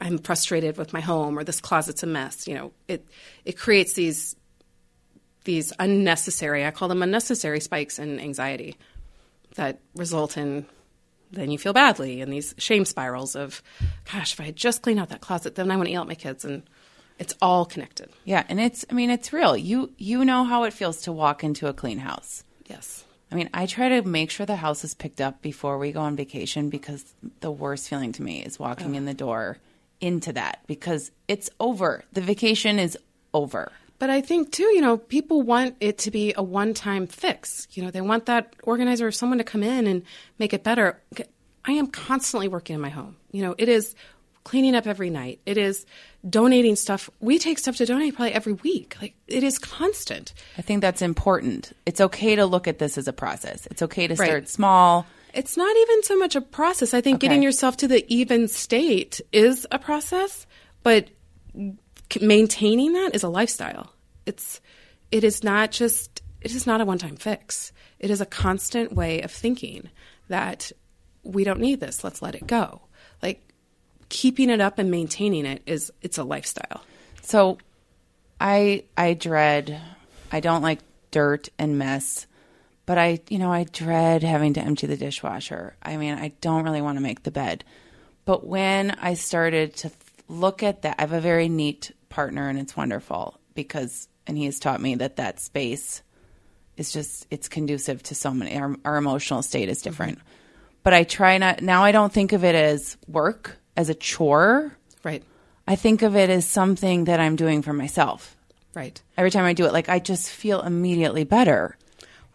I'm 0.00 0.18
frustrated 0.18 0.76
with 0.78 0.92
my 0.92 1.00
home 1.00 1.38
or 1.38 1.44
this 1.44 1.60
closet's 1.60 2.02
a 2.02 2.06
mess. 2.06 2.48
You 2.48 2.54
know, 2.54 2.72
it, 2.88 3.06
it 3.44 3.56
creates 3.58 3.92
these, 3.92 4.34
these 5.44 5.72
unnecessary, 5.78 6.64
I 6.66 6.70
call 6.72 6.88
them 6.88 7.02
unnecessary 7.02 7.60
spikes 7.60 7.98
in 7.98 8.18
anxiety 8.18 8.76
that 9.56 9.78
result 9.94 10.36
in 10.38 10.64
then 11.30 11.50
you 11.50 11.58
feel 11.58 11.72
badly 11.72 12.20
and 12.20 12.30
these 12.32 12.54
shame 12.58 12.84
spirals 12.84 13.34
of 13.36 13.62
gosh 14.10 14.32
if 14.34 14.40
i 14.40 14.44
had 14.44 14.56
just 14.56 14.82
cleaned 14.82 15.00
out 15.00 15.08
that 15.10 15.20
closet 15.20 15.54
then 15.54 15.70
i 15.70 15.76
want 15.76 15.86
to 15.86 15.92
yell 15.92 16.02
at 16.02 16.08
my 16.08 16.14
kids 16.14 16.44
and 16.44 16.62
it's 17.18 17.34
all 17.42 17.64
connected 17.66 18.08
Yeah, 18.24 18.44
and 18.48 18.58
it's 18.58 18.84
I 18.90 18.94
mean 18.94 19.10
it's 19.10 19.32
real. 19.32 19.54
You 19.56 19.92
you 19.98 20.24
know 20.24 20.44
how 20.44 20.64
it 20.64 20.72
feels 20.72 21.02
to 21.02 21.12
walk 21.12 21.44
into 21.44 21.66
a 21.68 21.72
clean 21.74 21.98
house. 21.98 22.44
yes 22.66 23.04
I 23.32 23.34
mean, 23.34 23.48
I 23.54 23.64
try 23.66 23.88
to 23.88 24.02
make 24.02 24.30
sure 24.30 24.44
the 24.44 24.56
house 24.56 24.84
is 24.84 24.94
picked 24.94 25.20
up 25.20 25.40
before 25.40 25.78
we 25.78 25.90
go 25.90 26.00
on 26.02 26.16
vacation 26.16 26.68
because 26.68 27.02
the 27.40 27.50
worst 27.50 27.88
feeling 27.88 28.12
to 28.12 28.22
me 28.22 28.42
is 28.44 28.58
walking 28.58 28.94
in 28.94 29.06
the 29.06 29.14
door 29.14 29.56
into 30.00 30.34
that 30.34 30.60
because 30.66 31.10
it's 31.28 31.48
over. 31.58 32.04
The 32.12 32.20
vacation 32.20 32.78
is 32.78 32.98
over. 33.32 33.72
but 33.98 34.10
i 34.10 34.20
think 34.20 34.50
too 34.52 34.64
you 34.74 34.80
know 34.82 34.98
people 34.98 35.40
want 35.42 35.74
it 35.80 35.96
to 35.96 36.10
be 36.10 36.34
a 36.36 36.42
one-time 36.42 37.06
fix 37.06 37.66
you 37.72 37.82
know 37.82 37.90
they 37.90 38.00
want 38.02 38.26
that 38.26 38.54
organizer 38.64 39.06
or 39.06 39.12
someone 39.12 39.38
to 39.38 39.44
come 39.44 39.62
in 39.62 39.86
and 39.86 40.02
make 40.38 40.52
it 40.52 40.62
better 40.62 41.00
i 41.64 41.72
am 41.72 41.86
constantly 41.86 42.48
working 42.48 42.74
in 42.74 42.80
my 42.80 42.90
home 42.90 43.16
you 43.30 43.42
know 43.42 43.54
it 43.56 43.68
is 43.70 43.94
cleaning 44.44 44.74
up 44.74 44.86
every 44.86 45.08
night 45.10 45.40
it 45.46 45.56
is 45.56 45.86
donating 46.28 46.74
stuff 46.76 47.08
we 47.20 47.38
take 47.38 47.58
stuff 47.58 47.76
to 47.76 47.86
donate 47.86 48.14
probably 48.16 48.32
every 48.32 48.52
week 48.54 48.96
like 49.00 49.14
it 49.28 49.42
is 49.44 49.58
constant 49.58 50.34
I 50.58 50.62
think 50.62 50.80
that's 50.80 51.02
important. 51.02 51.72
It's 51.86 52.00
okay 52.00 52.36
to 52.36 52.44
look 52.46 52.66
at 52.68 52.78
this 52.78 52.98
as 52.98 53.08
a 53.08 53.12
process. 53.12 53.66
It's 53.70 53.82
okay 53.82 54.06
to 54.06 54.14
Right. 54.14 54.26
start 54.26 54.48
small. 54.48 55.06
It's 55.34 55.56
not 55.56 55.74
even 55.76 56.02
so 56.02 56.16
much 56.18 56.36
a 56.36 56.40
process. 56.40 56.92
I 56.92 57.00
think 57.00 57.16
Okay. 57.16 57.28
getting 57.28 57.42
yourself 57.42 57.76
to 57.78 57.88
the 57.88 58.04
even 58.12 58.48
state 58.48 59.20
is 59.32 59.66
a 59.70 59.78
process, 59.78 60.46
but 60.82 61.08
maintaining 62.20 62.92
that 62.92 63.14
is 63.14 63.22
a 63.22 63.28
lifestyle. 63.28 63.92
It's 64.26 64.60
it 65.10 65.24
is 65.24 65.42
not 65.42 65.70
just 65.70 66.22
it 66.40 66.54
is 66.54 66.66
not 66.66 66.80
a 66.80 66.84
one-time 66.84 67.16
fix. 67.16 67.72
It 67.98 68.10
is 68.10 68.20
a 68.20 68.26
constant 68.26 68.92
way 68.92 69.20
of 69.22 69.30
thinking 69.30 69.88
that 70.28 70.72
we 71.22 71.44
don't 71.44 71.60
need 71.60 71.80
this. 71.80 72.02
Let's 72.02 72.20
let 72.20 72.34
it 72.34 72.46
go. 72.46 72.82
Keeping 74.12 74.50
it 74.50 74.60
up 74.60 74.78
and 74.78 74.90
maintaining 74.90 75.46
it 75.46 75.62
is 75.64 75.90
it's 76.02 76.18
a 76.18 76.22
lifestyle. 76.22 76.82
So 77.22 77.56
I 78.38 78.84
I 78.94 79.14
dread 79.14 79.80
I 80.30 80.40
don't 80.40 80.60
like 80.60 80.80
dirt 81.10 81.48
and 81.58 81.78
mess, 81.78 82.26
but 82.84 82.98
I 82.98 83.20
you 83.30 83.38
know, 83.38 83.50
I 83.50 83.64
dread 83.64 84.22
having 84.22 84.52
to 84.54 84.60
empty 84.60 84.86
the 84.86 84.98
dishwasher. 84.98 85.76
I 85.82 85.96
mean, 85.96 86.12
I 86.14 86.28
don't 86.42 86.64
really 86.64 86.82
want 86.82 86.98
to 86.98 87.02
make 87.02 87.22
the 87.22 87.30
bed. 87.30 87.64
But 88.26 88.46
when 88.46 88.90
I 88.90 89.14
started 89.14 89.74
to 89.76 89.88
th- 89.88 89.94
look 90.28 90.62
at 90.62 90.82
that, 90.82 90.96
I 90.98 91.02
have 91.02 91.12
a 91.12 91.20
very 91.20 91.48
neat 91.48 91.92
partner 92.10 92.50
and 92.50 92.58
it's 92.58 92.76
wonderful 92.76 93.40
because 93.54 94.08
and 94.26 94.36
he 94.36 94.44
has 94.44 94.58
taught 94.58 94.80
me 94.80 94.96
that 94.96 95.16
that 95.16 95.40
space 95.40 96.02
is 96.76 96.92
just 96.92 97.26
it's 97.30 97.48
conducive 97.48 98.02
to 98.02 98.14
so 98.14 98.32
many 98.34 98.58
our, 98.58 98.76
our 98.84 98.96
emotional 98.96 99.42
state 99.42 99.70
is 99.70 99.80
different. 99.80 100.18
Mm-hmm. 100.18 100.28
But 100.82 100.92
I 100.92 101.04
try 101.04 101.38
not 101.38 101.62
now 101.62 101.82
I 101.84 101.92
don't 101.92 102.12
think 102.12 102.32
of 102.32 102.44
it 102.44 102.54
as 102.54 102.96
work, 103.08 103.56
as 103.76 103.88
a 103.88 103.94
chore. 103.94 104.76
Right. 105.02 105.22
I 105.66 105.76
think 105.76 106.02
of 106.02 106.16
it 106.16 106.30
as 106.30 106.46
something 106.46 107.04
that 107.04 107.20
I'm 107.20 107.36
doing 107.36 107.62
for 107.62 107.72
myself. 107.72 108.36
Right. 108.74 109.00
Every 109.16 109.30
time 109.30 109.44
I 109.44 109.52
do 109.52 109.66
it, 109.66 109.72
like 109.72 109.88
I 109.88 109.98
just 109.98 110.30
feel 110.30 110.60
immediately 110.62 111.24
better. 111.24 111.76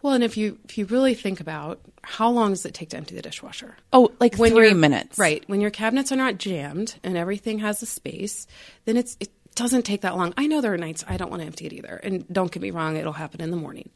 Well, 0.02 0.14
and 0.14 0.22
if 0.22 0.36
you 0.36 0.58
if 0.64 0.78
you 0.78 0.84
really 0.86 1.14
think 1.14 1.40
about 1.40 1.80
how 2.02 2.30
long 2.30 2.50
does 2.50 2.64
it 2.64 2.72
take 2.72 2.90
to 2.90 2.96
empty 2.96 3.16
the 3.16 3.22
dishwasher? 3.22 3.76
Oh, 3.92 4.12
like 4.20 4.36
three 4.36 4.50
you're- 4.50 4.74
minutes. 4.74 5.18
Right. 5.18 5.42
When 5.48 5.60
your 5.60 5.70
cabinets 5.70 6.12
are 6.12 6.16
not 6.16 6.38
jammed 6.38 6.94
and 7.02 7.16
everything 7.16 7.58
has 7.58 7.82
a 7.82 7.86
space, 7.86 8.46
then 8.84 8.96
it's 8.96 9.16
it 9.18 9.30
doesn't 9.56 9.82
take 9.82 10.02
that 10.02 10.16
long. 10.16 10.32
I 10.36 10.46
know 10.46 10.60
there 10.60 10.72
are 10.72 10.78
nights 10.78 11.04
I 11.08 11.16
don't 11.16 11.30
want 11.30 11.42
to 11.42 11.46
empty 11.46 11.66
it 11.66 11.72
either. 11.72 11.96
And 11.96 12.24
don't 12.32 12.52
get 12.52 12.62
me 12.62 12.70
wrong, 12.70 12.96
it'll 12.96 13.12
happen 13.12 13.40
in 13.40 13.50
the 13.50 13.56
morning. 13.56 13.90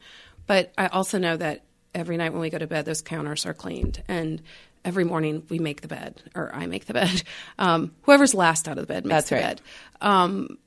But 0.45 0.73
I 0.77 0.87
also 0.87 1.17
know 1.19 1.37
that 1.37 1.63
every 1.95 2.17
night 2.17 2.33
when 2.33 2.41
we 2.41 2.49
go 2.49 2.57
to 2.57 2.67
bed, 2.67 2.83
those 2.83 3.01
counters 3.01 3.45
are 3.45 3.53
cleaned. 3.53 4.03
And 4.09 4.41
every 4.85 5.03
morning 5.03 5.43
we 5.49 5.59
make 5.59 5.81
the 5.81 5.87
bed, 5.87 6.21
or 6.35 6.53
I 6.53 6.65
make 6.67 6.85
the 6.85 6.93
bed. 6.93 7.23
Um, 7.59 7.93
whoever's 8.01 8.33
last 8.33 8.67
out 8.67 8.77
of 8.77 8.87
the 8.87 8.93
bed 8.93 9.05
makes 9.05 9.13
That's 9.13 9.29
the 9.29 9.35
right. 9.35 9.43
bed. 9.43 9.61
Um, 10.01 10.57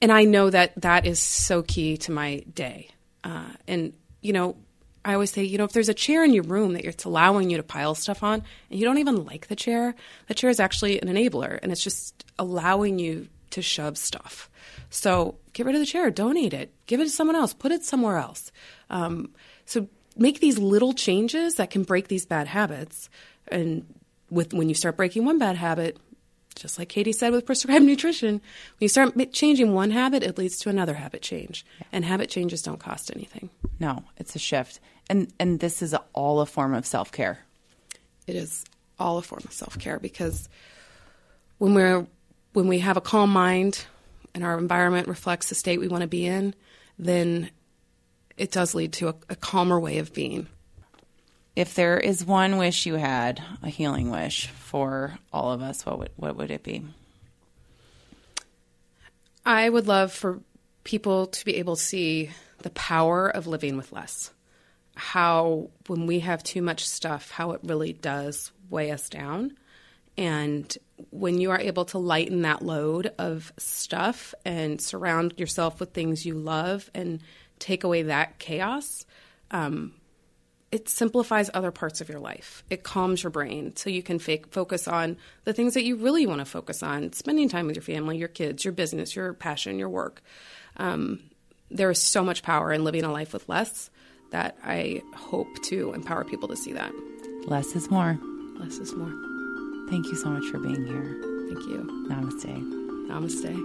and 0.00 0.10
I 0.10 0.24
know 0.24 0.48
that 0.50 0.80
that 0.80 1.06
is 1.06 1.20
so 1.20 1.62
key 1.62 1.98
to 1.98 2.12
my 2.12 2.42
day. 2.54 2.88
Uh, 3.22 3.50
and 3.68 3.92
you 4.22 4.32
know, 4.32 4.56
I 5.04 5.14
always 5.14 5.30
say, 5.30 5.44
you 5.44 5.58
know, 5.58 5.64
if 5.64 5.72
there's 5.72 5.88
a 5.88 5.94
chair 5.94 6.24
in 6.24 6.34
your 6.34 6.44
room 6.44 6.74
that 6.74 6.84
it's 6.84 7.04
allowing 7.04 7.50
you 7.50 7.56
to 7.56 7.62
pile 7.62 7.94
stuff 7.94 8.22
on, 8.22 8.42
and 8.70 8.78
you 8.78 8.84
don't 8.84 8.98
even 8.98 9.24
like 9.24 9.48
the 9.48 9.56
chair, 9.56 9.94
the 10.28 10.34
chair 10.34 10.50
is 10.50 10.60
actually 10.60 11.00
an 11.00 11.08
enabler, 11.08 11.58
and 11.62 11.72
it's 11.72 11.82
just 11.82 12.24
allowing 12.38 12.98
you 12.98 13.28
to 13.50 13.62
shove 13.62 13.96
stuff. 13.96 14.50
So 14.90 15.36
get 15.52 15.66
rid 15.66 15.74
of 15.74 15.80
the 15.80 15.86
chair, 15.86 16.10
donate 16.10 16.52
it, 16.52 16.72
give 16.86 17.00
it 17.00 17.04
to 17.04 17.10
someone 17.10 17.36
else, 17.36 17.54
put 17.54 17.72
it 17.72 17.84
somewhere 17.84 18.18
else. 18.18 18.52
Um, 18.90 19.30
so 19.64 19.88
make 20.16 20.40
these 20.40 20.58
little 20.58 20.92
changes 20.92 21.54
that 21.54 21.70
can 21.70 21.82
break 21.82 22.08
these 22.08 22.26
bad 22.26 22.46
habits, 22.46 23.08
and 23.50 23.86
with 24.30 24.52
when 24.52 24.68
you 24.68 24.74
start 24.74 24.96
breaking 24.96 25.24
one 25.24 25.38
bad 25.38 25.56
habit, 25.56 25.96
just 26.54 26.78
like 26.78 26.88
Katie 26.88 27.12
said 27.12 27.32
with 27.32 27.46
prescribed 27.46 27.84
nutrition, 27.86 28.34
when 28.34 28.40
you 28.80 28.88
start 28.88 29.14
changing 29.32 29.74
one 29.74 29.90
habit, 29.90 30.22
it 30.22 30.38
leads 30.38 30.58
to 30.58 30.68
another 30.68 30.94
habit 30.94 31.22
change. 31.22 31.64
And 31.92 32.04
habit 32.04 32.28
changes 32.30 32.62
don't 32.62 32.80
cost 32.80 33.10
anything. 33.14 33.50
No, 33.78 34.04
it's 34.16 34.36
a 34.36 34.38
shift. 34.38 34.80
And 35.08 35.32
and 35.38 35.60
this 35.60 35.82
is 35.82 35.94
all 36.12 36.40
a 36.40 36.46
form 36.46 36.74
of 36.74 36.86
self-care. 36.86 37.40
It 38.26 38.36
is 38.36 38.64
all 38.98 39.18
a 39.18 39.22
form 39.22 39.42
of 39.44 39.52
self 39.52 39.78
care 39.78 39.98
because 39.98 40.48
when 41.58 41.74
we're 41.74 42.06
when 42.52 42.68
we 42.68 42.80
have 42.80 42.96
a 42.96 43.00
calm 43.00 43.32
mind 43.32 43.84
and 44.34 44.44
our 44.44 44.58
environment 44.58 45.08
reflects 45.08 45.48
the 45.48 45.54
state 45.54 45.80
we 45.80 45.88
want 45.88 46.02
to 46.02 46.08
be 46.08 46.26
in, 46.26 46.54
then 46.98 47.50
it 48.36 48.52
does 48.52 48.74
lead 48.74 48.92
to 48.94 49.08
a, 49.08 49.14
a 49.28 49.36
calmer 49.36 49.78
way 49.80 49.98
of 49.98 50.12
being. 50.12 50.46
If 51.56 51.74
there 51.74 51.98
is 51.98 52.24
one 52.24 52.58
wish 52.58 52.86
you 52.86 52.94
had, 52.94 53.42
a 53.62 53.68
healing 53.68 54.10
wish 54.10 54.46
for 54.46 55.18
all 55.32 55.52
of 55.52 55.62
us, 55.62 55.84
what 55.84 55.98
would 55.98 56.10
what 56.16 56.36
would 56.36 56.50
it 56.50 56.62
be? 56.62 56.84
I 59.44 59.68
would 59.68 59.86
love 59.86 60.12
for 60.12 60.40
people 60.84 61.26
to 61.26 61.44
be 61.44 61.56
able 61.56 61.76
to 61.76 61.82
see 61.82 62.30
the 62.58 62.70
power 62.70 63.28
of 63.28 63.46
living 63.46 63.76
with 63.76 63.92
less. 63.92 64.32
How, 64.94 65.70
when 65.86 66.06
we 66.06 66.20
have 66.20 66.42
too 66.42 66.62
much 66.62 66.86
stuff, 66.86 67.30
how 67.30 67.52
it 67.52 67.60
really 67.62 67.92
does 67.92 68.52
weigh 68.68 68.90
us 68.90 69.08
down. 69.08 69.56
And 70.16 70.76
when 71.10 71.40
you 71.40 71.50
are 71.50 71.60
able 71.60 71.86
to 71.86 71.98
lighten 71.98 72.42
that 72.42 72.62
load 72.62 73.12
of 73.18 73.52
stuff 73.56 74.34
and 74.44 74.80
surround 74.80 75.34
yourself 75.38 75.80
with 75.80 75.92
things 75.92 76.26
you 76.26 76.34
love 76.34 76.90
and 76.94 77.20
take 77.58 77.84
away 77.84 78.02
that 78.02 78.38
chaos, 78.38 79.06
um, 79.50 79.94
it 80.72 80.88
simplifies 80.88 81.50
other 81.52 81.70
parts 81.70 82.00
of 82.00 82.08
your 82.08 82.20
life. 82.20 82.62
It 82.70 82.82
calms 82.84 83.22
your 83.22 83.30
brain 83.30 83.74
so 83.76 83.90
you 83.90 84.02
can 84.02 84.18
fake, 84.18 84.52
focus 84.52 84.86
on 84.86 85.16
the 85.44 85.52
things 85.52 85.74
that 85.74 85.84
you 85.84 85.96
really 85.96 86.26
want 86.26 86.40
to 86.40 86.44
focus 86.44 86.82
on 86.82 87.12
spending 87.12 87.48
time 87.48 87.66
with 87.66 87.76
your 87.76 87.82
family, 87.82 88.18
your 88.18 88.28
kids, 88.28 88.64
your 88.64 88.72
business, 88.72 89.16
your 89.16 89.34
passion, 89.34 89.78
your 89.78 89.88
work. 89.88 90.22
Um, 90.76 91.20
there 91.70 91.90
is 91.90 92.00
so 92.00 92.22
much 92.22 92.42
power 92.42 92.72
in 92.72 92.84
living 92.84 93.04
a 93.04 93.12
life 93.12 93.32
with 93.32 93.48
less 93.48 93.90
that 94.30 94.56
I 94.64 95.02
hope 95.16 95.48
to 95.64 95.92
empower 95.92 96.24
people 96.24 96.48
to 96.48 96.56
see 96.56 96.72
that. 96.72 96.92
Less 97.46 97.74
is 97.74 97.90
more. 97.90 98.18
Less 98.58 98.78
is 98.78 98.94
more. 98.94 99.12
Thank 99.90 100.06
you 100.06 100.14
so 100.14 100.28
much 100.28 100.44
for 100.52 100.58
being 100.58 100.86
here. 100.86 101.16
Thank 101.48 101.66
you. 101.66 102.06
Namaste. 102.08 103.08
Namaste. 103.08 103.56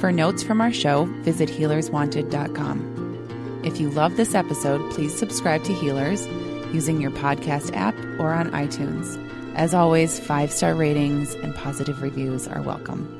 For 0.00 0.10
notes 0.10 0.42
from 0.42 0.62
our 0.62 0.72
show, 0.72 1.04
visit 1.24 1.50
healerswanted.com. 1.50 3.60
If 3.62 3.78
you 3.78 3.90
love 3.90 4.16
this 4.16 4.34
episode, 4.34 4.90
please 4.92 5.14
subscribe 5.14 5.62
to 5.64 5.74
Healers 5.74 6.26
using 6.72 7.02
your 7.02 7.10
podcast 7.10 7.76
app 7.76 7.94
or 8.18 8.32
on 8.32 8.50
iTunes. 8.52 9.22
As 9.54 9.74
always, 9.74 10.18
five 10.18 10.50
star 10.50 10.74
ratings 10.74 11.34
and 11.34 11.54
positive 11.54 12.00
reviews 12.00 12.48
are 12.48 12.62
welcome. 12.62 13.19